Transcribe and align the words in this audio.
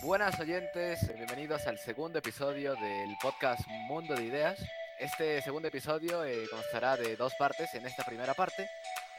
Buenas 0.00 0.38
oyentes, 0.38 1.12
bienvenidos 1.12 1.66
al 1.66 1.76
segundo 1.76 2.20
episodio 2.20 2.76
del 2.76 3.16
podcast 3.20 3.66
Mundo 3.88 4.14
de 4.14 4.26
Ideas. 4.26 4.56
Este 5.00 5.42
segundo 5.42 5.66
episodio 5.66 6.24
eh, 6.24 6.44
constará 6.52 6.96
de 6.96 7.16
dos 7.16 7.34
partes. 7.34 7.74
En 7.74 7.84
esta 7.84 8.04
primera 8.04 8.32
parte 8.34 8.68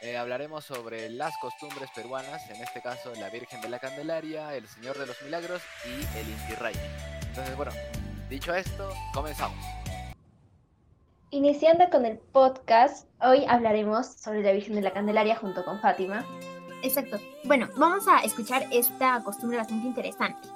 eh, 0.00 0.16
hablaremos 0.16 0.64
sobre 0.64 1.10
las 1.10 1.36
costumbres 1.36 1.90
peruanas, 1.94 2.48
en 2.48 2.62
este 2.62 2.80
caso 2.80 3.12
la 3.16 3.28
Virgen 3.28 3.60
de 3.60 3.68
la 3.68 3.78
Candelaria, 3.78 4.54
el 4.54 4.66
Señor 4.68 4.96
de 4.96 5.06
los 5.06 5.20
Milagros 5.22 5.60
y 5.84 6.18
el 6.18 6.28
Inti 6.30 6.54
Raymi. 6.54 6.80
Entonces, 7.28 7.56
bueno, 7.56 7.72
dicho 8.30 8.54
esto, 8.54 8.90
comenzamos. 9.12 9.62
Iniciando 11.30 11.90
con 11.90 12.06
el 12.06 12.16
podcast, 12.16 13.06
hoy 13.20 13.44
hablaremos 13.46 14.06
sobre 14.06 14.42
la 14.42 14.52
Virgen 14.52 14.76
de 14.76 14.80
la 14.80 14.92
Candelaria 14.92 15.36
junto 15.36 15.62
con 15.62 15.78
Fátima. 15.78 16.24
Exacto. 16.82 17.18
Bueno, 17.44 17.68
vamos 17.76 18.08
a 18.08 18.20
escuchar 18.20 18.66
esta 18.72 19.22
costumbre 19.22 19.58
bastante 19.58 19.86
interesante. 19.86 20.48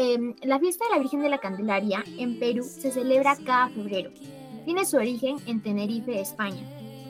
Em, 0.00 0.36
la 0.44 0.60
fiesta 0.60 0.84
de 0.84 0.92
la 0.92 1.00
Virgen 1.00 1.22
de 1.22 1.28
la 1.28 1.38
Candelaria 1.38 2.04
en 2.18 2.38
Perú 2.38 2.62
se 2.62 2.92
celebra 2.92 3.36
cada 3.44 3.68
febrero. 3.68 4.12
Tiene 4.64 4.84
su 4.84 4.96
origen 4.96 5.38
en 5.46 5.60
Tenerife, 5.60 6.20
España. 6.20 6.62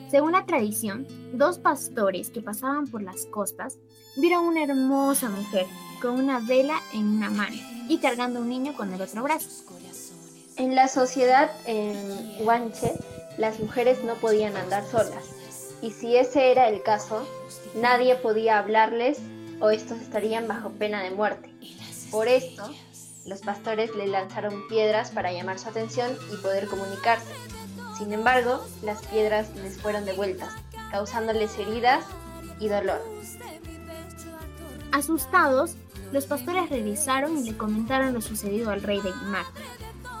Según 0.09 0.31
la 0.31 0.47
tradición, 0.47 1.05
dos 1.33 1.59
pastores 1.59 2.31
que 2.31 2.41
pasaban 2.41 2.87
por 2.87 3.03
las 3.03 3.27
costas 3.27 3.77
vieron 4.17 4.43
una 4.43 4.63
hermosa 4.63 5.29
mujer 5.29 5.67
con 6.01 6.19
una 6.19 6.39
vela 6.39 6.79
en 6.91 7.05
una 7.05 7.29
mano 7.29 7.57
y 7.87 7.99
cargando 7.99 8.39
un 8.39 8.49
niño 8.49 8.73
con 8.73 8.91
el 8.91 8.99
otro 8.99 9.21
brazo. 9.21 9.71
En 10.57 10.73
la 10.73 10.87
sociedad 10.87 11.51
en 11.67 12.43
Guanche, 12.43 12.93
las 13.37 13.59
mujeres 13.59 14.03
no 14.03 14.15
podían 14.15 14.57
andar 14.57 14.83
solas, 14.83 15.75
y 15.83 15.91
si 15.91 16.15
ese 16.15 16.51
era 16.51 16.67
el 16.67 16.81
caso, 16.81 17.23
nadie 17.75 18.15
podía 18.15 18.57
hablarles 18.57 19.19
o 19.59 19.69
estos 19.69 20.01
estarían 20.01 20.47
bajo 20.47 20.71
pena 20.71 21.03
de 21.03 21.11
muerte. 21.11 21.48
Por 22.11 22.27
esto, 22.27 22.63
los 23.25 23.41
pastores 23.41 23.95
le 23.95 24.07
lanzaron 24.07 24.67
piedras 24.67 25.11
para 25.11 25.31
llamar 25.31 25.59
su 25.59 25.69
atención 25.69 26.17
y 26.33 26.37
poder 26.37 26.67
comunicarse. 26.67 27.31
Sin 27.97 28.11
embargo, 28.13 28.65
las 28.81 29.05
piedras 29.07 29.53
les 29.55 29.77
fueron 29.77 30.05
devueltas, 30.05 30.53
causándoles 30.91 31.57
heridas 31.59 32.05
y 32.59 32.67
dolor. 32.69 33.01
Asustados, 34.91 35.75
los 36.11 36.25
pastores 36.25 36.69
regresaron 36.69 37.37
y 37.37 37.43
le 37.43 37.57
comentaron 37.57 38.13
lo 38.13 38.21
sucedido 38.21 38.71
al 38.71 38.81
rey 38.81 39.01
de 39.01 39.11
Guimar. 39.11 39.45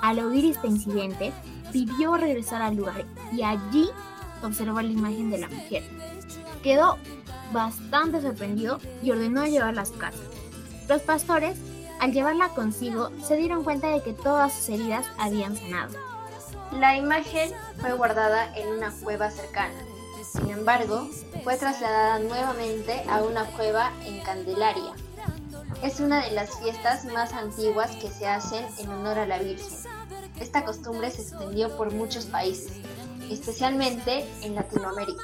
Al 0.01 0.19
oír 0.19 0.45
este 0.45 0.67
incidente, 0.67 1.33
pidió 1.71 2.15
regresar 2.17 2.61
al 2.61 2.75
lugar 2.75 3.05
y 3.33 3.41
allí 3.41 3.89
observó 4.43 4.81
la 4.81 4.89
imagen 4.89 5.31
de 5.31 5.39
la 5.39 5.47
mujer. 5.47 5.83
Quedó 6.61 6.97
bastante 7.51 8.21
sorprendido 8.21 8.79
y 9.01 9.11
ordenó 9.11 9.45
llevarla 9.45 9.81
a 9.81 9.85
su 9.85 9.97
casa. 9.97 10.19
Los 10.87 11.01
pastores 11.01 11.57
al 11.99 12.13
llevarla 12.13 12.49
consigo, 12.49 13.09
se 13.21 13.35
dieron 13.35 13.63
cuenta 13.63 13.89
de 13.89 14.01
que 14.01 14.13
todas 14.13 14.53
sus 14.53 14.69
heridas 14.69 15.05
habían 15.17 15.55
sanado. 15.55 15.97
La 16.71 16.95
imagen 16.95 17.51
fue 17.79 17.93
guardada 17.93 18.55
en 18.55 18.67
una 18.69 18.91
cueva 18.91 19.31
cercana. 19.31 19.73
Sin 20.31 20.49
embargo, 20.49 21.07
fue 21.43 21.57
trasladada 21.57 22.19
nuevamente 22.19 23.03
a 23.09 23.23
una 23.23 23.45
cueva 23.45 23.91
en 24.05 24.21
Candelaria. 24.21 24.93
Es 25.81 25.99
una 25.99 26.23
de 26.23 26.31
las 26.31 26.59
fiestas 26.59 27.05
más 27.05 27.33
antiguas 27.33 27.91
que 27.95 28.09
se 28.09 28.27
hacen 28.27 28.65
en 28.77 28.89
honor 28.89 29.17
a 29.17 29.25
la 29.25 29.39
Virgen. 29.39 29.67
Esta 30.39 30.63
costumbre 30.63 31.09
se 31.09 31.23
extendió 31.23 31.75
por 31.75 31.91
muchos 31.91 32.25
países, 32.25 32.73
especialmente 33.29 34.25
en 34.41 34.55
Latinoamérica. 34.55 35.23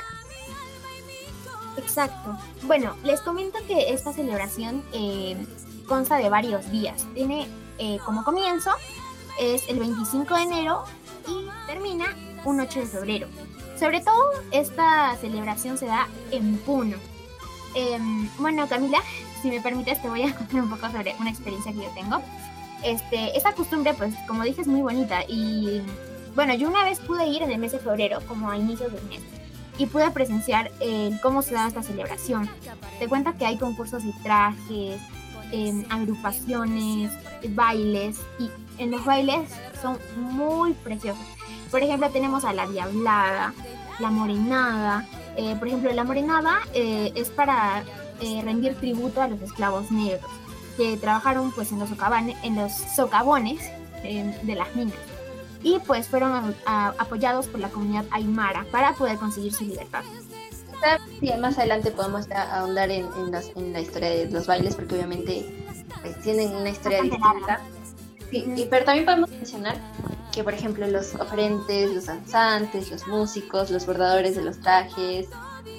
Exacto. 1.77 2.37
Bueno, 2.63 2.95
les 3.03 3.21
comento 3.21 3.59
que 3.67 3.93
esta 3.93 4.13
celebración 4.13 4.83
eh, 4.93 5.37
consta 5.85 6.17
de 6.17 6.29
varios 6.29 6.69
días. 6.71 7.05
Tiene 7.13 7.47
eh, 7.77 7.97
como 8.05 8.23
comienzo 8.23 8.71
es 9.39 9.67
el 9.67 9.79
25 9.79 10.35
de 10.35 10.41
enero 10.43 10.83
y 11.27 11.67
termina 11.67 12.05
un 12.45 12.59
8 12.59 12.79
de 12.79 12.85
febrero. 12.85 13.27
Sobre 13.77 13.99
todo 13.99 14.31
esta 14.51 15.15
celebración 15.19 15.77
se 15.77 15.87
da 15.87 16.07
en 16.31 16.57
Puno. 16.59 16.97
Em, 17.75 18.29
bueno, 18.37 18.67
Camila, 18.69 18.99
si 19.41 19.49
me 19.49 19.59
permites 19.59 20.01
te 20.01 20.09
voy 20.09 20.23
a 20.23 20.35
contar 20.37 20.61
un 20.61 20.69
poco 20.69 20.89
sobre 20.89 21.15
una 21.19 21.29
experiencia 21.29 21.73
que 21.73 21.79
yo 21.79 21.89
tengo. 21.93 22.21
Este, 22.83 23.35
esta 23.35 23.53
costumbre, 23.53 23.93
pues 23.93 24.13
como 24.27 24.43
dije, 24.43 24.61
es 24.61 24.67
muy 24.67 24.81
bonita 24.81 25.23
y 25.27 25.81
bueno, 26.35 26.53
yo 26.53 26.67
una 26.67 26.83
vez 26.83 26.99
pude 26.99 27.25
ir 27.27 27.41
en 27.41 27.51
el 27.51 27.57
mes 27.57 27.71
de 27.71 27.79
febrero, 27.79 28.19
como 28.27 28.49
a 28.51 28.57
inicios 28.57 28.91
del 28.91 29.03
mes, 29.05 29.21
y 29.77 29.85
pude 29.85 30.11
presenciar 30.11 30.71
eh, 30.81 31.17
cómo 31.23 31.41
se 31.41 31.53
da 31.53 31.67
esta 31.67 31.81
celebración. 31.81 32.49
Te 32.99 33.07
cuenta 33.07 33.33
que 33.33 33.45
hay 33.45 33.57
concursos 33.57 34.03
de 34.03 34.13
trajes, 34.21 35.01
agrupaciones, 35.89 37.11
bailes 37.49 38.17
y 38.39 38.49
en 38.77 38.91
los 38.91 39.05
bailes 39.05 39.49
son 39.81 39.97
muy 40.17 40.73
preciosos. 40.73 41.25
Por 41.71 41.81
ejemplo, 41.81 42.09
tenemos 42.09 42.45
a 42.45 42.53
la 42.53 42.67
diablada, 42.67 43.53
la 43.99 44.11
morenada. 44.11 45.05
Eh, 45.37 45.55
por 45.57 45.67
ejemplo, 45.67 45.91
la 45.91 46.03
morenada 46.03 46.59
eh, 46.73 47.11
es 47.15 47.29
para 47.29 47.83
eh, 48.21 48.41
rendir 48.43 48.75
tributo 48.75 49.21
a 49.21 49.27
los 49.27 49.41
esclavos 49.41 49.91
negros 49.91 50.31
que 50.77 50.97
trabajaron 50.97 51.51
pues 51.51 51.71
en 51.71 51.79
los, 51.79 51.89
en 52.43 52.55
los 52.55 52.71
socavones 52.73 53.61
de 54.03 54.55
las 54.55 54.75
minas 54.75 54.97
y 55.63 55.79
pues 55.79 56.07
fueron 56.07 56.53
apoyados 56.65 57.47
por 57.47 57.59
la 57.59 57.69
comunidad 57.69 58.05
aymara 58.11 58.65
para 58.71 58.93
poder 58.93 59.17
conseguir 59.17 59.51
su 59.51 59.65
libertad. 59.65 60.03
Sí, 61.19 61.31
más 61.39 61.57
adelante 61.57 61.91
podemos 61.91 62.29
ahondar 62.31 62.91
en, 62.91 63.07
en, 63.55 63.73
la 63.73 63.79
historia 63.79 64.09
de 64.09 64.29
los 64.29 64.47
bailes, 64.47 64.75
porque 64.75 64.95
obviamente 64.95 65.45
pues, 66.01 66.21
tienen 66.21 66.55
una 66.55 66.69
historia 66.69 67.01
distinta. 67.01 67.61
Sí, 68.31 68.67
pero 68.69 68.85
también 68.85 69.05
podemos 69.05 69.29
mencionar 69.29 69.77
que, 70.31 70.43
por 70.43 70.53
ejemplo, 70.53 70.85
los 70.87 71.15
oferentes, 71.15 71.91
los 71.93 72.05
danzantes, 72.07 72.91
los 72.91 73.07
músicos, 73.07 73.71
los 73.71 73.85
bordadores 73.85 74.35
de 74.35 74.43
los 74.43 74.59
trajes, 74.59 75.29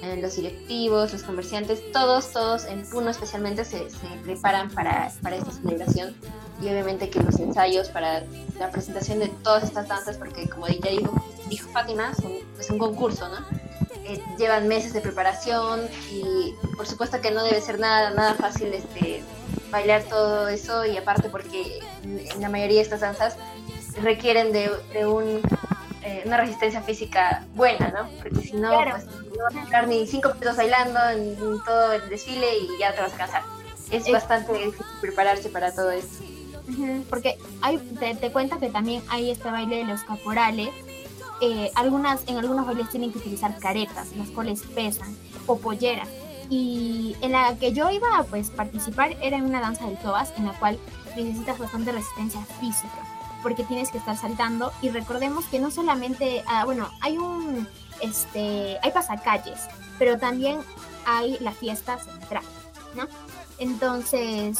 eh, 0.02 0.18
los 0.20 0.36
directivos, 0.36 1.12
los 1.12 1.22
comerciantes, 1.22 1.92
todos, 1.92 2.32
todos 2.32 2.64
en 2.64 2.88
Puno 2.88 3.10
especialmente 3.10 3.64
se, 3.64 3.90
se 3.90 4.06
preparan 4.24 4.70
para, 4.70 5.12
para, 5.22 5.36
esta 5.36 5.50
celebración 5.50 6.14
y 6.60 6.68
obviamente 6.68 7.10
que 7.10 7.20
los 7.20 7.38
ensayos 7.38 7.88
para 7.88 8.22
la 8.58 8.70
presentación 8.70 9.18
de 9.18 9.28
todas 9.42 9.64
estas 9.64 9.88
danzas, 9.88 10.16
porque 10.16 10.48
como 10.48 10.66
ya 10.68 10.90
dijo, 10.90 11.22
dijo 11.48 11.68
Fátima, 11.70 12.12
es 12.58 12.70
un 12.70 12.78
concurso, 12.78 13.28
¿no? 13.28 13.65
Eh, 14.08 14.22
llevan 14.38 14.68
meses 14.68 14.92
de 14.92 15.00
preparación 15.00 15.88
y 16.10 16.54
por 16.76 16.86
supuesto 16.86 17.20
que 17.20 17.30
no 17.30 17.42
debe 17.42 17.60
ser 17.60 17.78
nada, 17.80 18.10
nada 18.10 18.34
fácil 18.34 18.72
este, 18.72 19.22
bailar 19.70 20.04
todo 20.04 20.48
eso 20.48 20.84
y 20.84 20.96
aparte 20.96 21.28
porque 21.28 21.80
en 22.04 22.40
la 22.40 22.48
mayoría 22.48 22.76
de 22.76 22.82
estas 22.82 23.00
danzas 23.00 23.36
requieren 24.02 24.52
de, 24.52 24.70
un, 25.06 25.40
eh, 26.02 26.22
una 26.24 26.36
resistencia 26.36 26.82
física 26.82 27.44
buena, 27.54 27.88
¿no? 27.88 28.08
Porque 28.22 28.46
si 28.46 28.56
no, 28.56 28.70
pues, 28.90 29.06
no 29.06 29.44
vas 29.44 29.56
a 29.56 29.62
estar 29.64 29.88
ni 29.88 30.06
cinco 30.06 30.28
minutos 30.28 30.56
bailando 30.56 31.00
en, 31.10 31.36
todo 31.64 31.92
el 31.92 32.08
desfile 32.08 32.58
y 32.58 32.78
ya 32.78 32.94
te 32.94 33.00
vas 33.00 33.14
a 33.14 33.16
cansar. 33.16 33.42
Es, 33.90 34.10
bastante 34.10 34.52
difícil 34.52 34.86
prepararse 35.00 35.48
para 35.48 35.74
todo 35.74 35.90
esto. 35.90 36.24
Porque 37.08 37.38
hay, 37.62 37.78
te, 37.78 38.14
te 38.16 38.32
cuento 38.32 38.58
que 38.58 38.68
también 38.68 39.02
hay 39.08 39.30
este 39.30 39.48
baile 39.50 39.76
de 39.76 39.84
los 39.84 40.02
caporales, 40.02 40.70
eh, 41.40 41.70
algunas, 41.74 42.26
en 42.26 42.38
algunos 42.38 42.66
bailes 42.66 42.88
tienen 42.90 43.12
que 43.12 43.18
utilizar 43.18 43.58
caretas, 43.58 44.14
las 44.16 44.28
cuales 44.30 44.62
pesan, 44.62 45.16
o 45.46 45.58
polleras. 45.58 46.08
Y 46.48 47.16
en 47.20 47.32
la 47.32 47.56
que 47.56 47.72
yo 47.72 47.90
iba 47.90 48.18
a 48.18 48.24
pues, 48.24 48.50
participar 48.50 49.16
era 49.20 49.36
en 49.36 49.44
una 49.44 49.60
danza 49.60 49.86
del 49.86 49.98
tobas, 49.98 50.32
en 50.36 50.46
la 50.46 50.58
cual 50.58 50.78
necesitas 51.16 51.58
bastante 51.58 51.92
resistencia 51.92 52.40
física, 52.60 53.02
porque 53.42 53.64
tienes 53.64 53.90
que 53.90 53.98
estar 53.98 54.16
saltando. 54.16 54.72
Y 54.80 54.90
recordemos 54.90 55.44
que 55.46 55.58
no 55.58 55.70
solamente, 55.70 56.44
ah, 56.46 56.64
bueno, 56.64 56.88
hay 57.00 57.18
un, 57.18 57.68
este, 58.00 58.78
hay 58.82 58.90
pasacalles, 58.92 59.60
pero 59.98 60.18
también 60.18 60.60
hay 61.04 61.36
la 61.40 61.52
fiesta 61.52 61.98
central, 61.98 62.44
¿no? 62.94 63.06
Entonces, 63.58 64.58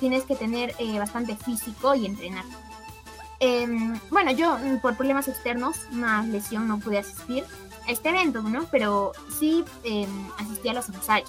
tienes 0.00 0.24
que 0.24 0.36
tener 0.36 0.74
eh, 0.78 0.98
bastante 0.98 1.36
físico 1.36 1.94
y 1.94 2.06
entrenar. 2.06 2.44
Em, 3.46 4.00
bueno, 4.08 4.30
yo 4.30 4.56
mm, 4.56 4.78
por 4.78 4.96
problemas 4.96 5.28
externos, 5.28 5.76
una 5.92 6.22
lesión, 6.22 6.66
no 6.66 6.78
pude 6.78 6.96
asistir 6.96 7.44
a 7.86 7.92
este 7.92 8.08
evento, 8.08 8.40
¿no? 8.40 8.66
Pero 8.70 9.12
sí 9.38 9.62
eh, 9.84 10.08
asistí 10.38 10.70
a 10.70 10.72
los 10.72 10.88
ensayos. 10.88 11.28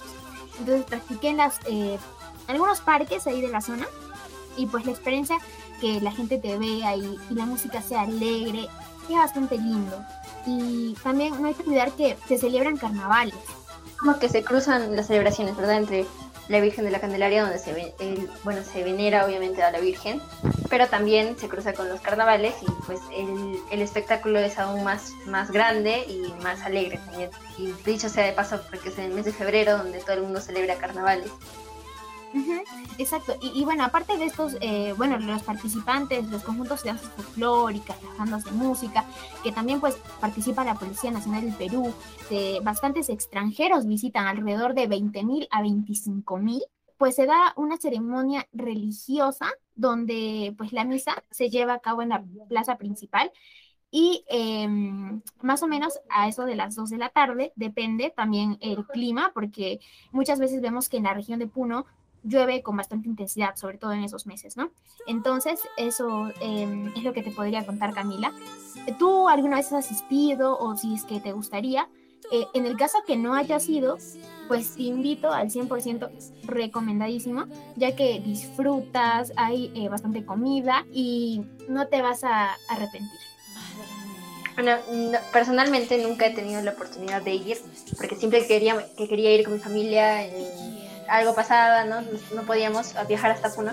Entonces 0.58 0.86
practiqué 0.86 1.28
en 1.28 1.36
las, 1.36 1.58
eh, 1.66 1.98
algunos 2.46 2.80
parques 2.80 3.26
ahí 3.26 3.42
de 3.42 3.48
la 3.48 3.60
zona 3.60 3.86
y 4.56 4.64
pues 4.64 4.86
la 4.86 4.92
experiencia 4.92 5.36
que 5.78 6.00
la 6.00 6.10
gente 6.10 6.38
te 6.38 6.56
vea 6.56 6.96
y, 6.96 7.18
y 7.28 7.34
la 7.34 7.44
música 7.44 7.82
sea 7.82 8.02
alegre 8.02 8.66
es 9.10 9.14
bastante 9.14 9.58
lindo. 9.58 10.02
Y 10.46 10.94
también 11.02 11.38
no 11.42 11.48
hay 11.48 11.54
que 11.54 11.64
olvidar 11.64 11.92
que 11.92 12.16
se 12.26 12.38
celebran 12.38 12.78
carnavales. 12.78 13.34
Como 13.98 14.18
que 14.18 14.30
se 14.30 14.42
cruzan 14.42 14.96
las 14.96 15.08
celebraciones, 15.08 15.54
¿verdad? 15.54 15.76
Entre 15.76 16.06
la 16.48 16.60
Virgen 16.60 16.84
de 16.84 16.90
la 16.92 17.00
Candelaria, 17.00 17.42
donde 17.42 17.58
se, 17.58 17.94
el, 17.98 18.30
bueno, 18.44 18.62
se 18.62 18.84
venera 18.84 19.26
obviamente 19.26 19.62
a 19.62 19.70
la 19.70 19.80
Virgen, 19.80 20.22
pero 20.76 20.90
también 20.90 21.38
se 21.38 21.48
cruza 21.48 21.72
con 21.72 21.88
los 21.88 22.02
carnavales 22.02 22.54
y 22.60 22.66
pues 22.84 23.00
el, 23.10 23.58
el 23.70 23.80
espectáculo 23.80 24.38
es 24.40 24.58
aún 24.58 24.84
más, 24.84 25.14
más 25.24 25.50
grande 25.50 26.04
y 26.06 26.30
más 26.42 26.60
alegre 26.60 26.98
también. 26.98 27.30
Y 27.56 27.72
dicho 27.90 28.10
sea 28.10 28.26
de 28.26 28.34
paso, 28.34 28.60
porque 28.68 28.90
es 28.90 28.98
en 28.98 29.04
el 29.04 29.14
mes 29.14 29.24
de 29.24 29.32
febrero 29.32 29.78
donde 29.78 30.00
todo 30.00 30.12
el 30.12 30.24
mundo 30.24 30.38
celebra 30.38 30.76
carnavales. 30.76 31.32
Exacto, 32.98 33.38
y, 33.40 33.64
bueno, 33.64 33.84
aparte 33.84 34.18
de 34.18 34.26
estos, 34.26 34.58
eh, 34.60 34.92
bueno, 34.98 35.18
los 35.18 35.42
participantes, 35.42 36.26
los 36.28 36.42
conjuntos 36.42 36.82
de 36.82 36.90
danzas 36.90 37.10
folclóricas, 37.12 37.96
las 38.02 38.18
bandas 38.18 38.44
de 38.44 38.50
música, 38.50 39.06
que 39.42 39.52
también 39.52 39.80
pues 39.80 39.96
participa 40.20 40.62
la 40.62 40.74
Policía 40.74 41.10
Nacional 41.10 41.40
del 41.40 41.54
Perú, 41.54 41.94
de 42.28 42.60
bastantes 42.62 43.08
extranjeros 43.08 43.86
visitan 43.86 44.26
alrededor 44.26 44.74
de 44.74 44.90
20.000 44.90 45.48
a 45.50 45.62
25.000, 45.62 46.62
pues 46.98 47.14
se 47.14 47.26
da 47.26 47.52
una 47.56 47.76
ceremonia 47.76 48.48
religiosa 48.52 49.46
donde 49.74 50.54
pues 50.56 50.72
la 50.72 50.84
misa 50.84 51.22
se 51.30 51.50
lleva 51.50 51.74
a 51.74 51.80
cabo 51.80 52.02
en 52.02 52.10
la 52.10 52.24
plaza 52.48 52.76
principal 52.78 53.30
y 53.90 54.24
em, 54.28 55.22
más 55.40 55.62
o 55.62 55.68
menos 55.68 56.00
a 56.10 56.28
eso 56.28 56.44
de 56.44 56.56
las 56.56 56.74
2 56.74 56.90
de 56.90 56.98
la 56.98 57.08
tarde 57.08 57.52
depende 57.56 58.12
también 58.14 58.58
el 58.60 58.84
clima, 58.86 59.30
porque 59.32 59.80
muchas 60.10 60.38
veces 60.38 60.60
vemos 60.60 60.88
que 60.88 60.96
en 60.96 61.04
la 61.04 61.14
región 61.14 61.38
de 61.38 61.46
Puno 61.46 61.86
llueve 62.22 62.62
con 62.62 62.76
bastante 62.76 63.08
intensidad, 63.08 63.54
sobre 63.54 63.78
todo 63.78 63.92
en 63.92 64.02
esos 64.02 64.26
meses, 64.26 64.56
¿no? 64.56 64.70
Entonces, 65.06 65.60
eso 65.76 66.30
em, 66.40 66.88
es 66.96 67.04
lo 67.04 67.12
que 67.12 67.22
te 67.22 67.30
podría 67.30 67.64
contar, 67.64 67.94
Camila. 67.94 68.32
¿Tú 68.98 69.28
alguna 69.28 69.56
vez 69.56 69.72
has 69.72 69.86
asistido 69.86 70.58
o 70.58 70.76
si 70.76 70.94
es 70.94 71.04
que 71.04 71.20
te 71.20 71.32
gustaría? 71.32 71.88
Eh, 72.32 72.46
en 72.54 72.66
el 72.66 72.76
caso 72.76 72.98
que 73.06 73.16
no 73.16 73.34
hayas 73.34 73.68
ido, 73.68 73.98
pues 74.48 74.74
te 74.74 74.82
invito 74.82 75.32
al 75.32 75.50
100% 75.50 76.10
recomendadísimo, 76.44 77.46
ya 77.76 77.94
que 77.94 78.20
disfrutas, 78.20 79.32
hay 79.36 79.72
eh, 79.74 79.88
bastante 79.88 80.24
comida 80.24 80.84
y 80.92 81.42
no 81.68 81.88
te 81.88 82.02
vas 82.02 82.24
a 82.24 82.56
arrepentir. 82.68 83.20
Bueno, 84.54 84.76
personalmente 85.32 85.98
nunca 85.98 86.26
he 86.26 86.30
tenido 86.30 86.62
la 86.62 86.70
oportunidad 86.70 87.20
de 87.22 87.34
ir, 87.34 87.58
porque 87.98 88.16
siempre 88.16 88.46
quería, 88.46 88.86
que 88.96 89.06
quería 89.06 89.34
ir 89.34 89.44
con 89.44 89.52
mi 89.52 89.58
familia, 89.58 90.26
algo 91.08 91.34
pasaba, 91.34 91.84
¿no? 91.84 92.00
No 92.34 92.42
podíamos 92.46 92.94
viajar 93.06 93.32
hasta 93.32 93.54
Puno. 93.54 93.72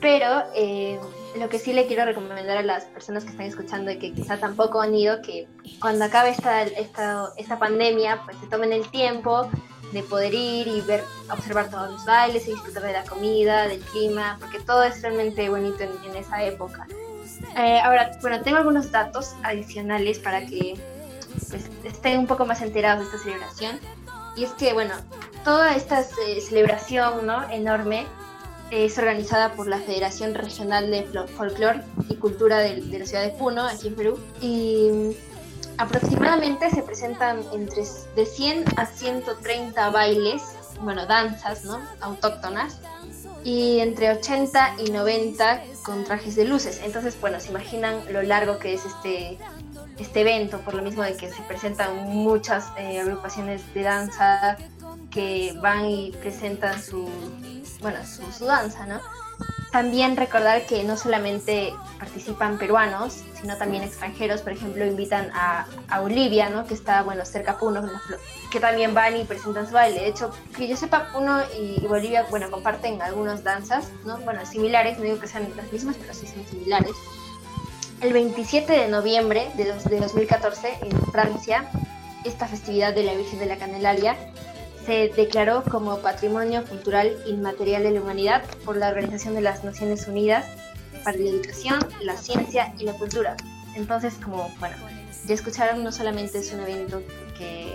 Pero 0.00 0.42
eh, 0.54 1.00
lo 1.36 1.48
que 1.48 1.58
sí 1.58 1.72
le 1.72 1.86
quiero 1.86 2.04
recomendar 2.04 2.56
a 2.56 2.62
las 2.62 2.84
personas 2.84 3.24
que 3.24 3.30
están 3.30 3.46
escuchando 3.46 3.90
y 3.90 3.98
que 3.98 4.12
quizá 4.12 4.38
tampoco 4.38 4.80
han 4.80 4.94
ido, 4.94 5.22
que 5.22 5.48
cuando 5.80 6.04
acabe 6.04 6.30
esta, 6.30 6.62
esta, 6.62 7.30
esta 7.36 7.58
pandemia, 7.58 8.22
pues 8.24 8.36
se 8.38 8.46
tomen 8.46 8.72
el 8.72 8.88
tiempo 8.90 9.48
de 9.92 10.02
poder 10.02 10.32
ir 10.34 10.68
y 10.68 10.80
ver, 10.82 11.04
observar 11.30 11.70
todos 11.70 11.90
los 11.90 12.04
bailes 12.04 12.46
y 12.48 12.52
disfrutar 12.52 12.82
de 12.82 12.92
la 12.92 13.04
comida, 13.04 13.68
del 13.68 13.80
clima, 13.80 14.36
porque 14.40 14.58
todo 14.60 14.82
es 14.84 15.00
realmente 15.02 15.48
bonito 15.48 15.82
en 15.82 16.16
esa 16.16 16.42
época. 16.42 16.86
Eh, 17.56 17.80
ahora, 17.80 18.12
bueno, 18.20 18.40
tengo 18.42 18.58
algunos 18.58 18.90
datos 18.90 19.34
adicionales 19.42 20.18
para 20.18 20.46
que 20.46 20.78
pues, 21.50 21.68
estén 21.84 22.20
un 22.20 22.26
poco 22.26 22.46
más 22.46 22.62
enterados 22.62 23.10
de 23.10 23.16
esta 23.16 23.24
celebración. 23.24 23.80
Y 24.36 24.44
es 24.44 24.52
que, 24.52 24.72
bueno, 24.72 24.94
toda 25.44 25.76
esta 25.76 26.00
eh, 26.00 26.40
celebración 26.40 27.26
¿no? 27.26 27.48
enorme 27.50 28.06
es 28.72 28.96
organizada 28.96 29.52
por 29.52 29.68
la 29.68 29.78
Federación 29.78 30.34
Regional 30.34 30.90
de 30.90 31.04
Folklore 31.36 31.82
y 32.08 32.16
Cultura 32.16 32.58
de, 32.58 32.98
la 32.98 33.04
ciudad 33.04 33.22
de 33.22 33.28
Puno, 33.30 33.66
aquí 33.66 33.88
en 33.88 33.94
Perú. 33.94 34.18
Y 34.40 35.14
aproximadamente 35.76 36.70
se 36.70 36.82
presentan 36.82 37.42
entre 37.52 37.84
de 38.16 38.24
100 38.24 38.64
a 38.78 38.86
130 38.86 39.90
bailes, 39.90 40.42
bueno, 40.80 41.04
danzas, 41.04 41.64
¿no? 41.64 41.80
Autóctonas 42.00 42.78
y 43.44 43.80
entre 43.80 44.10
80 44.10 44.76
y 44.86 44.90
90 44.90 45.64
con 45.84 46.04
trajes 46.04 46.34
de 46.34 46.46
luces. 46.46 46.80
Entonces, 46.82 47.20
bueno, 47.20 47.40
se 47.40 47.50
imaginan 47.50 48.00
lo 48.10 48.22
largo 48.22 48.58
que 48.58 48.72
es 48.72 48.86
este, 48.86 49.36
este 49.98 50.20
evento, 50.22 50.60
por 50.60 50.72
lo 50.72 50.82
mismo 50.82 51.02
de 51.02 51.14
que 51.14 51.30
se 51.30 51.42
presentan 51.42 52.08
muchas 52.08 52.72
eh, 52.78 53.00
agrupaciones 53.00 53.62
de 53.74 53.82
danza 53.82 54.56
que 55.10 55.54
van 55.60 55.84
y 55.84 56.12
presentan 56.12 56.82
su, 56.82 57.08
bueno, 57.82 57.98
su 58.06 58.46
danza, 58.46 58.86
¿no? 58.86 59.00
También 59.72 60.18
recordar 60.18 60.66
que 60.66 60.84
no 60.84 60.98
solamente 60.98 61.72
participan 61.98 62.58
peruanos, 62.58 63.24
sino 63.40 63.56
también 63.56 63.82
extranjeros. 63.82 64.42
Por 64.42 64.52
ejemplo, 64.52 64.84
invitan 64.84 65.30
a, 65.32 65.66
a 65.88 66.00
Bolivia, 66.00 66.50
¿no? 66.50 66.66
que 66.66 66.74
está 66.74 67.02
bueno, 67.02 67.24
cerca 67.24 67.52
a 67.52 67.58
Puno, 67.58 67.82
que 68.50 68.60
también 68.60 68.92
van 68.92 69.16
y 69.16 69.24
presentan 69.24 69.66
su 69.66 69.72
baile. 69.72 70.00
De 70.00 70.08
hecho, 70.08 70.30
que 70.54 70.68
yo 70.68 70.76
sepa, 70.76 71.10
Puno 71.10 71.40
y, 71.58 71.86
Bolivia 71.86 72.26
bueno, 72.28 72.50
comparten 72.50 73.00
algunas 73.00 73.44
danzas, 73.44 73.88
¿no? 74.04 74.18
bueno, 74.18 74.44
similares, 74.44 74.98
no 74.98 75.04
digo 75.04 75.18
que 75.18 75.26
sean 75.26 75.48
las 75.56 75.72
mismas, 75.72 75.96
pero 75.98 76.12
sí 76.12 76.26
son 76.26 76.46
similares. 76.46 76.92
El 78.02 78.12
27 78.12 78.70
de 78.70 78.88
noviembre 78.88 79.50
de, 79.54 79.64
de 79.64 80.00
2014, 80.00 80.80
en 80.82 81.02
Francia, 81.12 81.70
esta 82.26 82.46
festividad 82.46 82.92
de 82.94 83.04
la 83.04 83.14
Virgen 83.14 83.38
de 83.38 83.46
la 83.46 83.56
Candelaria 83.56 84.18
se 84.86 85.08
declaró 85.14 85.62
como 85.64 85.98
Patrimonio 85.98 86.64
Cultural 86.64 87.16
Inmaterial 87.26 87.82
de 87.82 87.92
la 87.92 88.00
Humanidad 88.00 88.42
por 88.64 88.76
la 88.76 88.88
Organización 88.88 89.34
de 89.34 89.40
las 89.40 89.62
Naciones 89.64 90.08
Unidas 90.08 90.46
para 91.04 91.16
la 91.16 91.30
Educación, 91.30 91.78
la 92.02 92.16
Ciencia 92.16 92.74
y 92.78 92.84
la 92.84 92.92
Cultura. 92.94 93.36
Entonces, 93.74 94.14
como, 94.22 94.50
bueno, 94.58 94.76
ya 95.26 95.34
escucharon, 95.34 95.84
no 95.84 95.92
solamente 95.92 96.38
es 96.38 96.52
un 96.52 96.60
evento 96.60 97.02
que, 97.38 97.74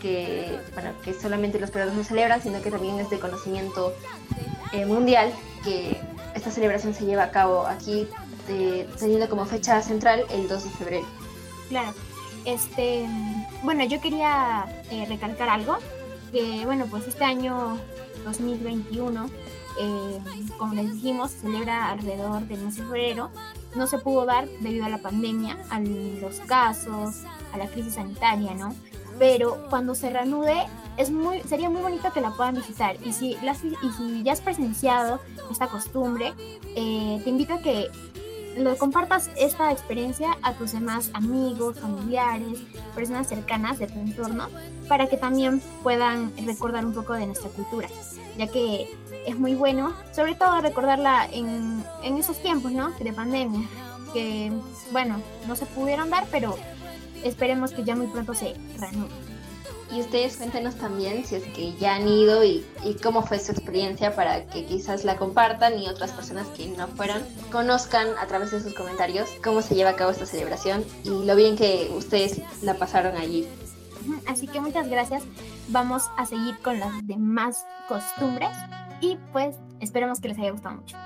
que, 0.00 0.58
bueno, 0.74 0.92
que 1.04 1.14
solamente 1.14 1.58
los 1.58 1.70
peruanos 1.70 2.06
celebran, 2.06 2.42
sino 2.42 2.62
que 2.62 2.70
también 2.70 2.98
es 2.98 3.10
de 3.10 3.18
conocimiento 3.18 3.94
eh, 4.72 4.86
mundial, 4.86 5.32
que 5.62 6.00
esta 6.34 6.50
celebración 6.50 6.94
se 6.94 7.04
lleva 7.04 7.24
a 7.24 7.30
cabo 7.30 7.66
aquí, 7.66 8.08
teniendo 8.98 9.28
como 9.28 9.44
fecha 9.44 9.82
central 9.82 10.24
el 10.30 10.48
2 10.48 10.64
de 10.64 10.70
febrero. 10.70 11.06
Claro. 11.68 11.92
Este, 12.44 13.06
bueno, 13.62 13.84
yo 13.84 14.00
quería 14.00 14.64
eh, 14.90 15.04
recalcar 15.06 15.50
algo 15.50 15.76
que 16.30 16.64
bueno, 16.64 16.86
pues 16.90 17.06
este 17.06 17.24
año 17.24 17.78
2021, 18.24 19.26
eh, 19.80 20.18
como 20.58 20.74
les 20.74 20.94
dijimos, 20.94 21.30
se 21.30 21.40
celebra 21.40 21.90
alrededor 21.90 22.42
del 22.42 22.60
mes 22.60 22.76
de 22.76 22.82
febrero. 22.82 23.30
No 23.76 23.86
se 23.86 23.98
pudo 23.98 24.24
dar 24.24 24.48
debido 24.60 24.86
a 24.86 24.88
la 24.88 24.98
pandemia, 24.98 25.58
a 25.70 25.80
los 25.80 26.40
casos, 26.40 27.22
a 27.52 27.58
la 27.58 27.66
crisis 27.68 27.94
sanitaria, 27.94 28.54
¿no? 28.54 28.74
Pero 29.18 29.66
cuando 29.68 29.94
se 29.94 30.10
reanude, 30.10 30.66
es 30.96 31.10
muy, 31.10 31.40
sería 31.42 31.70
muy 31.70 31.82
bonito 31.82 32.12
que 32.12 32.20
la 32.20 32.30
puedan 32.30 32.54
visitar. 32.54 32.96
Y 33.04 33.12
si, 33.12 33.36
y 33.82 33.90
si 33.96 34.22
ya 34.22 34.32
has 34.32 34.40
presenciado 34.40 35.20
esta 35.50 35.68
costumbre, 35.68 36.34
eh, 36.76 37.20
te 37.22 37.30
invito 37.30 37.54
a 37.54 37.58
que 37.58 37.88
lo 38.58 38.76
compartas 38.76 39.30
esta 39.36 39.70
experiencia 39.72 40.36
a 40.42 40.52
tus 40.54 40.72
demás 40.72 41.10
amigos, 41.14 41.78
familiares, 41.78 42.58
personas 42.94 43.28
cercanas 43.28 43.78
de 43.78 43.86
tu 43.86 43.98
entorno, 43.98 44.48
para 44.88 45.06
que 45.06 45.16
también 45.16 45.60
puedan 45.82 46.32
recordar 46.44 46.84
un 46.84 46.92
poco 46.92 47.14
de 47.14 47.26
nuestra 47.26 47.50
cultura, 47.50 47.88
ya 48.36 48.46
que 48.48 48.88
es 49.26 49.38
muy 49.38 49.54
bueno, 49.54 49.94
sobre 50.12 50.34
todo 50.34 50.60
recordarla 50.60 51.28
en, 51.30 51.84
en 52.02 52.16
esos 52.16 52.40
tiempos, 52.42 52.72
¿no? 52.72 52.90
De 52.90 53.12
pandemia, 53.12 53.68
que, 54.12 54.52
bueno, 54.90 55.20
no 55.46 55.56
se 55.56 55.66
pudieron 55.66 56.10
dar, 56.10 56.26
pero 56.30 56.56
esperemos 57.22 57.72
que 57.72 57.84
ya 57.84 57.94
muy 57.94 58.06
pronto 58.08 58.34
se 58.34 58.54
reanuden. 58.78 59.27
Y 59.90 60.00
ustedes 60.00 60.36
cuéntenos 60.36 60.74
también 60.76 61.24
si 61.24 61.36
es 61.36 61.44
que 61.44 61.72
ya 61.74 61.94
han 61.94 62.06
ido 62.06 62.44
y, 62.44 62.64
cómo 63.02 63.22
fue 63.22 63.38
su 63.38 63.52
experiencia 63.52 64.14
para 64.14 64.44
que 64.46 64.64
quizás 64.64 65.04
la 65.04 65.16
compartan 65.16 65.78
y 65.78 65.88
otras 65.88 66.12
personas 66.12 66.46
que 66.48 66.66
no 66.68 66.88
fueron 66.88 67.22
conozcan 67.50 68.08
a 68.20 68.26
través 68.26 68.50
de 68.50 68.60
sus 68.60 68.74
comentarios 68.74 69.28
cómo 69.42 69.62
se 69.62 69.74
lleva 69.74 69.90
a 69.90 69.96
cabo 69.96 70.10
esta 70.10 70.26
celebración 70.26 70.84
y 71.04 71.10
lo 71.24 71.36
bien 71.36 71.56
que 71.56 71.90
ustedes 71.96 72.40
la 72.62 72.74
pasaron 72.74 73.16
allí. 73.16 73.48
Así 74.26 74.46
que 74.46 74.60
muchas 74.60 74.88
gracias. 74.88 75.22
Vamos 75.68 76.04
a 76.16 76.26
seguir 76.26 76.58
con 76.58 76.80
las 76.80 77.06
demás 77.06 77.64
costumbres 77.88 78.50
y 79.00 79.16
pues 79.32 79.56
esperemos 79.80 80.20
que 80.20 80.28
les 80.28 80.38
haya 80.38 80.50
gustado 80.50 80.76
mucho. 80.76 80.96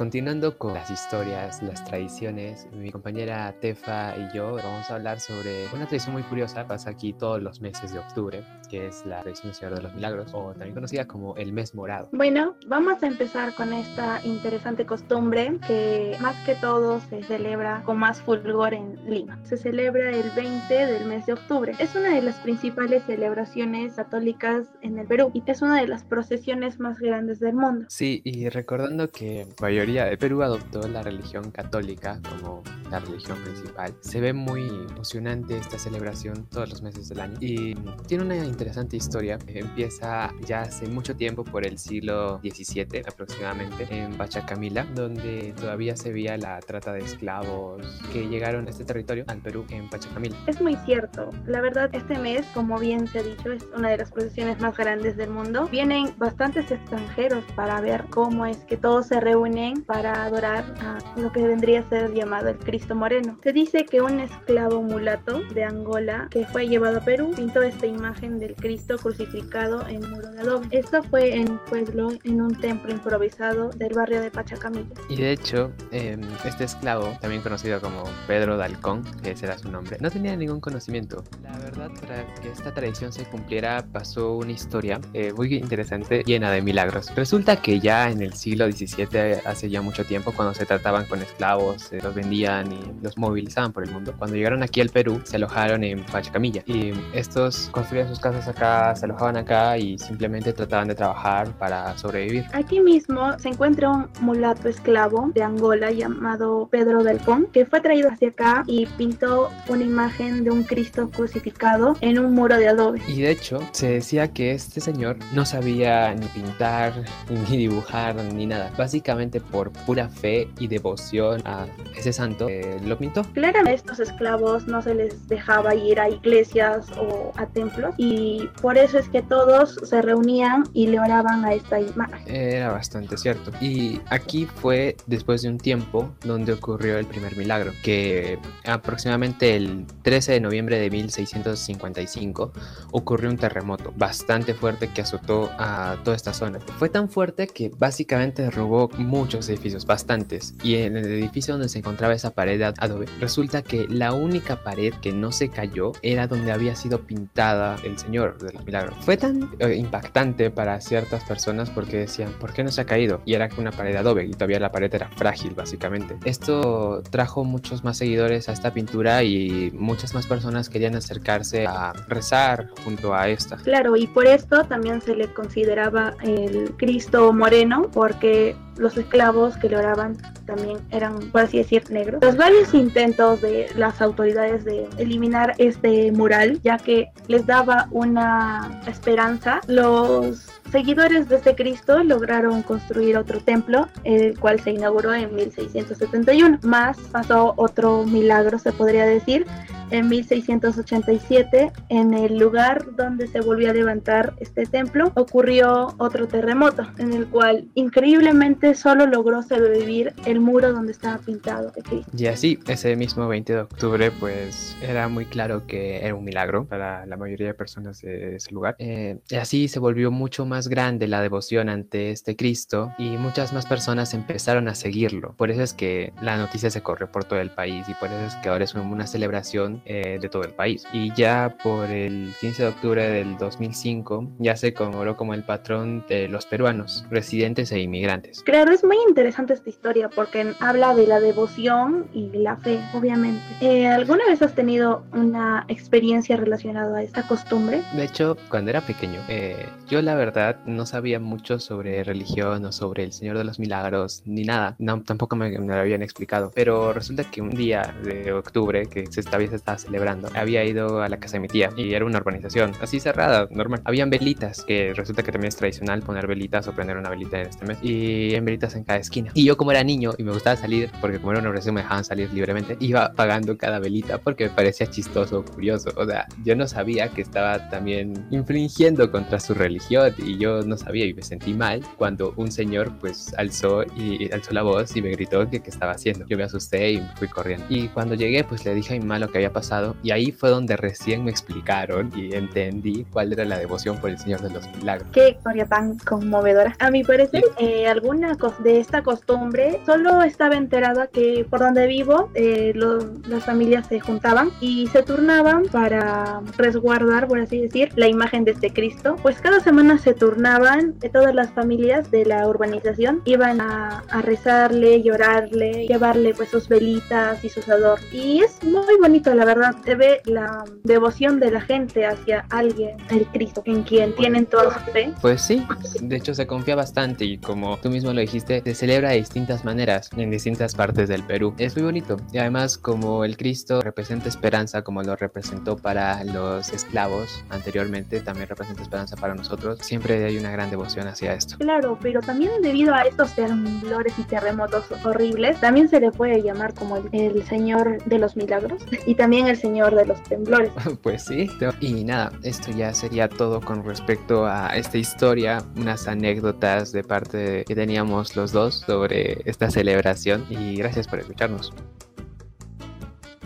Continuando 0.00 0.56
con 0.56 0.72
las 0.72 0.90
historias, 0.90 1.62
las 1.62 1.84
tradiciones, 1.84 2.66
mi 2.72 2.90
compañera 2.90 3.54
Tefa 3.60 4.16
y 4.16 4.34
yo 4.34 4.54
vamos 4.54 4.90
a 4.90 4.94
hablar 4.94 5.20
sobre 5.20 5.66
una 5.74 5.86
tradición 5.86 6.14
muy 6.14 6.22
curiosa, 6.22 6.66
pasa 6.66 6.88
aquí 6.88 7.12
todos 7.12 7.42
los 7.42 7.60
meses 7.60 7.92
de 7.92 7.98
octubre, 7.98 8.42
que 8.70 8.86
es 8.86 9.04
la 9.04 9.20
tradición 9.22 9.52
Señor 9.52 9.74
de 9.74 9.82
los 9.82 9.94
Milagros, 9.94 10.30
o 10.32 10.52
también 10.52 10.74
conocida 10.74 11.06
como 11.06 11.36
el 11.36 11.52
mes 11.52 11.74
morado. 11.74 12.08
Bueno, 12.12 12.56
vamos 12.66 13.02
a 13.02 13.06
empezar 13.06 13.54
con 13.54 13.72
esta 13.72 14.20
interesante 14.24 14.86
costumbre 14.86 15.58
que 15.66 16.16
más 16.20 16.36
que 16.46 16.54
todo 16.54 17.00
se 17.00 17.22
celebra 17.24 17.82
con 17.84 17.98
más 17.98 18.20
fulgor 18.22 18.74
en 18.74 18.98
Lima. 19.08 19.38
Se 19.44 19.56
celebra 19.56 20.10
el 20.10 20.30
20 20.30 20.74
del 20.74 21.06
mes 21.06 21.26
de 21.26 21.34
octubre. 21.34 21.74
Es 21.78 21.94
una 21.94 22.14
de 22.14 22.22
las 22.22 22.36
principales 22.36 23.02
celebraciones 23.04 23.94
católicas 23.94 24.66
en 24.82 24.98
el 24.98 25.06
Perú 25.06 25.30
y 25.34 25.42
es 25.50 25.62
una 25.62 25.80
de 25.80 25.88
las 25.88 26.04
procesiones 26.04 26.78
más 26.78 26.98
grandes 27.00 27.40
del 27.40 27.54
mundo. 27.54 27.86
Sí, 27.88 28.22
y 28.24 28.48
recordando 28.48 29.10
que 29.10 29.46
mayoría 29.60 30.08
el 30.08 30.18
Perú 30.18 30.42
adoptó 30.42 30.86
la 30.86 31.02
religión 31.02 31.50
católica 31.50 32.20
como 32.28 32.62
la 32.90 33.00
religión 33.00 33.38
principal. 33.42 33.94
Se 34.00 34.20
ve 34.20 34.32
muy 34.32 34.68
emocionante 34.68 35.56
esta 35.56 35.78
celebración 35.78 36.46
todos 36.50 36.70
los 36.70 36.82
meses 36.82 37.08
del 37.08 37.20
año 37.20 37.36
y 37.40 37.74
tiene 38.06 38.24
una 38.24 38.36
interesante 38.60 38.98
historia. 38.98 39.38
Empieza 39.46 40.34
ya 40.44 40.60
hace 40.60 40.86
mucho 40.86 41.16
tiempo, 41.16 41.44
por 41.44 41.66
el 41.66 41.78
siglo 41.78 42.38
XVII 42.40 43.02
aproximadamente, 43.08 43.86
en 43.90 44.12
Pachacamila, 44.12 44.84
donde 44.94 45.54
todavía 45.58 45.96
se 45.96 46.12
veía 46.12 46.36
la 46.36 46.60
trata 46.60 46.92
de 46.92 47.00
esclavos 47.00 47.82
que 48.12 48.28
llegaron 48.28 48.66
a 48.66 48.70
este 48.70 48.84
territorio, 48.84 49.24
al 49.28 49.38
Perú, 49.38 49.64
en 49.70 49.88
Pachacamila. 49.88 50.36
Es 50.46 50.60
muy 50.60 50.76
cierto. 50.84 51.30
La 51.46 51.62
verdad, 51.62 51.88
este 51.94 52.18
mes, 52.18 52.44
como 52.52 52.78
bien 52.78 53.08
se 53.08 53.20
ha 53.20 53.22
dicho, 53.22 53.50
es 53.50 53.64
una 53.74 53.88
de 53.88 53.96
las 53.96 54.10
procesiones 54.10 54.60
más 54.60 54.76
grandes 54.76 55.16
del 55.16 55.30
mundo. 55.30 55.66
Vienen 55.70 56.12
bastantes 56.18 56.70
extranjeros 56.70 57.42
para 57.56 57.80
ver 57.80 58.04
cómo 58.10 58.44
es 58.44 58.58
que 58.58 58.76
todos 58.76 59.06
se 59.06 59.20
reúnen 59.20 59.84
para 59.84 60.24
adorar 60.24 60.64
a 60.80 60.98
lo 61.18 61.32
que 61.32 61.46
vendría 61.46 61.80
a 61.80 61.88
ser 61.88 62.12
llamado 62.12 62.50
el 62.50 62.58
Cristo 62.58 62.94
Moreno. 62.94 63.38
Se 63.42 63.54
dice 63.54 63.86
que 63.86 64.02
un 64.02 64.20
esclavo 64.20 64.82
mulato 64.82 65.40
de 65.54 65.64
Angola 65.64 66.28
que 66.30 66.44
fue 66.44 66.68
llevado 66.68 66.98
a 66.98 67.00
Perú 67.00 67.32
pintó 67.34 67.62
esta 67.62 67.86
imagen 67.86 68.38
del 68.50 68.56
Cristo 68.56 68.96
crucificado 68.98 69.86
en 69.86 70.08
muro 70.10 70.30
de 70.30 70.40
adobe. 70.40 70.66
Esto 70.70 71.02
fue 71.04 71.34
en 71.34 71.58
pueblo, 71.68 72.10
en 72.24 72.40
un 72.40 72.54
templo 72.60 72.90
improvisado 72.92 73.70
del 73.70 73.94
barrio 73.94 74.20
de 74.20 74.30
Pachacamilla. 74.30 74.88
Y 75.08 75.16
de 75.16 75.32
hecho, 75.32 75.72
em, 75.92 76.20
este 76.44 76.64
esclavo, 76.64 77.16
también 77.20 77.42
conocido 77.42 77.80
como 77.80 78.04
Pedro 78.26 78.56
de 78.56 78.64
Halcón, 78.64 79.04
que 79.22 79.32
ese 79.32 79.46
era 79.46 79.58
su 79.58 79.70
nombre, 79.70 79.98
no 80.00 80.10
tenía 80.10 80.36
ningún 80.36 80.60
conocimiento. 80.60 81.22
La 81.42 81.56
verdad, 81.58 81.90
para 82.00 82.26
que 82.36 82.50
esta 82.50 82.74
tradición 82.74 83.12
se 83.12 83.24
cumpliera, 83.24 83.84
pasó 83.92 84.36
una 84.36 84.52
historia 84.52 85.00
eh, 85.14 85.32
muy 85.32 85.54
interesante, 85.54 86.22
llena 86.24 86.50
de 86.50 86.62
milagros. 86.62 87.14
Resulta 87.14 87.56
que 87.56 87.78
ya 87.78 88.10
en 88.10 88.22
el 88.22 88.32
siglo 88.32 88.70
XVII, 88.70 89.42
hace 89.44 89.70
ya 89.70 89.80
mucho 89.80 90.04
tiempo, 90.04 90.32
cuando 90.32 90.54
se 90.54 90.66
trataban 90.66 91.06
con 91.06 91.22
esclavos, 91.22 91.82
se 91.82 92.00
los 92.00 92.14
vendían 92.14 92.72
y 92.72 92.80
los 93.02 93.16
movilizaban 93.16 93.72
por 93.72 93.84
el 93.84 93.92
mundo. 93.92 94.14
Cuando 94.18 94.36
llegaron 94.36 94.62
aquí 94.62 94.80
al 94.80 94.88
Perú, 94.88 95.20
se 95.24 95.36
alojaron 95.36 95.84
en 95.84 96.04
Pachacamilla 96.04 96.62
y 96.66 96.92
estos 97.12 97.68
construían 97.70 98.08
sus 98.08 98.18
casas 98.18 98.39
acá, 98.48 98.94
se 98.94 99.04
alojaban 99.06 99.36
acá 99.36 99.78
y 99.78 99.98
simplemente 99.98 100.52
trataban 100.52 100.88
de 100.88 100.94
trabajar 100.94 101.50
para 101.58 101.96
sobrevivir. 101.96 102.44
Aquí 102.52 102.80
mismo 102.80 103.38
se 103.38 103.48
encuentra 103.48 103.90
un 103.90 104.08
mulato 104.20 104.68
esclavo 104.68 105.30
de 105.34 105.42
Angola 105.42 105.90
llamado 105.90 106.68
Pedro 106.70 107.02
del 107.02 107.18
Pon, 107.18 107.46
que 107.52 107.66
fue 107.66 107.80
traído 107.80 108.08
hacia 108.10 108.28
acá 108.28 108.64
y 108.66 108.86
pintó 108.86 109.50
una 109.68 109.84
imagen 109.84 110.44
de 110.44 110.50
un 110.50 110.64
Cristo 110.64 111.10
crucificado 111.10 111.96
en 112.00 112.18
un 112.18 112.34
muro 112.34 112.56
de 112.56 112.68
adobe. 112.68 113.00
Y 113.08 113.22
de 113.22 113.30
hecho, 113.30 113.60
se 113.72 113.90
decía 113.90 114.28
que 114.28 114.52
este 114.52 114.80
señor 114.80 115.16
no 115.32 115.44
sabía 115.44 116.14
ni 116.14 116.26
pintar, 116.26 116.92
ni 117.50 117.56
dibujar, 117.56 118.16
ni 118.16 118.46
nada. 118.46 118.70
Básicamente 118.76 119.40
por 119.40 119.70
pura 119.70 120.08
fe 120.08 120.48
y 120.58 120.68
devoción 120.68 121.42
a 121.44 121.66
ese 121.96 122.12
santo, 122.12 122.48
eh, 122.48 122.80
lo 122.84 122.96
pintó. 122.98 123.22
Claramente 123.32 123.70
a 123.70 123.74
estos 123.74 124.00
esclavos 124.00 124.66
no 124.66 124.82
se 124.82 124.94
les 124.94 125.28
dejaba 125.28 125.74
ir 125.74 126.00
a 126.00 126.08
iglesias 126.08 126.86
o 126.98 127.32
a 127.36 127.46
templos 127.46 127.94
y 127.96 128.29
por 128.60 128.78
eso 128.78 128.98
es 128.98 129.08
que 129.08 129.22
todos 129.22 129.76
se 129.82 130.02
reunían 130.02 130.64
y 130.72 130.86
le 130.88 131.00
oraban 131.00 131.44
a 131.44 131.54
esta 131.54 131.80
imagen. 131.80 132.22
Era 132.26 132.72
bastante 132.72 133.16
cierto. 133.16 133.50
Y 133.60 134.00
aquí 134.10 134.46
fue 134.46 134.96
después 135.06 135.42
de 135.42 135.48
un 135.48 135.58
tiempo 135.58 136.10
donde 136.24 136.52
ocurrió 136.52 136.98
el 136.98 137.06
primer 137.06 137.36
milagro, 137.36 137.72
que 137.82 138.38
aproximadamente 138.64 139.56
el 139.56 139.86
13 140.02 140.32
de 140.32 140.40
noviembre 140.40 140.78
de 140.78 140.90
1655 140.90 142.52
ocurrió 142.92 143.30
un 143.30 143.36
terremoto 143.36 143.92
bastante 143.96 144.54
fuerte 144.54 144.88
que 144.88 145.02
azotó 145.02 145.50
a 145.58 145.96
toda 146.04 146.16
esta 146.16 146.32
zona. 146.32 146.60
Fue 146.78 146.88
tan 146.88 147.08
fuerte 147.08 147.46
que 147.46 147.70
básicamente 147.78 148.42
derrubó 148.42 148.88
muchos 148.98 149.48
edificios, 149.48 149.86
bastantes. 149.86 150.54
Y 150.62 150.76
en 150.76 150.96
el 150.96 151.06
edificio 151.06 151.54
donde 151.54 151.68
se 151.68 151.78
encontraba 151.78 152.14
esa 152.14 152.30
pared 152.30 152.58
de 152.58 152.66
adobe, 152.66 153.06
resulta 153.20 153.62
que 153.62 153.86
la 153.88 154.12
única 154.12 154.62
pared 154.62 154.92
que 155.00 155.12
no 155.12 155.32
se 155.32 155.48
cayó 155.48 155.92
era 156.02 156.26
donde 156.26 156.52
había 156.52 156.76
sido 156.76 157.00
pintada 157.00 157.76
el 157.84 157.98
Señor 157.98 158.19
de 158.20 158.52
los 158.52 158.64
Milagros. 158.64 158.94
Fue 159.00 159.16
tan 159.16 159.50
eh, 159.58 159.74
impactante 159.74 160.50
para 160.50 160.80
ciertas 160.80 161.24
personas 161.24 161.70
porque 161.70 161.98
decían, 161.98 162.32
¿por 162.40 162.52
qué 162.52 162.62
no 162.62 162.70
se 162.70 162.80
ha 162.82 162.84
caído? 162.84 163.22
Y 163.24 163.34
era 163.34 163.48
una 163.58 163.72
pared 163.72 163.92
de 163.92 163.98
adobe 163.98 164.24
y 164.24 164.30
todavía 164.30 164.60
la 164.60 164.70
pared 164.72 164.92
era 164.94 165.08
frágil, 165.10 165.54
básicamente. 165.54 166.16
Esto 166.24 167.02
trajo 167.10 167.44
muchos 167.44 167.84
más 167.84 167.98
seguidores 167.98 168.48
a 168.48 168.52
esta 168.52 168.72
pintura 168.72 169.22
y 169.22 169.70
muchas 169.74 170.14
más 170.14 170.26
personas 170.26 170.68
querían 170.68 170.94
acercarse 170.94 171.66
a 171.66 171.92
rezar 172.08 172.68
junto 172.84 173.14
a 173.14 173.28
esta. 173.28 173.56
Claro, 173.56 173.96
y 173.96 174.06
por 174.06 174.26
esto 174.26 174.64
también 174.64 175.00
se 175.00 175.14
le 175.14 175.32
consideraba 175.32 176.14
el 176.22 176.74
Cristo 176.76 177.32
moreno, 177.32 177.88
porque 177.92 178.56
los 178.76 178.96
esclavos 178.96 179.56
que 179.58 179.68
le 179.68 179.76
oraban 179.76 180.16
también 180.46 180.78
eran, 180.90 181.18
por 181.30 181.42
así 181.42 181.58
decir, 181.58 181.84
negros. 181.90 182.22
Los 182.22 182.36
varios 182.36 182.72
intentos 182.74 183.40
de 183.42 183.66
las 183.76 184.00
autoridades 184.00 184.64
de 184.64 184.88
eliminar 184.98 185.54
este 185.58 186.10
mural, 186.12 186.60
ya 186.62 186.78
que 186.78 187.10
les 187.28 187.46
daba 187.46 187.88
una 188.00 188.82
esperanza, 188.86 189.60
los 189.66 190.59
seguidores 190.70 191.28
de 191.28 191.36
este 191.36 191.54
Cristo 191.54 192.02
lograron 192.02 192.62
construir 192.62 193.16
otro 193.16 193.40
templo, 193.40 193.88
el 194.04 194.38
cual 194.38 194.60
se 194.60 194.70
inauguró 194.70 195.14
en 195.14 195.34
1671. 195.34 196.60
Más 196.62 196.98
pasó 197.12 197.54
otro 197.56 198.04
milagro, 198.04 198.58
se 198.58 198.72
podría 198.72 199.04
decir, 199.04 199.46
en 199.90 200.08
1687, 200.08 201.72
en 201.88 202.14
el 202.14 202.38
lugar 202.38 202.94
donde 202.94 203.26
se 203.26 203.40
volvió 203.40 203.70
a 203.70 203.72
levantar 203.72 204.34
este 204.38 204.64
templo, 204.64 205.10
ocurrió 205.16 205.94
otro 205.98 206.28
terremoto, 206.28 206.86
en 206.98 207.12
el 207.12 207.26
cual 207.26 207.68
increíblemente 207.74 208.74
solo 208.74 209.06
logró 209.06 209.42
sobrevivir 209.42 210.14
el 210.26 210.38
muro 210.40 210.72
donde 210.72 210.92
estaba 210.92 211.18
pintado 211.18 211.72
de 211.72 211.82
Cristo. 211.82 212.10
Y 212.16 212.26
así, 212.26 212.60
ese 212.68 212.94
mismo 212.94 213.26
20 213.26 213.52
de 213.52 213.60
octubre, 213.60 214.12
pues 214.12 214.76
era 214.80 215.08
muy 215.08 215.26
claro 215.26 215.66
que 215.66 216.04
era 216.04 216.14
un 216.14 216.24
milagro 216.24 216.66
para 216.66 217.04
la 217.06 217.16
mayoría 217.16 217.48
de 217.48 217.54
personas 217.54 218.00
de 218.00 218.36
ese 218.36 218.52
lugar. 218.52 218.76
Eh, 218.78 219.18
y 219.28 219.34
así 219.36 219.66
se 219.66 219.80
volvió 219.80 220.12
mucho 220.12 220.46
más 220.46 220.59
grande 220.68 221.08
la 221.08 221.22
devoción 221.22 221.68
ante 221.68 222.10
este 222.10 222.36
Cristo 222.36 222.92
y 222.98 223.16
muchas 223.16 223.52
más 223.52 223.66
personas 223.66 224.14
empezaron 224.14 224.68
a 224.68 224.74
seguirlo. 224.74 225.34
Por 225.36 225.50
eso 225.50 225.62
es 225.62 225.72
que 225.72 226.12
la 226.20 226.36
noticia 226.36 226.70
se 226.70 226.82
corrió 226.82 227.10
por 227.10 227.24
todo 227.24 227.40
el 227.40 227.50
país 227.50 227.88
y 227.88 227.94
por 227.94 228.08
eso 228.08 228.24
es 228.26 228.34
que 228.36 228.48
ahora 228.48 228.64
es 228.64 228.74
una 228.74 229.06
celebración 229.06 229.82
eh, 229.84 230.18
de 230.20 230.28
todo 230.28 230.42
el 230.42 230.52
país. 230.52 230.84
Y 230.92 231.12
ya 231.14 231.56
por 231.62 231.90
el 231.90 232.32
15 232.40 232.62
de 232.62 232.68
octubre 232.68 233.08
del 233.08 233.36
2005 233.36 234.28
ya 234.38 234.56
se 234.56 234.74
conmemoró 234.74 235.16
como 235.16 235.34
el 235.34 235.44
patrón 235.44 236.04
de 236.08 236.28
los 236.28 236.46
peruanos, 236.46 237.04
residentes 237.10 237.72
e 237.72 237.80
inmigrantes. 237.80 238.42
Claro, 238.42 238.72
es 238.72 238.84
muy 238.84 238.96
interesante 239.08 239.54
esta 239.54 239.68
historia 239.68 240.08
porque 240.08 240.54
habla 240.60 240.94
de 240.94 241.06
la 241.06 241.20
devoción 241.20 242.06
y 242.12 242.30
la 242.38 242.56
fe, 242.56 242.80
obviamente. 242.94 243.42
Eh, 243.60 243.86
¿Alguna 243.86 244.24
vez 244.26 244.42
has 244.42 244.54
tenido 244.54 245.04
una 245.12 245.64
experiencia 245.68 246.36
relacionada 246.36 246.98
a 246.98 247.02
esta 247.02 247.26
costumbre? 247.26 247.82
De 247.94 248.04
hecho, 248.04 248.36
cuando 248.48 248.70
era 248.70 248.80
pequeño, 248.80 249.20
eh, 249.28 249.66
yo 249.88 250.02
la 250.02 250.14
verdad 250.14 250.49
no 250.66 250.86
sabía 250.86 251.20
mucho 251.20 251.58
sobre 251.58 252.04
religión 252.04 252.64
o 252.64 252.72
sobre 252.72 253.04
el 253.04 253.12
Señor 253.12 253.38
de 253.38 253.44
los 253.44 253.58
Milagros 253.58 254.22
ni 254.24 254.44
nada. 254.44 254.76
No, 254.78 255.02
tampoco 255.02 255.36
me, 255.36 255.50
me 255.58 255.74
lo 255.74 255.80
habían 255.80 256.02
explicado. 256.02 256.50
Pero 256.54 256.92
resulta 256.92 257.24
que 257.24 257.40
un 257.42 257.50
día 257.50 257.94
de 258.02 258.32
octubre, 258.32 258.86
que 258.86 259.06
se, 259.10 259.20
esta 259.20 259.38
vez 259.38 259.52
estaba 259.52 259.78
celebrando, 259.78 260.28
había 260.34 260.64
ido 260.64 261.02
a 261.02 261.08
la 261.08 261.18
casa 261.18 261.34
de 261.34 261.40
mi 261.40 261.48
tía 261.48 261.70
y 261.76 261.94
era 261.94 262.04
una 262.04 262.18
urbanización 262.18 262.72
así 262.80 263.00
cerrada, 263.00 263.48
normal. 263.50 263.80
Habían 263.84 264.10
velitas, 264.10 264.64
que 264.64 264.92
resulta 264.94 265.22
que 265.22 265.32
también 265.32 265.48
es 265.48 265.56
tradicional 265.56 266.02
poner 266.02 266.26
velitas 266.26 266.66
o 266.68 266.72
prender 266.72 266.96
una 266.96 267.10
velita 267.10 267.40
en 267.40 267.48
este 267.48 267.66
mes. 267.66 267.78
Y 267.82 268.34
en 268.34 268.44
velitas 268.44 268.74
en 268.74 268.84
cada 268.84 268.98
esquina. 268.98 269.30
Y 269.34 269.44
yo 269.44 269.56
como 269.56 269.70
era 269.70 269.82
niño 269.84 270.12
y 270.18 270.22
me 270.22 270.32
gustaba 270.32 270.56
salir, 270.56 270.90
porque 271.00 271.18
como 271.18 271.32
era 271.32 271.40
una 271.40 271.50
urbanización 271.50 271.74
me 271.74 271.82
dejaban 271.82 272.04
salir 272.04 272.32
libremente, 272.32 272.76
iba 272.80 273.06
apagando 273.06 273.56
cada 273.56 273.78
velita 273.78 274.18
porque 274.18 274.44
me 274.44 274.50
parecía 274.50 274.86
chistoso, 274.86 275.44
curioso. 275.44 275.90
O 275.96 276.06
sea, 276.06 276.26
yo 276.44 276.56
no 276.56 276.66
sabía 276.66 277.08
que 277.08 277.22
estaba 277.22 277.68
también 277.68 278.26
infringiendo 278.30 279.10
contra 279.10 279.40
su 279.40 279.54
religión 279.54 280.14
y 280.18 280.38
yo 280.40 280.62
no 280.62 280.76
sabía 280.76 281.06
y 281.06 281.14
me 281.14 281.22
sentí 281.22 281.54
mal 281.54 281.82
cuando 281.96 282.32
un 282.36 282.50
señor 282.50 282.92
pues 282.98 283.32
alzó 283.36 283.84
y 283.96 284.32
alzó 284.32 284.52
la 284.52 284.62
voz 284.62 284.96
y 284.96 285.02
me 285.02 285.10
gritó 285.10 285.48
que 285.48 285.60
qué 285.60 285.70
estaba 285.70 285.92
haciendo. 285.92 286.26
Yo 286.26 286.36
me 286.36 286.44
asusté 286.44 286.92
y 286.92 287.00
me 287.00 287.16
fui 287.16 287.28
corriendo. 287.28 287.66
Y 287.68 287.88
cuando 287.88 288.14
llegué 288.14 288.42
pues 288.42 288.64
le 288.64 288.74
dije 288.74 288.94
a 288.94 288.98
mi 288.98 289.04
mamá 289.04 289.18
lo 289.18 289.28
que 289.28 289.38
había 289.38 289.52
pasado 289.52 289.94
y 290.02 290.10
ahí 290.10 290.32
fue 290.32 290.50
donde 290.50 290.76
recién 290.76 291.24
me 291.24 291.30
explicaron 291.30 292.10
y 292.16 292.34
entendí 292.34 293.06
cuál 293.12 293.32
era 293.32 293.44
la 293.44 293.58
devoción 293.58 293.98
por 293.98 294.10
el 294.10 294.18
Señor 294.18 294.40
de 294.40 294.50
los 294.50 294.66
Milagros. 294.76 295.08
Qué 295.12 295.30
historia 295.30 295.66
tan 295.66 295.98
conmovedora. 295.98 296.74
A 296.78 296.90
mi 296.90 297.04
parecer, 297.04 297.44
eh, 297.58 297.86
alguna 297.86 298.36
de 298.58 298.80
esta 298.80 299.02
costumbre 299.02 299.80
solo 299.84 300.22
estaba 300.22 300.56
enterada 300.56 301.06
que 301.06 301.46
por 301.48 301.60
donde 301.60 301.86
vivo 301.86 302.30
eh, 302.34 302.72
lo, 302.74 302.98
las 303.28 303.44
familias 303.44 303.86
se 303.86 304.00
juntaban 304.00 304.50
y 304.60 304.86
se 304.88 305.02
turnaban 305.02 305.64
para 305.70 306.40
resguardar, 306.56 307.28
por 307.28 307.40
así 307.40 307.60
decir, 307.60 307.90
la 307.96 308.08
imagen 308.08 308.44
de 308.44 308.52
este 308.52 308.72
Cristo. 308.72 309.16
Pues 309.22 309.40
cada 309.40 309.60
semana 309.60 309.98
se 309.98 310.14
turnaban 310.14 310.29
turnaban, 310.30 310.94
todas 311.12 311.34
las 311.34 311.50
familias 311.50 312.10
de 312.12 312.24
la 312.24 312.46
urbanización 312.46 313.20
iban 313.24 313.60
a, 313.60 314.04
rezarle, 314.22 315.02
llorarle, 315.02 315.86
llevarle 315.88 316.34
pues 316.34 316.50
sus 316.50 316.68
velitas 316.68 317.44
y 317.44 317.48
sus 317.48 317.68
adornos. 317.68 318.06
Y 318.12 318.40
es 318.40 318.62
muy 318.62 318.96
bonito, 319.00 319.34
la 319.34 319.44
verdad, 319.44 319.74
se 319.84 319.96
ve 319.96 320.20
la 320.24 320.64
devoción 320.84 321.40
de 321.40 321.50
la 321.50 321.60
gente 321.60 322.06
hacia 322.06 322.46
alguien, 322.50 322.96
el 323.10 323.26
Cristo, 323.26 323.62
en 323.66 323.82
quien 323.82 324.14
tienen 324.14 324.46
toda 324.46 324.72
su 324.72 324.92
fe. 324.92 325.12
Pues 325.20 325.42
sí, 325.42 325.66
de 326.00 326.16
hecho 326.16 326.32
se 326.34 326.46
confía 326.46 326.76
bastante 326.76 327.24
y 327.24 327.38
como 327.38 327.76
tú 327.78 327.90
mismo 327.90 328.12
lo 328.12 328.20
dijiste, 328.20 328.62
se 328.64 328.74
celebra 328.74 329.10
de 329.10 329.16
distintas 329.16 329.64
maneras 329.64 330.10
en 330.16 330.30
distintas 330.30 330.74
partes 330.76 331.08
del 331.08 331.24
Perú. 331.24 331.54
Es 331.58 331.74
muy 331.74 331.84
bonito 331.84 332.18
y 332.32 332.38
además 332.38 332.78
como 332.78 333.24
el 333.24 333.36
Cristo 333.36 333.80
representa 333.80 334.28
esperanza 334.28 334.82
como 334.82 335.02
lo 335.02 335.16
representó 335.16 335.76
para 335.76 336.22
los 336.22 336.72
esclavos 336.72 337.42
anteriormente, 337.50 338.20
también 338.20 338.48
representa 338.48 338.82
esperanza 338.82 339.16
para 339.16 339.34
nosotros, 339.34 339.80
siempre 339.80 340.09
hay 340.12 340.36
una 340.38 340.50
gran 340.50 340.70
devoción 340.70 341.06
hacia 341.08 341.34
esto. 341.34 341.56
Claro, 341.58 341.98
pero 342.00 342.20
también 342.20 342.50
debido 342.62 342.94
a 342.94 343.02
estos 343.02 343.34
temblores 343.34 344.12
y 344.18 344.22
terremotos 344.24 344.84
horribles, 345.04 345.60
también 345.60 345.88
se 345.88 346.00
le 346.00 346.10
puede 346.10 346.42
llamar 346.42 346.74
como 346.74 346.96
el, 347.12 347.40
Señor 347.46 348.02
de 348.04 348.18
los 348.18 348.36
Milagros 348.36 348.82
y 349.06 349.14
también 349.14 349.46
el 349.46 349.56
Señor 349.56 349.94
de 349.94 350.06
los 350.06 350.22
Temblores. 350.24 350.70
pues 351.02 351.24
sí, 351.24 351.48
y 351.80 352.04
nada, 352.04 352.32
esto 352.42 352.70
ya 352.70 352.92
sería 352.94 353.28
todo 353.28 353.60
con 353.60 353.84
respecto 353.84 354.46
a 354.46 354.76
esta 354.76 354.98
historia, 354.98 355.64
unas 355.76 356.06
anécdotas 356.06 356.92
de 356.92 357.02
parte 357.02 357.64
que 357.66 357.74
teníamos 357.74 358.36
los 358.36 358.52
dos 358.52 358.80
sobre 358.86 359.42
esta 359.44 359.70
celebración 359.70 360.46
y 360.50 360.76
gracias 360.76 361.08
por 361.08 361.20
escucharnos. 361.20 361.72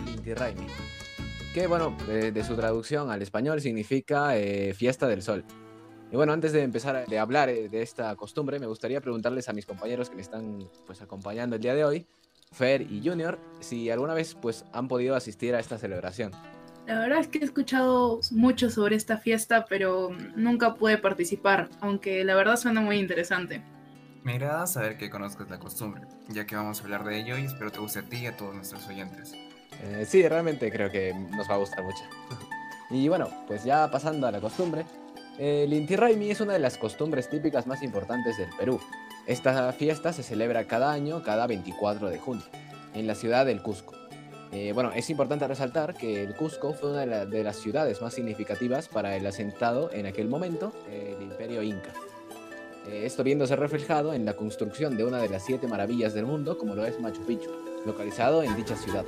Inti 0.06 0.34
Raimi, 0.34 0.66
que 1.54 1.66
bueno, 1.66 1.96
de, 2.06 2.44
su 2.44 2.56
traducción 2.56 3.10
al 3.10 3.22
español 3.22 3.60
significa 3.60 4.36
eh, 4.36 4.74
fiesta 4.74 5.06
del 5.06 5.22
sol. 5.22 5.44
Y 6.14 6.16
bueno, 6.16 6.32
antes 6.32 6.52
de 6.52 6.62
empezar 6.62 6.94
a 6.94 7.20
hablar 7.20 7.48
eh, 7.48 7.68
de 7.68 7.82
esta 7.82 8.14
costumbre, 8.14 8.60
me 8.60 8.66
gustaría 8.66 9.00
preguntarles 9.00 9.48
a 9.48 9.52
mis 9.52 9.66
compañeros 9.66 10.10
que 10.10 10.14
me 10.14 10.22
están 10.22 10.70
pues 10.86 11.02
acompañando 11.02 11.56
el 11.56 11.62
día 11.62 11.74
de 11.74 11.84
hoy, 11.84 12.06
Fer 12.52 12.82
y 12.82 13.02
Junior, 13.04 13.36
si 13.58 13.90
alguna 13.90 14.14
vez 14.14 14.36
pues 14.40 14.64
han 14.72 14.86
podido 14.86 15.16
asistir 15.16 15.56
a 15.56 15.58
esta 15.58 15.76
celebración. 15.76 16.30
La 16.86 17.00
verdad 17.00 17.18
es 17.18 17.26
que 17.26 17.38
he 17.38 17.44
escuchado 17.44 18.20
mucho 18.30 18.70
sobre 18.70 18.94
esta 18.94 19.18
fiesta, 19.18 19.64
pero 19.68 20.10
nunca 20.36 20.76
pude 20.76 20.98
participar, 20.98 21.68
aunque 21.80 22.22
la 22.22 22.36
verdad 22.36 22.58
suena 22.58 22.80
muy 22.80 22.98
interesante. 22.98 23.64
Me 24.22 24.34
agrada 24.34 24.68
saber 24.68 24.96
que 24.96 25.10
conozcas 25.10 25.50
la 25.50 25.58
costumbre, 25.58 26.02
ya 26.28 26.46
que 26.46 26.54
vamos 26.54 26.80
a 26.80 26.84
hablar 26.84 27.02
de 27.02 27.18
ello 27.18 27.36
y 27.38 27.46
espero 27.46 27.72
te 27.72 27.80
guste 27.80 27.98
a 27.98 28.02
ti 28.02 28.18
y 28.18 28.26
a 28.28 28.36
todos 28.36 28.54
nuestros 28.54 28.86
oyentes. 28.86 29.32
Eh, 29.82 30.06
sí, 30.06 30.22
realmente 30.28 30.70
creo 30.70 30.92
que 30.92 31.12
nos 31.12 31.50
va 31.50 31.54
a 31.54 31.58
gustar 31.58 31.82
mucho. 31.82 32.04
y 32.90 33.08
bueno, 33.08 33.28
pues 33.48 33.64
ya 33.64 33.90
pasando 33.90 34.28
a 34.28 34.30
la 34.30 34.40
costumbre, 34.40 34.86
el 35.38 35.72
Inti 35.72 35.96
Raymi 35.96 36.30
es 36.30 36.40
una 36.40 36.52
de 36.52 36.58
las 36.58 36.78
costumbres 36.78 37.28
típicas 37.28 37.66
más 37.66 37.82
importantes 37.82 38.36
del 38.36 38.50
Perú. 38.58 38.80
Esta 39.26 39.72
fiesta 39.72 40.12
se 40.12 40.22
celebra 40.22 40.64
cada 40.64 40.92
año, 40.92 41.22
cada 41.22 41.46
24 41.46 42.10
de 42.10 42.18
junio, 42.18 42.44
en 42.94 43.06
la 43.06 43.14
ciudad 43.14 43.46
del 43.46 43.62
Cusco. 43.62 43.94
Eh, 44.52 44.72
bueno, 44.72 44.92
es 44.92 45.10
importante 45.10 45.48
resaltar 45.48 45.94
que 45.94 46.22
el 46.22 46.36
Cusco 46.36 46.74
fue 46.74 46.92
una 46.92 47.24
de, 47.26 47.42
las 47.42 47.56
ciudades 47.56 48.00
más 48.00 48.14
significativas 48.14 48.88
para 48.88 49.16
el 49.16 49.26
asentado 49.26 49.90
en 49.92 50.06
aquel 50.06 50.28
momento, 50.28 50.72
el 50.90 51.22
imperio 51.22 51.62
inca. 51.62 51.92
Eh, 52.86 53.02
esto 53.06 53.24
viéndose 53.24 53.56
reflejado 53.56 54.12
en 54.14 54.24
la 54.24 54.34
construcción 54.34 54.96
de 54.96 55.04
una 55.04 55.18
de 55.18 55.28
las 55.28 55.44
siete 55.44 55.66
maravillas 55.66 56.14
del 56.14 56.26
mundo, 56.26 56.58
como 56.58 56.74
lo 56.74 56.84
es 56.84 57.00
Machu 57.00 57.24
Picchu, 57.24 57.50
localizado 57.86 58.42
en 58.42 58.54
dicha 58.56 58.76
ciudad. 58.76 59.04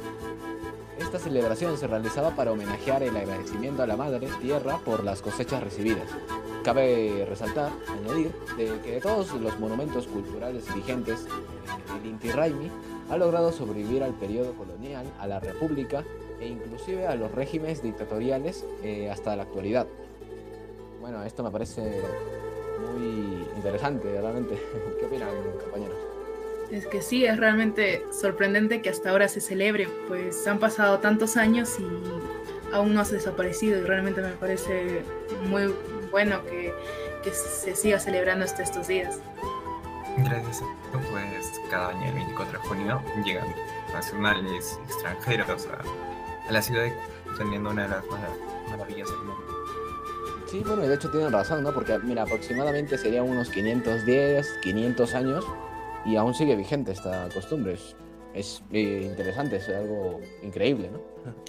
Esta 0.99 1.19
celebración 1.19 1.77
se 1.77 1.87
realizaba 1.87 2.31
para 2.31 2.53
homenajear 2.53 3.03
el 3.03 3.17
agradecimiento 3.17 3.83
a 3.83 3.87
la 3.87 3.97
Madre 3.97 4.29
Tierra 4.41 4.79
por 4.85 5.05
las 5.05 5.21
cosechas 5.21 5.63
recibidas. 5.63 6.09
Cabe 6.65 7.27
resaltar, 7.29 7.71
añadir, 7.89 8.33
de 8.57 8.81
que 8.81 8.93
de 8.93 9.01
todos 9.01 9.33
los 9.35 9.59
monumentos 9.61 10.07
culturales 10.07 10.75
vigentes, 10.75 11.27
el 12.01 12.07
Inti 12.07 12.33
Raymi 12.33 12.71
ha 13.11 13.17
logrado 13.19 13.53
sobrevivir 13.53 14.03
al 14.03 14.15
periodo 14.15 14.55
colonial, 14.55 15.07
a 15.21 15.27
la 15.27 15.39
república 15.39 16.03
e 16.41 16.49
inclusive 16.49 17.07
a 17.07 17.15
los 17.15 17.31
regímenes 17.31 17.83
dictatoriales 17.83 18.65
eh, 18.83 19.11
hasta 19.11 19.37
la 19.37 19.43
actualidad. 19.43 19.87
Bueno, 21.01 21.23
esto 21.25 21.43
me 21.45 21.51
parece 21.51 22.01
muy 22.91 23.47
interesante, 23.55 24.21
realmente. 24.21 24.59
¿Qué 24.99 25.07
opinan, 25.07 25.29
compañeros? 25.63 26.06
Es 26.71 26.87
que 26.87 27.01
sí, 27.01 27.25
es 27.25 27.37
realmente 27.37 28.05
sorprendente 28.11 28.83
que 28.83 28.91
hasta 28.91 29.11
ahora 29.11 29.29
se 29.29 29.41
celebre, 29.41 29.89
pues 30.09 30.47
han 30.47 30.59
pasado 30.59 30.99
tantos 30.99 31.37
años 31.37 31.79
y 31.79 32.75
aún 32.75 32.95
no 32.95 33.01
ha 33.01 33.05
desaparecido 33.05 33.79
y 33.79 33.83
realmente 33.83 34.21
me 34.21 34.33
parece 34.33 35.03
muy 35.49 35.73
bueno 36.11 36.45
que, 36.45 36.75
que 37.23 37.31
se 37.31 37.77
siga 37.77 38.01
celebrando 38.01 38.45
hasta 38.45 38.63
estos 38.63 38.89
días. 38.89 39.21
Gracias 40.19 40.63
a 40.63 40.77
pues 40.99 41.61
cada 41.71 41.91
año 41.91 42.07
el 42.07 42.15
24 42.15 42.59
de 42.61 42.69
junio 42.69 43.03
llegan 43.25 43.47
nacionales 43.93 44.79
extranjeros 44.87 45.67
a, 45.67 46.53
la 46.53 46.63
ciudad 46.63 46.87
teniendo 47.37 47.71
una 47.71 47.83
de 47.83 47.89
las 47.89 48.05
maravillas 48.71 49.09
del 49.09 49.19
mundo. 49.19 49.45
Sí, 50.47 50.63
bueno, 50.65 50.85
y 50.85 50.89
de 50.89 50.95
hecho 50.95 51.11
tienen 51.11 51.33
razón, 51.33 51.65
¿no? 51.65 51.73
Porque, 51.75 51.99
mira, 51.99 52.23
aproximadamente 52.23 52.97
serían 52.97 53.25
unos 53.25 53.51
510, 53.51 54.59
500 54.63 55.15
años 55.15 55.45
y 56.07 56.17
aún 56.17 56.35
sigue 56.35 56.57
vigente 56.57 56.93
esta 56.93 57.29
costumbre. 57.35 57.77
Es, 58.35 58.63
eh, 58.73 59.09
interesante, 59.11 59.57
es 59.57 59.69
algo 59.69 60.21
increíble, 60.43 60.91
¿no? 60.91 61.01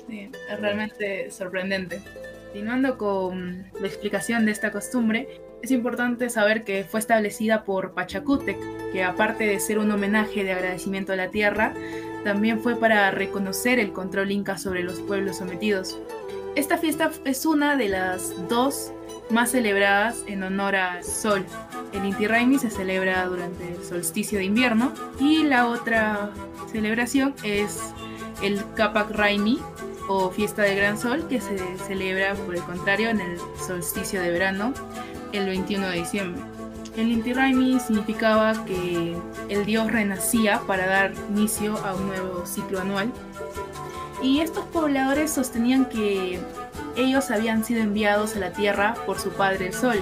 Sí, 0.08 0.32
es 0.50 0.60
realmente 0.60 1.30
sorprendente. 1.32 2.02
Continuando 2.46 2.98
con 2.98 3.66
la 3.80 3.88
explicación 3.88 4.46
de 4.46 4.52
esta 4.52 4.72
costumbre, 4.72 5.28
es 5.62 5.72
importante 5.72 6.30
saber 6.30 6.64
que 6.64 6.86
fue 6.86 7.00
establecida 7.00 7.66
por 7.66 7.94
Pachacútec, 7.94 8.58
que 8.92 9.04
aparte 9.04 9.46
de 9.46 9.60
ser 9.60 9.80
un 9.80 9.92
homenaje 9.92 10.44
de 10.44 10.54
agradecimiento 10.54 11.14
a 11.14 11.18
la 11.18 11.30
tierra, 11.30 11.74
también 12.24 12.62
fue 12.62 12.76
para 12.76 13.12
reconocer 13.12 13.80
el 13.80 13.92
control 13.92 14.32
inca 14.32 14.58
sobre 14.58 14.84
los 14.84 15.00
pueblos 15.02 15.38
sometidos. 15.38 16.00
Esta 16.56 16.78
fiesta 16.78 17.12
es 17.26 17.46
una 17.46 17.76
de 17.76 17.90
las 17.90 18.48
dos 18.48 18.92
más 19.30 19.52
celebradas 19.52 20.24
en 20.28 20.44
honor 20.44 20.76
al 20.76 21.04
sol. 21.04 21.46
El 21.94 22.06
Inti 22.06 22.28
Raymi 22.28 22.60
se 22.60 22.70
celebra 22.70 23.26
durante 23.26 23.76
el 23.76 23.84
solsticio 23.84 24.40
de 24.40 24.46
invierno 24.46 24.94
y 25.20 25.44
la 25.44 25.68
otra 25.68 26.32
celebración 26.72 27.34
es 27.44 27.94
el 28.42 28.62
Kapak 28.76 29.12
Raimi 29.12 29.60
o 30.08 30.30
fiesta 30.30 30.62
del 30.64 30.78
gran 30.78 30.98
sol 30.98 31.28
que 31.28 31.42
se 31.42 31.58
celebra 31.86 32.36
por 32.36 32.56
el 32.56 32.64
contrario 32.64 33.10
en 33.10 33.22
el 33.22 33.38
solsticio 33.66 34.22
de 34.22 34.32
verano 34.32 34.74
el 35.34 35.46
21 35.46 35.90
de 35.90 35.98
diciembre. 35.98 36.42
El 36.96 37.12
Inti 37.12 37.34
Raymi 37.34 37.80
significaba 37.80 38.66
que 38.66 39.16
el 39.50 39.66
dios 39.66 39.92
renacía 39.92 40.62
para 40.66 40.88
dar 40.88 41.14
inicio 41.30 41.78
a 41.86 41.94
un 41.94 42.08
nuevo 42.08 42.46
ciclo 42.46 42.80
anual 42.80 43.12
y 44.22 44.40
estos 44.40 44.66
pobladores 44.66 45.32
sostenían 45.32 45.86
que 45.86 46.40
ellos 46.98 47.32
habían 47.32 47.64
sido 47.64 47.82
enviados 47.82 48.36
a 48.36 48.40
la 48.40 48.52
tierra 48.52 48.96
por 49.06 49.20
su 49.20 49.30
padre 49.32 49.68
el 49.68 49.74
sol 49.74 50.02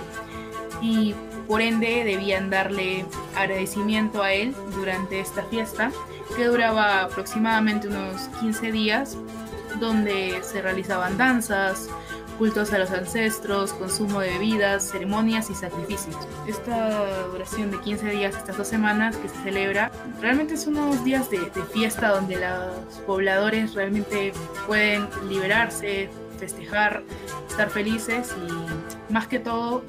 y 0.81 1.13
por 1.47 1.61
ende 1.61 2.03
debían 2.03 2.49
darle 2.49 3.05
agradecimiento 3.35 4.23
a 4.23 4.33
él 4.33 4.55
durante 4.73 5.19
esta 5.19 5.43
fiesta 5.43 5.91
que 6.35 6.45
duraba 6.45 7.03
aproximadamente 7.03 7.87
unos 7.87 8.21
15 8.39 8.71
días 8.71 9.17
donde 9.79 10.39
se 10.41 10.61
realizaban 10.61 11.17
danzas, 11.17 11.89
cultos 12.37 12.73
a 12.73 12.79
los 12.79 12.91
ancestros, 12.91 13.73
consumo 13.73 14.19
de 14.19 14.29
bebidas, 14.29 14.91
ceremonias 14.91 15.49
y 15.49 15.55
sacrificios. 15.55 16.15
Esta 16.47 17.27
duración 17.27 17.71
de 17.71 17.79
15 17.79 18.09
días, 18.09 18.35
estas 18.35 18.57
dos 18.57 18.67
semanas 18.67 19.15
que 19.17 19.29
se 19.29 19.35
celebra, 19.43 19.91
realmente 20.21 20.57
son 20.57 20.77
unos 20.77 21.03
días 21.03 21.29
de, 21.29 21.39
fiesta 21.73 22.09
donde 22.09 22.37
los 22.37 22.99
pobladores 23.05 23.73
realmente 23.73 24.33
pueden 24.67 25.07
liberarse, 25.27 26.09
festejar, 26.35 27.03
estar 27.49 27.69
felices 27.69 28.33
y 28.47 29.13
más 29.13 29.27
que 29.27 29.39
todo 29.39 29.83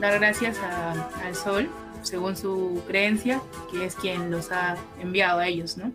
dar 0.00 0.18
gracias 0.18 0.58
al 1.24 1.34
sol, 1.34 1.68
según 2.02 2.36
su 2.36 2.82
creencia, 2.86 3.40
que 3.70 3.84
es 3.84 3.94
quien 3.94 4.30
los 4.30 4.50
ha 4.52 4.76
enviado 5.00 5.40
a 5.40 5.46
ellos, 5.46 5.76
¿no? 5.76 5.92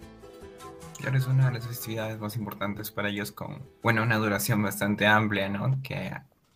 Claro, 1.00 1.18
es 1.18 1.28
una 1.28 1.48
de 1.48 1.56
las 1.56 1.68
festividades 1.68 2.20
más 2.20 2.36
importantes 2.36 2.92
para 2.92 3.10
ellos 3.10 3.32
con, 3.32 3.62
bueno, 3.84 4.04
una 4.04 4.18
duración 4.18 4.62
bastante 4.62 5.06
amplia, 5.06 5.50
¿no? 5.50 5.78
Que 5.84 6.12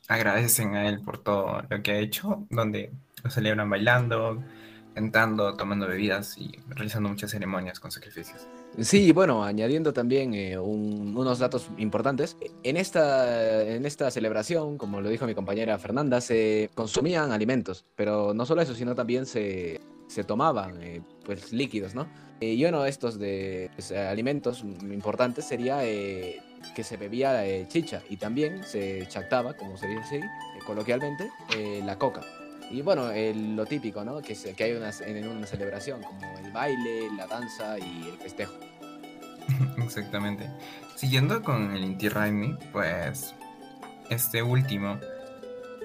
agradecen 0.07 0.75
a 0.75 0.87
él 0.87 1.01
por 1.01 1.17
todo 1.19 1.61
lo 1.69 1.81
que 1.83 1.91
ha 1.91 1.97
hecho, 1.97 2.45
donde 2.49 2.91
lo 3.23 3.29
celebran 3.29 3.69
bailando, 3.69 4.43
cantando, 4.95 5.55
tomando 5.55 5.87
bebidas 5.87 6.37
y 6.37 6.59
realizando 6.69 7.09
muchas 7.09 7.31
ceremonias 7.31 7.79
con 7.79 7.91
sacrificios. 7.91 8.47
Sí, 8.77 9.11
bueno, 9.11 9.43
añadiendo 9.43 9.91
también 9.91 10.33
eh, 10.33 10.57
unos 10.57 11.39
datos 11.39 11.69
importantes. 11.77 12.37
En 12.63 12.77
esta, 12.77 13.63
en 13.63 13.85
esta 13.85 14.09
celebración, 14.09 14.77
como 14.77 15.01
lo 15.01 15.09
dijo 15.09 15.25
mi 15.25 15.35
compañera 15.35 15.77
Fernanda, 15.77 16.21
se 16.21 16.69
consumían 16.75 17.31
alimentos, 17.31 17.85
pero 17.95 18.33
no 18.33 18.45
solo 18.45 18.61
eso, 18.61 18.73
sino 18.75 18.95
también 18.95 19.25
se, 19.25 19.81
se 20.07 20.23
tomaban 20.23 20.81
eh, 20.81 21.01
pues 21.25 21.51
líquidos, 21.51 21.93
¿no? 21.93 22.07
Eh, 22.39 22.53
y 22.53 22.63
uno 22.63 22.83
de 22.83 22.89
estos 22.89 23.19
de 23.19 23.69
pues, 23.75 23.91
alimentos 23.91 24.63
importantes 24.63 25.45
sería 25.45 25.81
que 25.81 26.83
se 26.83 26.95
bebía 26.95 27.67
chicha 27.67 28.01
y 28.09 28.15
también 28.15 28.63
se 28.63 29.05
chactaba, 29.07 29.55
como 29.55 29.77
se 29.77 29.87
dice 29.87 30.01
así, 30.01 30.19
coloquialmente, 30.65 31.29
la 31.83 31.97
coca. 31.97 32.21
Y 32.71 32.81
bueno, 32.81 33.09
lo 33.55 33.65
típico, 33.65 34.03
¿no? 34.03 34.21
Que, 34.21 34.35
se- 34.35 34.53
que 34.53 34.63
hay 34.65 34.73
una, 34.73 34.91
en 35.01 35.27
una 35.27 35.47
celebración, 35.47 36.01
como 36.03 36.19
el 36.37 36.51
baile, 36.51 37.07
la 37.17 37.25
danza 37.27 37.79
y 37.79 38.07
el 38.11 38.17
festejo. 38.17 38.53
Exactamente. 39.83 40.49
Siguiendo 40.95 41.41
con 41.41 41.71
el 41.75 41.83
Inti 41.83 42.09
Raymi, 42.09 42.55
pues 42.71 43.33
este 44.09 44.43
último, 44.43 44.99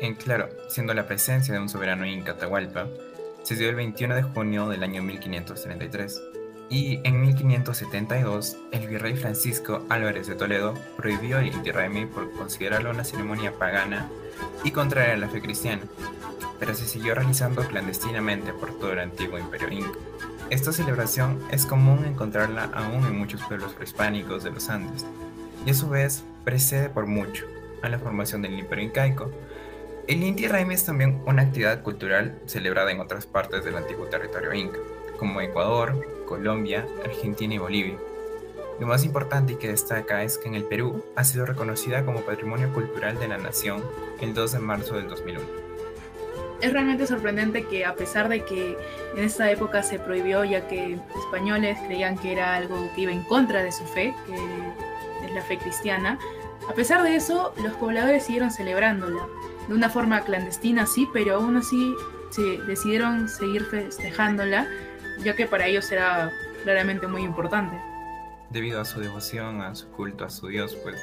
en 0.01 0.14
claro, 0.14 0.49
siendo 0.68 0.92
la 0.92 1.07
presencia 1.07 1.55
de 1.55 1.61
un 1.61 1.68
soberano 1.68 2.05
inca 2.07 2.33
Atahualpa, 2.33 2.87
se 3.42 3.55
dio 3.57 3.68
el 3.68 3.77
21 3.77 4.14
de 4.14 4.23
junio 4.23 4.68
del 4.68 4.83
año 4.83 5.03
1533. 5.03 6.20
Y 6.70 6.99
en 7.05 7.20
1572, 7.20 8.57
el 8.73 8.88
virrey 8.88 9.14
Francisco 9.16 9.85
Álvarez 9.90 10.27
de 10.27 10.35
Toledo 10.35 10.75
prohibió 10.97 11.38
el 11.38 11.47
Inti 11.49 11.70
Raymi 11.70 12.07
por 12.07 12.33
considerarlo 12.33 12.90
una 12.90 13.05
ceremonia 13.05 13.53
pagana 13.53 14.09
y 14.64 14.70
contraria 14.70 15.14
a 15.14 15.18
la 15.18 15.29
fe 15.29 15.40
cristiana, 15.42 15.83
pero 16.58 16.74
se 16.74 16.86
siguió 16.86 17.14
realizando 17.14 17.66
clandestinamente 17.66 18.52
por 18.52 18.72
todo 18.78 18.92
el 18.92 19.00
antiguo 19.00 19.38
imperio 19.38 19.70
inca. 19.70 19.98
Esta 20.50 20.72
celebración 20.72 21.42
es 21.50 21.66
común 21.66 22.04
encontrarla 22.04 22.70
aún 22.74 23.04
en 23.06 23.18
muchos 23.18 23.42
pueblos 23.42 23.72
prehispánicos 23.72 24.44
de 24.44 24.50
los 24.50 24.68
Andes, 24.68 25.06
y 25.66 25.70
a 25.70 25.74
su 25.74 25.88
vez 25.88 26.24
precede 26.44 26.90
por 26.90 27.06
mucho 27.06 27.46
a 27.82 27.88
la 27.88 27.98
formación 27.98 28.42
del 28.42 28.58
Imperio 28.58 28.84
Incaico. 28.84 29.30
El 30.06 30.22
Inti 30.22 30.46
Raymi 30.46 30.74
es 30.74 30.84
también 30.84 31.22
una 31.26 31.42
actividad 31.42 31.82
cultural 31.82 32.38
celebrada 32.46 32.92
en 32.92 33.00
otras 33.00 33.26
partes 33.26 33.64
del 33.64 33.76
antiguo 33.76 34.06
territorio 34.06 34.52
inca, 34.52 34.78
como 35.18 35.40
Ecuador, 35.40 36.24
Colombia, 36.26 36.86
Argentina 37.04 37.54
y 37.54 37.58
Bolivia. 37.58 37.96
Lo 38.80 38.86
más 38.86 39.04
importante 39.04 39.52
y 39.54 39.56
que 39.56 39.68
destaca 39.68 40.24
es 40.24 40.36
que 40.36 40.48
en 40.48 40.56
el 40.56 40.64
Perú 40.64 41.04
ha 41.16 41.24
sido 41.24 41.46
reconocida 41.46 42.04
como 42.04 42.22
Patrimonio 42.22 42.72
Cultural 42.74 43.18
de 43.18 43.28
la 43.28 43.38
Nación 43.38 43.82
el 44.20 44.34
2 44.34 44.52
de 44.52 44.58
marzo 44.58 44.96
del 44.96 45.08
2001. 45.08 45.63
Es 46.60 46.72
realmente 46.72 47.06
sorprendente 47.06 47.64
que 47.64 47.84
a 47.84 47.94
pesar 47.94 48.28
de 48.28 48.44
que 48.44 48.76
en 49.16 49.24
esta 49.24 49.50
época 49.50 49.82
se 49.82 49.98
prohibió 49.98 50.44
ya 50.44 50.66
que 50.68 50.98
españoles 51.16 51.78
creían 51.86 52.16
que 52.16 52.32
era 52.32 52.54
algo 52.54 52.90
que 52.94 53.02
iba 53.02 53.12
en 53.12 53.22
contra 53.24 53.62
de 53.62 53.72
su 53.72 53.84
fe, 53.84 54.14
que 54.26 54.34
es 55.26 55.32
la 55.32 55.42
fe 55.42 55.58
cristiana, 55.58 56.18
a 56.68 56.72
pesar 56.72 57.02
de 57.02 57.16
eso 57.16 57.52
los 57.62 57.74
pobladores 57.74 58.24
siguieron 58.24 58.50
celebrándola. 58.50 59.26
De 59.68 59.74
una 59.74 59.90
forma 59.90 60.22
clandestina 60.22 60.86
sí, 60.86 61.08
pero 61.12 61.36
aún 61.36 61.56
así 61.56 61.94
se 62.30 62.58
decidieron 62.62 63.28
seguir 63.28 63.64
festejándola, 63.64 64.66
ya 65.22 65.36
que 65.36 65.46
para 65.46 65.66
ellos 65.66 65.90
era 65.92 66.32
claramente 66.62 67.06
muy 67.06 67.22
importante. 67.22 67.76
Debido 68.50 68.80
a 68.80 68.84
su 68.84 69.00
devoción, 69.00 69.60
a 69.60 69.74
su 69.74 69.88
culto, 69.90 70.24
a 70.24 70.30
su 70.30 70.48
Dios, 70.48 70.76
pues 70.82 71.02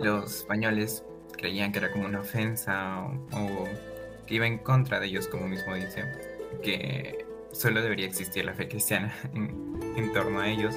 los 0.00 0.36
españoles 0.36 1.04
creían 1.36 1.72
que 1.72 1.78
era 1.78 1.90
como 1.90 2.06
una 2.06 2.20
ofensa 2.20 3.06
o, 3.32 3.68
que 4.26 4.34
iba 4.34 4.46
en 4.46 4.58
contra 4.58 5.00
de 5.00 5.06
ellos, 5.06 5.28
como 5.28 5.48
mismo 5.48 5.74
dice, 5.74 6.04
que 6.62 7.24
solo 7.52 7.82
debería 7.82 8.06
existir 8.06 8.44
la 8.44 8.54
fe 8.54 8.68
cristiana 8.68 9.14
en, 9.34 9.80
en 9.96 10.12
torno 10.12 10.40
a 10.40 10.48
ellos, 10.48 10.74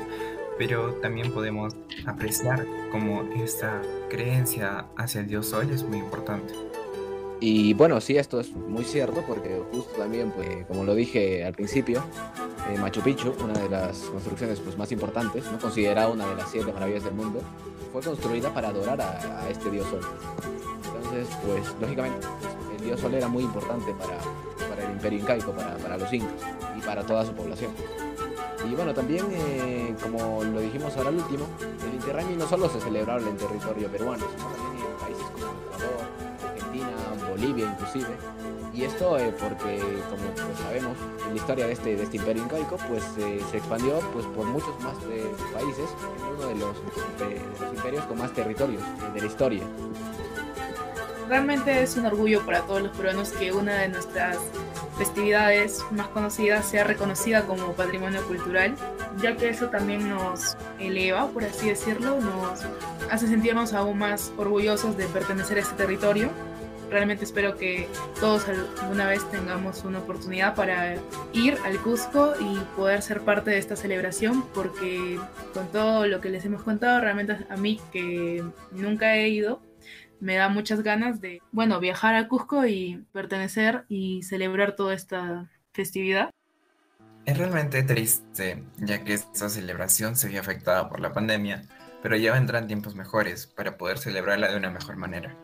pero 0.58 0.94
también 0.96 1.32
podemos 1.32 1.76
apreciar 2.06 2.66
como 2.92 3.24
esta 3.36 3.82
creencia 4.10 4.88
hacia 4.98 5.22
el 5.22 5.28
Dios 5.28 5.48
Sol 5.48 5.70
es 5.72 5.84
muy 5.84 6.00
importante. 6.00 6.54
Y 7.40 7.74
bueno, 7.76 8.02
sí, 8.02 8.18
esto 8.18 8.40
es 8.40 8.52
muy 8.52 8.84
cierto 8.84 9.24
porque 9.28 9.62
justo 9.72 9.92
también, 10.00 10.32
pues, 10.32 10.66
como 10.68 10.84
lo 10.84 10.96
dije 10.96 11.46
al 11.46 11.54
principio, 11.54 12.04
eh, 12.70 12.78
Machu 12.80 13.02
Picchu, 13.02 13.34
una 13.44 13.54
de 13.54 13.70
las 13.70 14.00
construcciones 14.00 14.60
pues, 14.60 14.76
más 14.78 14.92
importantes, 14.92 15.46
¿no? 15.52 15.60
considerada 15.60 16.10
una 16.10 16.28
de 16.28 16.36
las 16.36 16.50
siete 16.50 16.74
maravillas 16.74 17.04
del 17.04 17.14
mundo, 17.14 17.42
fue 17.94 18.02
construida 18.02 18.52
para 18.54 18.70
adorar 18.70 19.00
a, 19.02 19.44
a 19.44 19.50
este 19.50 19.70
dios 19.70 19.88
sol. 19.88 20.02
Entonces, 20.96 21.28
pues, 21.46 21.76
lógicamente, 21.80 22.26
pues, 22.42 22.67
dios 22.88 23.00
sol 23.00 23.14
era 23.14 23.28
muy 23.28 23.44
importante 23.44 23.94
para, 23.94 24.18
para 24.70 24.84
el 24.84 24.92
imperio 24.92 25.20
incaico, 25.20 25.52
para, 25.52 25.76
para 25.78 25.98
los 25.98 26.12
incas 26.12 26.42
y 26.78 26.82
para 26.82 27.04
toda 27.04 27.26
su 27.26 27.34
población. 27.34 27.72
Y 28.66 28.76
bueno, 28.76 28.94
también, 28.94 29.26
eh, 29.32 29.96
como 30.02 30.44
lo 30.44 30.60
dijimos 30.60 30.96
ahora 30.98 31.10
al 31.10 31.16
último, 31.16 31.46
el 31.62 31.94
Inti 31.94 32.36
no 32.36 32.48
solo 32.48 32.70
se 32.70 32.82
celebraba 32.82 33.22
en 33.22 33.38
territorio 33.38 33.88
peruano, 33.90 34.26
sino 34.36 34.50
también 34.50 34.88
en 34.88 34.98
países 34.98 35.26
como 35.32 35.46
Ecuador, 35.46 36.06
Argentina, 36.54 37.30
Bolivia 37.30 37.66
inclusive. 37.72 38.18
Y 38.74 38.84
esto 38.84 39.18
eh, 39.18 39.34
porque, 39.40 39.80
como 40.10 40.58
sabemos, 40.58 40.98
en 41.26 41.30
la 41.30 41.36
historia 41.36 41.68
de 41.68 41.74
este, 41.74 41.96
de 41.96 42.04
este 42.04 42.18
imperio 42.18 42.44
incaico, 42.44 42.78
pues 42.90 43.04
eh, 43.18 43.42
se 43.50 43.58
expandió 43.58 44.00
pues, 44.14 44.26
por 44.28 44.46
muchos 44.46 44.80
más 44.82 44.96
países, 45.54 45.90
en 46.18 46.36
uno 46.36 46.48
de 46.48 46.56
los, 46.56 46.78
imperios 47.76 48.06
con 48.06 48.18
más 48.18 48.34
territorios 48.34 48.82
de 49.14 49.20
la 49.22 49.26
historia. 49.26 49.64
Realmente 51.30 51.84
es 51.84 51.98
un 51.98 52.06
orgullo 52.06 52.46
para 52.46 52.62
todos 52.62 52.82
los 52.82 52.96
peruanos 52.96 53.32
que 53.32 53.52
una 53.52 53.76
de 53.80 53.90
nuestras 53.90 54.38
festividades 54.98 55.84
más 55.92 56.08
conocidas 56.08 56.66
sea 56.66 56.86
reconocida 56.86 57.46
como 57.46 57.74
patrimonio 57.74 58.26
cultural, 58.28 58.76
ya 59.22 59.36
que 59.36 59.50
eso 59.50 59.68
también 59.68 60.08
nos 60.08 60.56
eleva, 60.80 61.28
por 61.28 61.44
así 61.44 61.68
decirlo, 61.68 62.20
nos 62.22 62.66
hace 63.12 63.28
sentirnos 63.28 63.74
aún 63.74 63.98
más 63.98 64.32
orgullosos 64.38 64.96
de 64.96 65.06
pertenecer 65.08 65.58
a 65.58 65.62
este 65.62 65.76
territorio. 65.76 66.30
Realmente 66.90 67.26
espero 67.26 67.58
que 67.58 67.90
todos 68.22 68.46
alguna 68.82 69.08
vez 69.08 69.30
tengamos 69.30 69.84
una 69.84 70.00
oportunidad 70.00 70.56
para 70.56 70.96
ir 71.34 71.58
al 71.66 71.78
Cusco 71.80 72.34
y 72.40 72.58
poder 72.78 73.02
ser 73.02 73.20
parte 73.22 73.52
de 73.52 73.58
esta 73.58 73.76
celebración, 73.76 74.46
porque 74.54 75.20
con 75.54 75.68
todo 75.74 76.08
lo 76.08 76.22
que 76.22 76.30
les 76.30 76.46
hemos 76.46 76.64
contado, 76.64 77.02
realmente 77.02 77.46
a 77.50 77.58
mí 77.58 77.82
que 77.92 78.42
nunca 78.72 79.18
he 79.18 79.28
ido, 79.28 79.60
me 80.20 80.36
da 80.36 80.50
muchas 80.50 80.82
ganas 80.82 81.22
de, 81.22 81.42
bueno, 81.52 81.80
viajar 81.80 82.16
a 82.16 82.28
Cusco 82.28 82.66
y 82.66 83.06
pertenecer 83.12 83.86
y 83.88 84.24
celebrar 84.24 84.76
toda 84.76 84.94
esta 84.94 85.50
festividad. 85.74 86.32
Es 87.26 87.38
realmente 87.38 87.84
triste, 87.84 88.64
ya 88.78 89.04
que 89.04 89.14
esta 89.14 89.50
celebración 89.50 90.16
se 90.16 90.30
vio 90.30 90.40
afectada 90.40 90.88
por 90.90 91.00
la 91.00 91.12
pandemia, 91.12 91.64
pero 92.02 92.16
ya 92.16 92.34
vendrán 92.34 92.68
tiempos 92.68 92.96
mejores 92.96 93.48
para 93.48 93.78
poder 93.78 93.98
celebrarla 93.98 94.50
de 94.50 94.58
una 94.58 94.70
mejor 94.70 94.96
manera. 94.96 95.36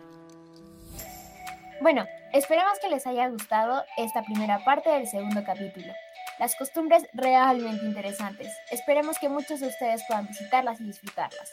Bueno, 1.81 2.05
esperamos 2.31 2.79
que 2.81 2.89
les 2.89 3.05
haya 3.05 3.27
gustado 3.27 3.83
esta 3.97 4.23
primera 4.23 4.63
parte 4.63 4.89
del 4.89 5.07
segundo 5.07 5.43
capítulo. 5.43 5.91
Las 6.39 6.55
costumbres 6.55 7.05
realmente 7.13 7.85
interesantes. 7.85 8.53
Esperemos 8.71 9.19
que 9.19 9.27
muchos 9.27 9.59
de 9.59 9.67
ustedes 9.67 10.01
puedan 10.07 10.27
visitarlas 10.27 10.79
y 10.79 10.85
disfrutarlas. 10.85 11.51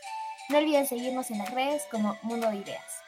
No 0.48 0.58
olviden 0.58 0.86
seguirnos 0.86 1.30
en 1.30 1.38
las 1.38 1.50
redes 1.52 1.82
como 1.90 2.16
Mundo 2.22 2.48
de 2.48 2.58
Ideas. 2.58 2.99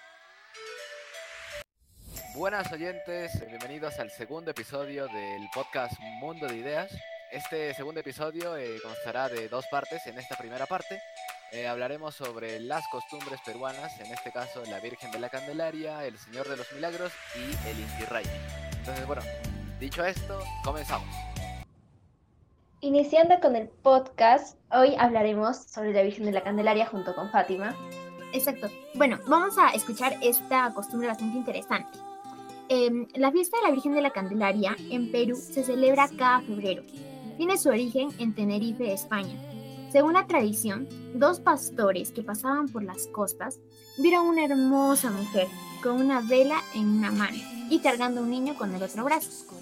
Buenas 2.34 2.72
oyentes, 2.72 3.46
bienvenidos 3.46 3.98
al 3.98 4.10
segundo 4.10 4.52
episodio 4.52 5.06
del 5.06 5.50
podcast 5.54 5.92
Mundo 6.18 6.46
de 6.46 6.56
Ideas. 6.56 6.90
Este 7.30 7.74
segundo 7.74 8.00
episodio 8.00 8.56
eh, 8.56 8.78
constará 8.82 9.28
de 9.28 9.50
dos 9.50 9.66
partes. 9.70 10.06
En 10.06 10.18
esta 10.18 10.36
primera 10.36 10.64
parte 10.64 10.98
eh, 11.52 11.66
hablaremos 11.68 12.14
sobre 12.14 12.58
las 12.58 12.88
costumbres 12.88 13.38
peruanas, 13.44 14.00
en 14.00 14.06
este 14.06 14.32
caso 14.32 14.62
la 14.70 14.80
Virgen 14.80 15.10
de 15.10 15.18
la 15.18 15.28
Candelaria, 15.28 16.06
el 16.06 16.16
Señor 16.16 16.48
de 16.48 16.56
los 16.56 16.72
Milagros 16.72 17.12
y 17.36 17.68
el 17.68 17.78
Inti 17.78 18.04
Raymi. 18.06 18.30
Entonces, 18.78 19.06
bueno, 19.06 19.22
dicho 19.78 20.02
esto, 20.02 20.42
comenzamos. 20.64 21.14
Iniciando 22.80 23.38
con 23.40 23.56
el 23.56 23.68
podcast, 23.68 24.56
hoy 24.70 24.96
hablaremos 24.98 25.58
sobre 25.58 25.92
la 25.92 26.02
Virgen 26.02 26.24
de 26.24 26.32
la 26.32 26.42
Candelaria 26.42 26.86
junto 26.86 27.14
con 27.14 27.30
Fátima. 27.30 27.76
Exacto. 28.32 28.68
Bueno, 28.94 29.18
vamos 29.26 29.58
a 29.58 29.68
escuchar 29.74 30.16
esta 30.22 30.72
costumbre 30.72 31.08
bastante 31.08 31.36
interesante. 31.36 31.98
Eh, 32.74 33.06
la 33.16 33.30
fiesta 33.30 33.58
de 33.58 33.64
la 33.64 33.70
Virgen 33.70 33.92
de 33.92 34.00
la 34.00 34.12
Candelaria 34.12 34.74
en 34.88 35.12
Perú 35.12 35.36
se 35.36 35.62
celebra 35.62 36.08
cada 36.16 36.40
febrero. 36.40 36.82
Tiene 37.36 37.58
su 37.58 37.68
origen 37.68 38.08
en 38.18 38.34
Tenerife, 38.34 38.94
España. 38.94 39.38
Según 39.92 40.14
la 40.14 40.26
tradición, 40.26 40.88
dos 41.12 41.38
pastores 41.38 42.12
que 42.12 42.22
pasaban 42.22 42.70
por 42.70 42.82
las 42.82 43.08
costas 43.08 43.58
vieron 43.98 44.26
una 44.26 44.46
hermosa 44.46 45.10
mujer 45.10 45.48
con 45.82 46.00
una 46.00 46.22
vela 46.22 46.62
en 46.74 46.88
una 46.88 47.10
mano 47.10 47.36
y 47.68 47.80
cargando 47.80 48.22
un 48.22 48.30
niño 48.30 48.54
con 48.56 48.74
el 48.74 48.82
otro 48.82 49.04
brazo. 49.04 49.54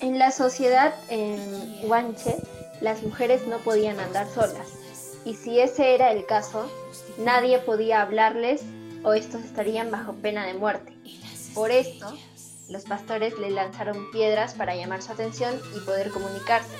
En 0.00 0.18
la 0.18 0.32
sociedad 0.32 0.92
en 1.10 1.86
Guanche, 1.86 2.34
las 2.80 3.00
mujeres 3.04 3.46
no 3.46 3.58
podían 3.58 4.00
andar 4.00 4.28
solas. 4.28 5.20
Y 5.24 5.34
si 5.34 5.60
ese 5.60 5.94
era 5.94 6.10
el 6.10 6.26
caso, 6.26 6.68
nadie 7.16 7.60
podía 7.60 8.02
hablarles 8.02 8.64
o 9.04 9.14
estos 9.14 9.44
estarían 9.44 9.92
bajo 9.92 10.14
pena 10.14 10.44
de 10.46 10.54
muerte. 10.54 10.94
Por 11.54 11.70
esto, 11.70 12.12
los 12.68 12.82
pastores 12.82 13.38
le 13.38 13.50
lanzaron 13.50 14.10
piedras 14.10 14.54
para 14.54 14.74
llamar 14.74 15.02
su 15.02 15.12
atención 15.12 15.54
y 15.76 15.80
poder 15.80 16.10
comunicarse. 16.10 16.76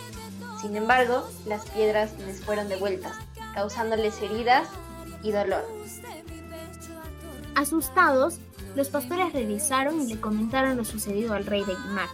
Sin 0.60 0.76
embargo, 0.76 1.28
las 1.46 1.68
piedras 1.70 2.12
les 2.26 2.44
fueron 2.44 2.68
devueltas, 2.68 3.16
causándoles 3.54 4.20
heridas 4.20 4.68
y 5.22 5.30
dolor. 5.30 5.64
Asustados, 7.54 8.38
los 8.74 8.88
pastores 8.88 9.32
regresaron 9.32 10.00
y 10.00 10.06
le 10.06 10.20
comentaron 10.20 10.76
lo 10.76 10.84
sucedido 10.84 11.34
al 11.34 11.46
rey 11.46 11.64
de 11.64 11.76
Guimar. 11.76 12.08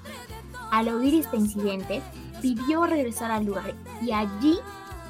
Al 0.71 0.89
oír 0.89 1.15
este 1.15 1.37
incidente, 1.37 2.03
pidió 2.43 2.85
regresar 2.85 3.31
al 3.31 3.47
lugar 3.47 3.75
y 4.03 4.13
allí 4.13 4.59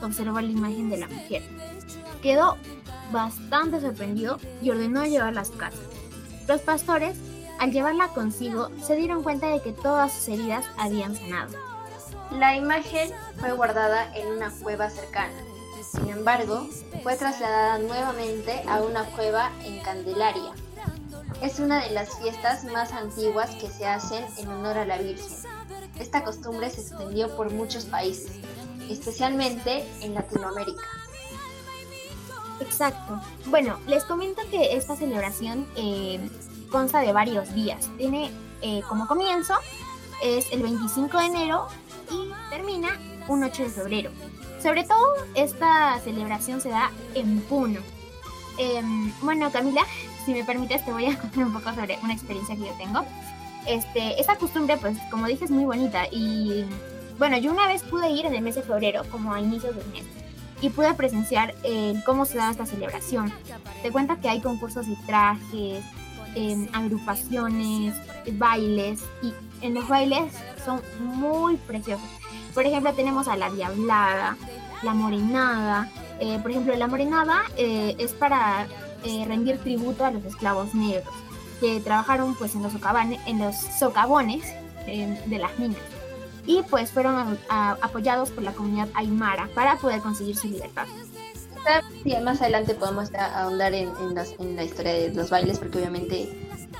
observó 0.02 0.40
la 0.40 0.50
imagen 0.50 0.88
de 0.88 0.98
la 0.98 1.08
mujer. 1.08 1.42
Quedó 2.22 2.56
bastante 3.10 3.80
sorprendido 3.80 4.38
y 4.62 4.70
ordenó 4.70 5.04
llevarla 5.04 5.40
a 5.40 5.44
su 5.44 5.56
casa. 5.56 5.78
Los 6.46 6.60
pastores 6.60 7.16
al 7.60 7.72
llevarla 7.72 8.08
consigo, 8.08 8.70
se 8.82 8.96
dieron 8.96 9.22
cuenta 9.22 9.48
de 9.48 9.60
que 9.60 9.72
todas 9.72 10.12
sus 10.12 10.28
heridas 10.28 10.64
habían 10.78 11.14
sanado. 11.14 11.58
La 12.32 12.56
imagen 12.56 13.10
fue 13.38 13.52
guardada 13.52 14.16
en 14.16 14.28
una 14.28 14.50
cueva 14.50 14.88
cercana. 14.88 15.34
Sin 15.92 16.08
embargo, 16.08 16.66
fue 17.02 17.16
trasladada 17.16 17.78
nuevamente 17.78 18.62
a 18.66 18.80
una 18.80 19.04
cueva 19.04 19.52
en 19.62 19.78
Candelaria. 19.80 20.52
Es 21.42 21.58
una 21.58 21.84
de 21.84 21.90
las 21.90 22.18
fiestas 22.18 22.64
más 22.64 22.92
antiguas 22.92 23.50
que 23.56 23.68
se 23.68 23.86
hacen 23.86 24.24
en 24.38 24.48
honor 24.48 24.78
a 24.78 24.86
la 24.86 24.96
Virgen. 24.96 25.36
Esta 25.98 26.24
costumbre 26.24 26.70
se 26.70 26.80
extendió 26.80 27.36
por 27.36 27.52
muchos 27.52 27.84
países, 27.84 28.32
especialmente 28.88 29.84
en 30.00 30.14
Latinoamérica. 30.14 30.82
Exacto. 32.60 33.20
Bueno, 33.46 33.78
les 33.86 34.04
comento 34.04 34.40
que 34.50 34.76
esta 34.76 34.96
celebración 34.96 35.66
eh, 35.76 36.30
consta 36.70 37.00
de 37.00 37.12
varios 37.12 37.52
días. 37.54 37.90
Tiene 37.98 38.30
eh, 38.62 38.82
como 38.88 39.06
comienzo 39.06 39.54
es 40.22 40.50
el 40.52 40.62
25 40.62 41.18
de 41.18 41.26
enero 41.26 41.66
y 42.10 42.30
termina 42.50 42.88
un 43.28 43.42
8 43.42 43.62
de 43.62 43.68
febrero. 43.70 44.10
Sobre 44.62 44.84
todo 44.84 45.14
esta 45.34 45.98
celebración 46.00 46.60
se 46.60 46.68
da 46.68 46.90
en 47.14 47.40
Puno. 47.40 47.80
Em, 48.58 49.12
bueno, 49.22 49.50
Camila, 49.50 49.82
si 50.24 50.32
me 50.32 50.44
permites 50.44 50.84
te 50.84 50.92
voy 50.92 51.06
a 51.06 51.18
contar 51.20 51.44
un 51.44 51.52
poco 51.52 51.72
sobre 51.74 51.98
una 52.02 52.12
experiencia 52.12 52.54
que 52.54 52.62
yo 52.62 52.72
tengo. 52.78 53.04
Este, 53.66 54.20
esta 54.20 54.36
costumbre, 54.36 54.76
pues 54.76 54.98
como 55.10 55.26
dije, 55.26 55.44
es 55.44 55.50
muy 55.50 55.64
bonita 55.64 56.06
y 56.10 56.64
bueno, 57.18 57.36
yo 57.36 57.52
una 57.52 57.66
vez 57.66 57.82
pude 57.82 58.10
ir 58.10 58.24
en 58.24 58.34
el 58.34 58.40
mes 58.40 58.54
de 58.54 58.62
febrero, 58.62 59.02
como 59.10 59.34
a 59.34 59.40
inicios 59.40 59.76
del 59.76 59.86
mes, 59.88 60.04
y 60.62 60.70
pude 60.70 60.92
presenciar 60.94 61.54
eh, 61.64 61.94
cómo 62.06 62.24
se 62.24 62.38
da 62.38 62.50
esta 62.50 62.64
celebración. 62.64 63.30
Te 63.82 63.90
cuenta 63.90 64.16
que 64.16 64.30
hay 64.30 64.40
concursos 64.40 64.86
de 64.86 64.96
trajes, 65.06 65.84
eh, 66.34 66.68
agrupaciones, 66.72 67.94
bailes, 68.32 69.00
y 69.22 69.32
en 69.62 69.74
los 69.74 69.88
bailes 69.88 70.32
son 70.64 70.80
muy 71.00 71.56
preciosos. 71.56 72.08
Por 72.54 72.66
ejemplo, 72.66 72.92
tenemos 72.94 73.28
a 73.28 73.36
la 73.36 73.50
diablada, 73.50 74.36
la 74.82 74.94
morenada. 74.94 75.88
Eh, 76.18 76.38
por 76.42 76.50
ejemplo, 76.50 76.74
la 76.76 76.86
morenada 76.86 77.42
eh, 77.56 77.94
es 77.98 78.12
para 78.12 78.66
eh, 79.04 79.24
rendir 79.26 79.58
tributo 79.58 80.04
a 80.04 80.10
los 80.10 80.24
esclavos 80.24 80.74
negros 80.74 81.14
que 81.60 81.80
trabajaron 81.80 82.34
pues 82.34 82.54
en 82.54 82.62
los, 82.62 82.72
en 83.26 83.38
los 83.38 83.56
socavones 83.56 84.54
de 84.86 85.38
las 85.38 85.58
minas 85.58 85.78
y 86.46 86.62
pues 86.62 86.90
fueron 86.90 87.38
apoyados 87.48 88.30
por 88.30 88.42
la 88.42 88.52
comunidad 88.52 88.88
aymara 88.94 89.46
para 89.54 89.76
poder 89.76 90.00
conseguir 90.00 90.36
su 90.36 90.48
libertad. 90.48 90.86
Sí, 92.02 92.16
más 92.22 92.40
adelante 92.40 92.74
podemos 92.74 93.12
ahondar 93.14 93.74
en, 93.74 93.90
en, 94.38 94.56
la 94.56 94.64
historia 94.64 94.92
de 94.92 95.14
los 95.14 95.30
bailes 95.30 95.58
porque 95.58 95.78
obviamente 95.78 96.28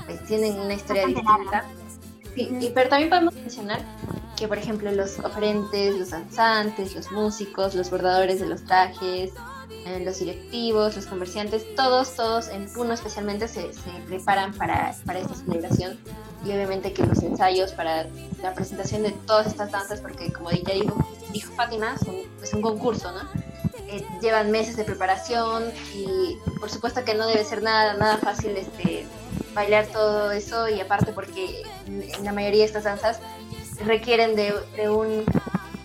pues, 0.05 0.25
tienen 0.25 0.59
una 0.59 0.73
historia 0.73 1.05
distinta. 1.05 1.65
Sí, 2.35 2.71
pero 2.73 2.89
también 2.89 3.09
podemos 3.09 3.33
mencionar 3.33 3.81
que, 4.37 4.47
por 4.47 4.57
ejemplo, 4.57 4.91
los 4.91 5.19
oferentes, 5.19 5.95
los 5.95 6.09
danzantes, 6.11 6.95
los 6.95 7.11
músicos, 7.11 7.75
los 7.75 7.89
bordadores 7.91 8.39
de 8.39 8.47
los 8.47 8.63
trajes, 8.63 9.31
eh, 9.85 10.01
los 10.03 10.19
directivos, 10.19 10.95
los 10.95 11.05
comerciantes, 11.05 11.75
todos, 11.75 12.15
todos 12.15 12.47
en 12.49 12.71
Puno 12.71 12.93
especialmente 12.93 13.47
se, 13.47 13.73
se 13.73 13.91
preparan 14.07 14.53
para, 14.53 14.95
para, 15.05 15.19
esta 15.19 15.35
celebración 15.35 15.99
y 16.45 16.51
obviamente 16.51 16.93
que 16.93 17.05
los 17.05 17.21
ensayos 17.23 17.73
para 17.73 18.07
la 18.41 18.53
presentación 18.53 19.03
de 19.03 19.11
todas 19.11 19.47
estas 19.47 19.71
danzas, 19.71 19.99
porque 19.99 20.31
como 20.31 20.51
ya 20.51 20.73
dijo, 20.73 20.95
dijo 21.33 21.53
Fátima, 21.53 21.95
es 22.41 22.53
un 22.53 22.61
concurso, 22.61 23.11
¿no? 23.11 23.50
Eh, 23.91 24.05
llevan 24.21 24.51
meses 24.51 24.77
de 24.77 24.85
preparación 24.85 25.71
y 25.93 26.37
por 26.59 26.69
supuesto 26.69 27.03
que 27.03 27.13
no 27.13 27.27
debe 27.27 27.43
ser 27.43 27.61
nada, 27.61 27.95
nada 27.95 28.17
fácil 28.17 28.55
este, 28.55 29.05
bailar 29.53 29.87
todo 29.87 30.31
eso 30.31 30.69
y 30.69 30.79
aparte 30.79 31.11
porque 31.11 31.63
en 31.87 32.23
la 32.23 32.31
mayoría 32.31 32.61
de 32.61 32.65
estas 32.67 32.85
danzas 32.85 33.19
requieren 33.85 34.35
de, 34.35 34.53
de 34.77 34.89
un, 34.89 35.25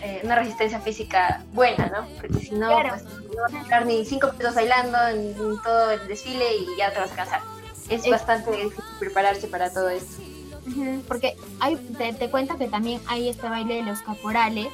eh, 0.01 0.21
una 0.23 0.37
resistencia 0.37 0.79
física 0.79 1.43
buena, 1.53 1.87
¿no? 1.89 2.07
Porque 2.21 2.39
si 2.39 2.55
no, 2.55 2.69
pues, 2.89 3.03
no 3.05 3.43
vas 3.43 3.55
a 3.55 3.63
estar 3.63 3.87
ni 3.87 4.05
cinco 4.05 4.29
minutos 4.29 4.55
bailando 4.55 4.99
en, 5.09 5.35
todo 5.65 5.91
el 5.91 6.07
desfile 6.07 6.45
y 6.59 6.79
ya 6.79 6.93
te 6.93 7.01
vas 7.01 7.11
a 7.11 7.17
cansar. 7.17 7.41
Es, 7.89 8.09
bastante 8.09 8.53
difícil 8.53 8.85
prepararse 9.01 9.49
para 9.49 9.73
todo 9.73 9.89
esto. 9.89 10.23
Porque 11.09 11.37
hay, 11.59 11.77
te, 11.77 12.13
te 12.13 12.31
cuento 12.31 12.57
que 12.57 12.69
también 12.69 13.01
hay 13.09 13.29
este 13.29 13.49
baile 13.49 13.77
de 13.77 13.83
los 13.83 14.01
caporales. 14.03 14.69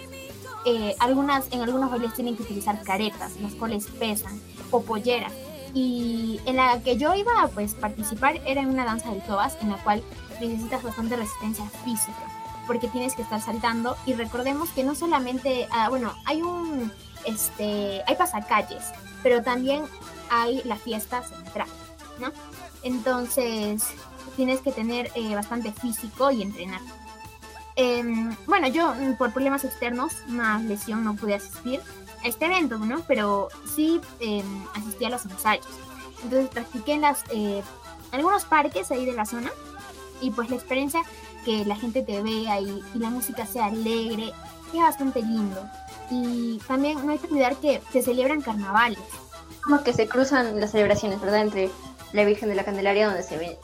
Eh, 0.64 0.94
algunas, 1.01 1.51
en 1.53 1.61
algunos 1.61 1.90
bailes 1.90 2.14
tienen 2.14 2.37
que 2.37 2.42
utilizar 2.42 2.81
caretas, 2.83 3.37
las 3.40 3.53
cuales 3.55 3.87
pesan, 3.87 4.40
o 4.70 4.83
polleras 4.83 5.33
y 5.75 6.38
en 6.44 6.57
la 6.57 6.81
que 6.83 6.96
yo 6.96 7.14
iba 7.14 7.42
a 7.42 7.48
pues, 7.48 7.75
participar 7.75 8.40
era 8.46 8.61
en 8.61 8.68
una 8.68 8.85
danza 8.85 9.11
del 9.11 9.22
tobas 9.22 9.57
en 9.62 9.70
la 9.70 9.77
cual 9.79 10.03
necesitas 10.40 10.83
bastante 10.83 11.16
resistencia 11.16 11.64
física 11.85 12.42
porque 12.66 12.88
tienes 12.88 13.14
que 13.14 13.22
estar 13.22 13.40
saltando 13.40 13.96
y 14.07 14.14
recordemos 14.14 14.68
que 14.70 14.85
no 14.85 14.94
solamente, 14.94 15.66
ah, 15.70 15.88
bueno, 15.88 16.14
hay 16.27 16.42
un, 16.42 16.92
este, 17.25 18.03
hay 18.07 18.16
pasacalles, 18.16 18.85
pero 19.22 19.42
también 19.42 19.83
hay 20.31 20.62
la 20.64 20.77
fiesta 20.77 21.22
central, 21.22 21.68
¿no? 22.20 22.31
Entonces 22.83 23.83
tienes 24.37 24.61
que 24.61 24.72
tener 24.72 25.11
eh, 25.14 25.35
bastante 25.35 25.72
físico 25.72 26.31
y 26.31 26.42
entrenar. 26.42 26.81
Em, 27.77 28.35
bueno, 28.47 28.69
yo 28.69 28.95
mm, 28.95 29.15
por 29.15 29.33
problemas 29.33 29.65
externos, 29.65 30.13
una 30.29 30.59
lesión, 30.59 31.05
no 31.05 31.15
pude 31.15 31.35
asistir, 31.35 31.81
este 32.25 32.47
evento, 32.47 32.79
¿no? 32.79 33.01
Pero 33.07 33.49
sí 33.75 34.01
eh, 34.21 34.45
asistí 34.75 35.05
a 35.05 35.11
los 35.11 35.25
ensayos. 35.25 35.67
Entonces 36.23 36.49
practiqué 36.51 36.95
en 36.95 37.05
eh, 37.31 37.63
algunos 38.13 38.45
parques 38.45 38.91
ahí 38.91 39.05
de 39.05 39.13
la 39.13 39.27
zona 39.27 39.51
y 40.21 40.31
pues 40.31 40.51
la 40.51 40.57
experiencia 40.57 41.03
que 41.45 41.65
la 41.65 41.75
gente 41.75 42.03
te 42.03 42.23
vea 42.23 42.61
y, 42.61 42.83
la 42.95 43.11
música 43.11 43.47
sea 43.47 43.67
alegre 43.67 44.33
es 44.73 44.81
bastante 44.81 45.21
lindo. 45.21 45.61
Y 46.11 46.61
también 46.69 47.05
no 47.05 47.13
hay 47.13 47.19
que 47.19 47.27
olvidar 47.27 47.57
que 47.57 47.81
se 47.93 48.03
celebran 48.03 48.43
carnavales. 48.43 48.99
Como 49.63 49.83
que 49.83 49.93
se 49.93 50.09
cruzan 50.09 50.61
las 50.61 50.73
celebraciones, 50.73 51.21
¿verdad? 51.21 51.41
Entre 51.43 51.71
la 52.13 52.25
Virgen 52.25 52.49
de 52.49 52.55
la 52.55 52.65
Candelaria, 52.65 53.07
donde 53.07 53.23
se, 53.23 53.59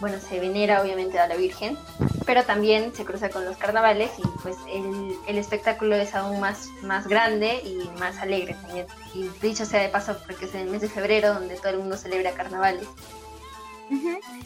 bueno, 0.00 0.18
se 0.20 0.38
venera 0.38 0.82
obviamente 0.82 1.18
a 1.18 1.26
la 1.26 1.36
Virgen, 1.36 1.78
pero 2.26 2.44
también 2.44 2.94
se 2.94 3.04
cruza 3.04 3.30
con 3.30 3.44
los 3.44 3.56
carnavales 3.56 4.10
y 4.18 4.22
pues 4.42 4.56
el, 4.68 5.16
el 5.26 5.38
espectáculo 5.38 5.96
es 5.96 6.14
aún 6.14 6.40
más, 6.40 6.68
más 6.82 7.06
grande 7.06 7.62
y 7.64 7.88
más 7.98 8.18
alegre 8.18 8.54
también. 8.54 8.86
Y 9.14 9.28
dicho 9.46 9.64
sea 9.64 9.82
de 9.82 9.88
paso, 9.88 10.16
porque 10.26 10.46
es 10.46 10.54
el 10.54 10.70
mes 10.70 10.80
de 10.80 10.88
febrero 10.88 11.34
donde 11.34 11.56
todo 11.56 11.70
el 11.70 11.78
mundo 11.78 11.96
celebra 11.96 12.32
carnavales. 12.32 12.88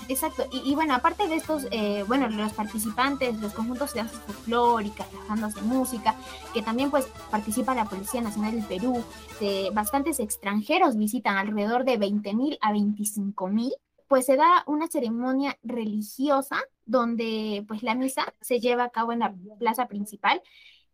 exacto, 0.09 0.47
y, 0.51 0.75
bueno, 0.75 0.95
aparte 0.95 1.29
de 1.29 1.37
estos, 1.37 1.67
eh, 1.71 2.05
bueno, 2.07 2.29
los 2.29 2.53
participantes, 2.53 3.39
los 3.41 3.53
conjuntos 3.53 3.95
de 3.95 4.01
danzas 4.01 4.21
folclóricas, 4.21 5.07
las 5.13 5.29
bandas 5.29 5.55
de 5.55 5.63
música, 5.63 6.17
que 6.53 6.63
también 6.63 6.91
pues 6.91 7.07
participa 7.31 7.75
la 7.75 7.85
Policía 7.85 8.21
Nacional 8.21 8.53
del 8.53 8.65
Perú, 8.65 9.05
de 9.41 9.71
bastantes 9.73 10.19
extranjeros 10.19 10.97
visitan 10.97 11.37
alrededor 11.37 11.85
de 11.85 11.99
20.000 11.99 12.59
a 12.61 12.73
25.000, 12.73 13.73
pues 14.09 14.27
se 14.27 14.37
da 14.37 14.65
una 14.67 14.89
ceremonia 14.89 15.59
religiosa 15.63 16.57
donde 16.87 17.65
pues 17.69 17.83
la 17.83 17.95
misa 17.95 18.35
se 18.41 18.59
lleva 18.59 18.85
a 18.85 18.91
cabo 18.91 19.13
en 19.13 19.21
la 19.21 19.35
plaza 19.59 19.87
principal 19.87 20.43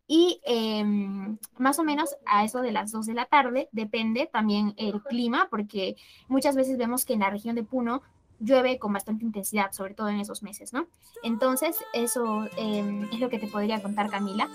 y 0.07 0.41
em, 0.45 1.39
más 1.57 1.79
o 1.79 1.85
menos 1.85 2.17
a 2.27 2.45
eso 2.45 2.61
de 2.61 2.73
las 2.73 2.93
2 2.93 3.07
de 3.07 3.15
la 3.15 3.25
tarde 3.27 3.69
depende 3.73 4.29
también 4.31 4.75
el 4.77 5.03
clima, 5.03 5.49
porque 5.51 5.97
muchas 6.29 6.57
veces 6.57 6.77
vemos 6.77 7.05
que 7.05 7.15
en 7.15 7.21
la 7.21 7.31
región 7.31 7.55
de 7.55 7.63
Puno 7.63 8.03
llueve 8.39 8.79
con 8.79 8.93
bastante 8.93 9.25
intensidad, 9.25 9.73
sobre 9.73 9.95
todo 9.95 10.09
en 10.09 10.21
esos 10.21 10.43
meses, 10.43 10.73
¿no? 10.73 10.89
Entonces, 11.23 11.79
eso 11.95 12.47
em, 12.57 13.05
es 13.05 13.21
lo 13.21 13.31
que 13.31 13.39
te 13.39 13.47
podría 13.47 13.81
contar, 13.81 14.11
Camila. 14.11 14.51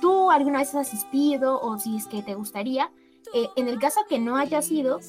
¿Tú 0.00 0.30
alguna 0.30 0.58
vez 0.58 0.74
has 0.74 0.88
asistido 0.88 1.60
o 1.60 1.78
si 1.78 1.96
es 1.96 2.06
que 2.06 2.22
te 2.22 2.34
gustaría? 2.34 2.90
Eh, 3.32 3.48
en 3.56 3.68
el 3.68 3.78
caso 3.78 4.00
que 4.08 4.18
no 4.18 4.36
hayas 4.36 4.70
ido, 4.70 5.00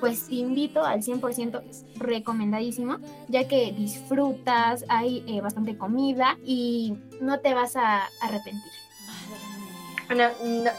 pues 0.00 0.26
te 0.26 0.34
invito 0.34 0.84
al 0.84 1.02
100% 1.02 1.62
recomendadísimo, 1.96 2.98
ya 3.28 3.48
que 3.48 3.72
disfrutas, 3.72 4.84
hay 4.88 5.24
eh, 5.26 5.40
bastante 5.40 5.76
comida 5.76 6.38
y 6.44 6.94
no 7.20 7.40
te 7.40 7.54
vas 7.54 7.76
a 7.76 8.08
arrepentir. 8.20 8.72
Bueno, 10.06 10.24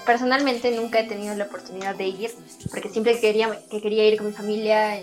personalmente 0.06 0.76
nunca 0.76 1.00
he 1.00 1.08
tenido 1.08 1.34
la 1.36 1.46
oportunidad 1.46 1.96
de 1.96 2.08
ir, 2.08 2.32
porque 2.70 2.90
siempre 2.90 3.20
quería, 3.20 3.50
que 3.70 3.82
quería 3.82 4.06
ir 4.06 4.18
con 4.18 4.28
mi 4.28 4.34
familia, 4.34 5.00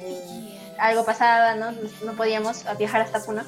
algo 0.78 1.04
pasaba, 1.04 1.54
¿no? 1.54 1.72
No 2.04 2.12
podíamos 2.12 2.64
viajar 2.78 3.00
hasta 3.00 3.24
Puno. 3.24 3.42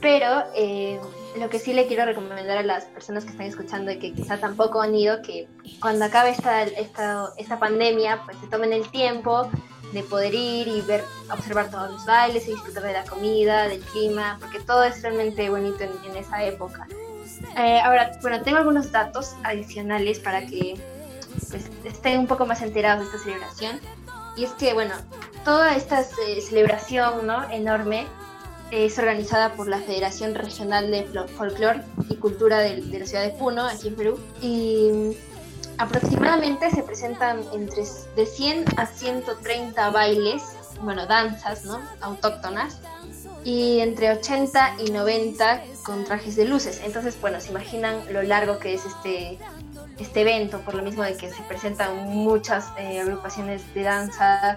Pero 0.00 0.44
eh, 0.54 1.00
lo 1.36 1.48
que 1.48 1.58
sí 1.58 1.72
le 1.72 1.86
quiero 1.86 2.04
recomendar 2.04 2.58
a 2.58 2.62
las 2.62 2.84
personas 2.84 3.24
que 3.24 3.30
están 3.30 3.46
escuchando 3.46 3.90
y 3.90 3.98
que 3.98 4.12
quizá 4.12 4.38
tampoco 4.38 4.80
han 4.80 4.94
ido, 4.94 5.20
que 5.22 5.48
cuando 5.80 6.04
acabe 6.04 6.30
esta, 6.30 6.62
esta, 6.62 7.32
esta 7.36 7.58
pandemia, 7.58 8.22
pues 8.24 8.36
se 8.38 8.46
tomen 8.46 8.72
el 8.72 8.88
tiempo 8.90 9.50
de 9.92 10.02
poder 10.02 10.34
ir 10.34 10.68
y 10.68 10.80
ver, 10.82 11.04
observar 11.30 11.70
todos 11.70 11.90
los 11.90 12.04
bailes 12.04 12.46
y 12.46 12.52
disfrutar 12.52 12.82
de 12.82 12.92
la 12.92 13.04
comida, 13.04 13.68
del 13.68 13.80
clima, 13.80 14.36
porque 14.40 14.60
todo 14.60 14.84
es 14.84 15.02
realmente 15.02 15.48
bonito 15.50 15.84
en, 15.84 16.16
esa 16.16 16.42
época. 16.44 16.86
Eh, 17.56 17.80
ahora, 17.80 18.12
bueno, 18.22 18.42
tengo 18.42 18.58
algunos 18.58 18.90
datos 18.92 19.34
adicionales 19.44 20.18
para 20.18 20.46
que 20.46 20.74
pues, 21.50 21.70
estén 21.84 22.20
un 22.20 22.26
poco 22.26 22.46
más 22.46 22.62
enterados 22.62 23.00
de 23.00 23.16
esta 23.16 23.24
celebración. 23.24 23.80
Y 24.36 24.44
es 24.44 24.52
que, 24.52 24.74
bueno, 24.74 24.94
toda 25.44 25.76
esta 25.76 26.00
eh, 26.00 26.40
celebración 26.40 27.26
¿no? 27.26 27.48
enorme 27.50 28.06
es 28.74 28.98
organizada 28.98 29.52
por 29.52 29.68
la 29.68 29.78
Federación 29.78 30.34
Regional 30.34 30.90
de 30.90 31.04
Folclore 31.36 31.82
y 32.08 32.16
Cultura 32.16 32.58
de, 32.58 32.98
la 32.98 33.06
ciudad 33.06 33.22
de 33.22 33.30
Puno, 33.30 33.64
aquí 33.66 33.88
en 33.88 33.94
Perú. 33.94 34.18
Y 34.42 35.16
aproximadamente 35.78 36.70
se 36.70 36.82
presentan 36.82 37.40
entre 37.52 37.84
de 38.16 38.26
100 38.26 38.64
a 38.76 38.86
130 38.86 39.90
bailes, 39.90 40.42
bueno, 40.82 41.06
danzas, 41.06 41.64
¿no? 41.64 41.80
Autóctonas. 42.00 42.80
Y 43.44 43.78
entre 43.80 44.10
80 44.10 44.76
y 44.84 44.90
90 44.90 45.62
con 45.84 46.04
trajes 46.04 46.34
de 46.34 46.46
luces. 46.46 46.80
Entonces, 46.84 47.16
bueno, 47.20 47.40
se 47.40 47.50
imaginan 47.50 48.00
lo 48.12 48.22
largo 48.22 48.58
que 48.58 48.74
es 48.74 48.84
este, 48.86 49.38
este 49.98 50.22
evento, 50.22 50.60
por 50.62 50.74
lo 50.74 50.82
mismo 50.82 51.04
de 51.04 51.16
que 51.16 51.30
se 51.30 51.42
presentan 51.42 52.08
muchas 52.08 52.72
eh, 52.78 53.00
agrupaciones 53.00 53.62
de 53.74 53.82
danza 53.82 54.56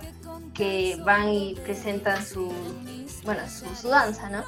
que 0.54 0.98
van 1.06 1.30
y 1.30 1.56
presentan 1.56 2.26
su, 2.26 2.52
bueno, 3.28 3.42
su, 3.50 3.90
danza, 3.90 4.30
¿no? 4.30 4.44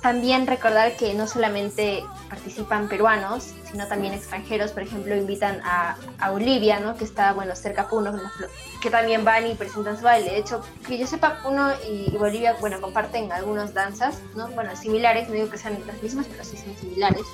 También 0.00 0.46
recordar 0.46 0.96
que 0.96 1.14
no 1.14 1.26
solamente 1.26 2.04
participan 2.28 2.88
peruanos, 2.88 3.54
sino 3.70 3.88
también 3.88 4.14
extranjeros, 4.14 4.70
por 4.70 4.82
ejemplo, 4.82 5.16
invitan 5.16 5.60
a, 5.64 5.96
a 6.20 6.30
Bolivia, 6.30 6.78
¿no? 6.78 6.96
que 6.96 7.04
está 7.04 7.32
bueno, 7.32 7.56
cerca 7.56 7.82
a 7.82 7.88
Puno, 7.88 8.14
que 8.80 8.90
también 8.90 9.24
van 9.24 9.46
y 9.46 9.54
presentan 9.54 9.96
su 9.96 10.04
baile. 10.04 10.30
De 10.30 10.38
hecho, 10.38 10.62
que 10.86 10.96
yo 10.96 11.06
sepa, 11.06 11.42
Puno 11.42 11.72
y 11.90 12.16
Bolivia 12.16 12.54
bueno, 12.60 12.80
comparten 12.80 13.32
algunas 13.32 13.74
danzas, 13.74 14.20
¿no? 14.36 14.48
bueno, 14.48 14.76
similares, 14.76 15.28
no 15.28 15.34
digo 15.34 15.50
que 15.50 15.58
sean 15.58 15.78
las 15.86 16.00
mismas, 16.02 16.26
pero 16.26 16.44
sí 16.44 16.56
son 16.56 16.76
similares. 16.76 17.26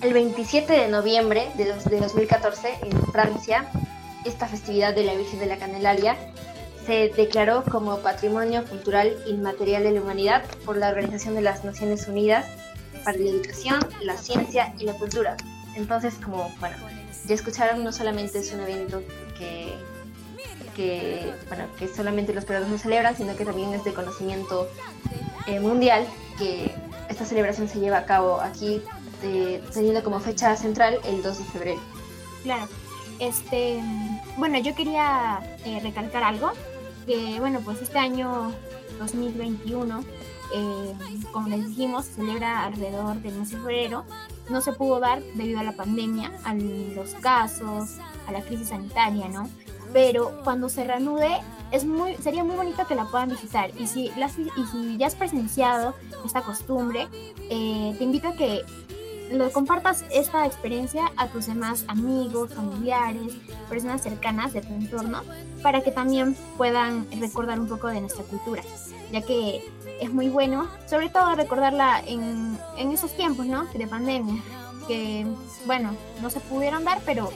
El 0.00 0.14
27 0.14 0.72
de 0.72 0.88
noviembre 0.88 1.50
de, 1.56 1.64
de 1.64 2.00
2014, 2.00 2.78
en 2.82 3.06
Francia, 3.12 3.66
esta 4.24 4.46
festividad 4.46 4.94
de 4.94 5.04
la 5.04 5.14
Virgen 5.14 5.40
de 5.40 5.46
la 5.46 5.58
Candelaria 5.58 6.16
se 6.86 7.10
declaró 7.16 7.64
como 7.64 7.98
Patrimonio 7.98 8.64
Cultural 8.64 9.16
Inmaterial 9.26 9.84
de 9.84 9.92
la 9.92 10.00
Humanidad 10.02 10.44
por 10.64 10.76
la 10.76 10.90
Organización 10.90 11.34
de 11.34 11.40
las 11.40 11.64
Naciones 11.64 12.06
Unidas 12.08 12.46
para 13.04 13.16
la 13.16 13.28
Educación, 13.30 13.80
la 14.02 14.16
Ciencia 14.16 14.74
y 14.78 14.84
la 14.84 14.92
Cultura. 14.94 15.36
Entonces, 15.76 16.14
como, 16.22 16.50
bueno, 16.60 16.76
ya 17.26 17.34
escucharon, 17.34 17.82
no 17.82 17.92
solamente 17.92 18.38
es 18.38 18.52
un 18.52 18.60
evento 18.60 19.02
que, 19.38 19.74
que, 20.76 21.32
bueno, 21.48 21.64
que 21.78 21.88
solamente 21.88 22.34
los 22.34 22.44
peruanos 22.44 22.70
lo 22.70 22.78
celebran, 22.78 23.16
sino 23.16 23.34
que 23.36 23.44
también 23.44 23.72
es 23.72 23.84
de 23.84 23.92
conocimiento 23.94 24.68
eh, 25.46 25.60
mundial, 25.60 26.06
que 26.38 26.70
esta 27.08 27.24
celebración 27.24 27.68
se 27.68 27.80
lleva 27.80 27.98
a 27.98 28.04
cabo 28.04 28.40
aquí, 28.40 28.82
teniendo 29.72 30.04
como 30.04 30.20
fecha 30.20 30.54
central 30.54 30.98
el 31.04 31.22
2 31.22 31.38
de 31.38 31.44
febrero. 31.44 31.80
Claro. 32.42 32.68
Este, 33.20 33.80
bueno, 34.36 34.58
yo 34.58 34.74
quería 34.74 35.40
eh, 35.64 35.80
recalcar 35.80 36.24
algo 36.24 36.52
que 37.06 37.38
bueno, 37.40 37.60
pues 37.64 37.82
este 37.82 37.98
año 37.98 38.52
2021, 38.98 40.04
eh, 40.54 40.94
como 41.32 41.48
les 41.48 41.68
dijimos, 41.68 42.06
celebra 42.06 42.64
alrededor 42.64 43.16
del 43.16 43.34
mes 43.36 43.50
de 43.50 43.58
febrero. 43.58 44.04
No 44.50 44.60
se 44.60 44.72
pudo 44.72 45.00
dar 45.00 45.22
debido 45.34 45.60
a 45.60 45.62
la 45.62 45.72
pandemia, 45.72 46.32
a 46.44 46.54
los 46.54 47.14
casos, 47.14 47.98
a 48.26 48.32
la 48.32 48.42
crisis 48.42 48.68
sanitaria, 48.68 49.28
¿no? 49.28 49.48
Pero 49.92 50.40
cuando 50.42 50.68
se 50.68 50.84
reanude, 50.84 51.40
es 51.70 51.84
muy, 51.84 52.16
sería 52.16 52.44
muy 52.44 52.56
bonito 52.56 52.86
que 52.86 52.94
la 52.94 53.06
puedan 53.06 53.30
visitar. 53.30 53.70
Y 53.78 53.86
si, 53.86 54.06
y 54.06 54.66
si 54.70 54.96
ya 54.96 55.06
has 55.06 55.14
presenciado 55.14 55.94
esta 56.24 56.42
costumbre, 56.42 57.08
eh, 57.50 57.94
te 57.96 58.04
invito 58.04 58.28
a 58.28 58.34
que 58.34 58.62
lo 59.30 59.50
compartas 59.50 60.04
esta 60.10 60.46
experiencia 60.46 61.10
a 61.16 61.28
tus 61.28 61.46
demás 61.46 61.84
amigos, 61.88 62.52
familiares, 62.54 63.34
personas 63.68 64.02
cercanas 64.02 64.52
de 64.52 64.62
tu 64.62 64.72
entorno, 64.74 65.22
para 65.62 65.82
que 65.82 65.90
también 65.90 66.36
puedan 66.56 67.06
recordar 67.20 67.58
un 67.58 67.68
poco 67.68 67.88
de 67.88 68.00
nuestra 68.00 68.24
cultura, 68.24 68.62
ya 69.12 69.22
que 69.22 69.62
es 70.00 70.12
muy 70.12 70.28
bueno, 70.28 70.68
sobre 70.86 71.08
todo 71.08 71.34
recordarla 71.34 72.02
en, 72.06 72.58
en 72.76 72.92
esos 72.92 73.16
tiempos, 73.16 73.46
¿no? 73.46 73.64
De 73.66 73.86
pandemia, 73.86 74.42
que, 74.86 75.26
bueno, 75.66 75.94
no 76.20 76.30
se 76.30 76.40
pudieron 76.40 76.84
dar, 76.84 77.00
pero 77.06 77.30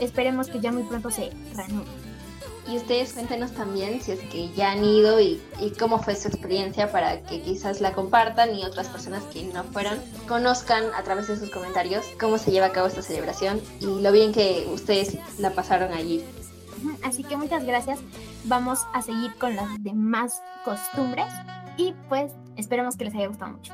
esperemos 0.00 0.48
que 0.48 0.60
ya 0.60 0.72
muy 0.72 0.84
pronto 0.84 1.10
se 1.10 1.30
reanuden. 1.54 2.05
Y 2.68 2.76
ustedes 2.76 3.12
cuéntenos 3.12 3.52
también 3.52 4.00
si 4.00 4.12
es 4.12 4.20
que 4.20 4.50
ya 4.52 4.72
han 4.72 4.84
ido 4.84 5.20
y, 5.20 5.40
cómo 5.78 5.98
fue 5.98 6.16
su 6.16 6.28
experiencia 6.28 6.90
para 6.90 7.22
que 7.22 7.40
quizás 7.40 7.80
la 7.80 7.92
compartan 7.92 8.54
y 8.54 8.64
otras 8.64 8.88
personas 8.88 9.22
que 9.24 9.44
no 9.44 9.62
fueron 9.64 10.00
conozcan 10.26 10.84
a 10.94 11.02
través 11.02 11.28
de 11.28 11.36
sus 11.36 11.50
comentarios 11.50 12.04
cómo 12.18 12.38
se 12.38 12.50
lleva 12.50 12.66
a 12.66 12.72
cabo 12.72 12.88
esta 12.88 13.02
celebración 13.02 13.60
y 13.80 13.86
lo 14.00 14.10
bien 14.10 14.32
que 14.32 14.66
ustedes 14.72 15.16
la 15.38 15.50
pasaron 15.50 15.92
allí. 15.92 16.24
Así 17.02 17.22
que 17.22 17.36
muchas 17.36 17.64
gracias. 17.64 18.00
Vamos 18.44 18.80
a 18.92 19.02
seguir 19.02 19.34
con 19.36 19.54
las 19.54 19.68
demás 19.82 20.42
costumbres 20.64 21.32
y 21.76 21.94
pues 22.08 22.32
esperemos 22.56 22.96
que 22.96 23.04
les 23.04 23.14
haya 23.14 23.28
gustado 23.28 23.52
mucho. 23.52 23.72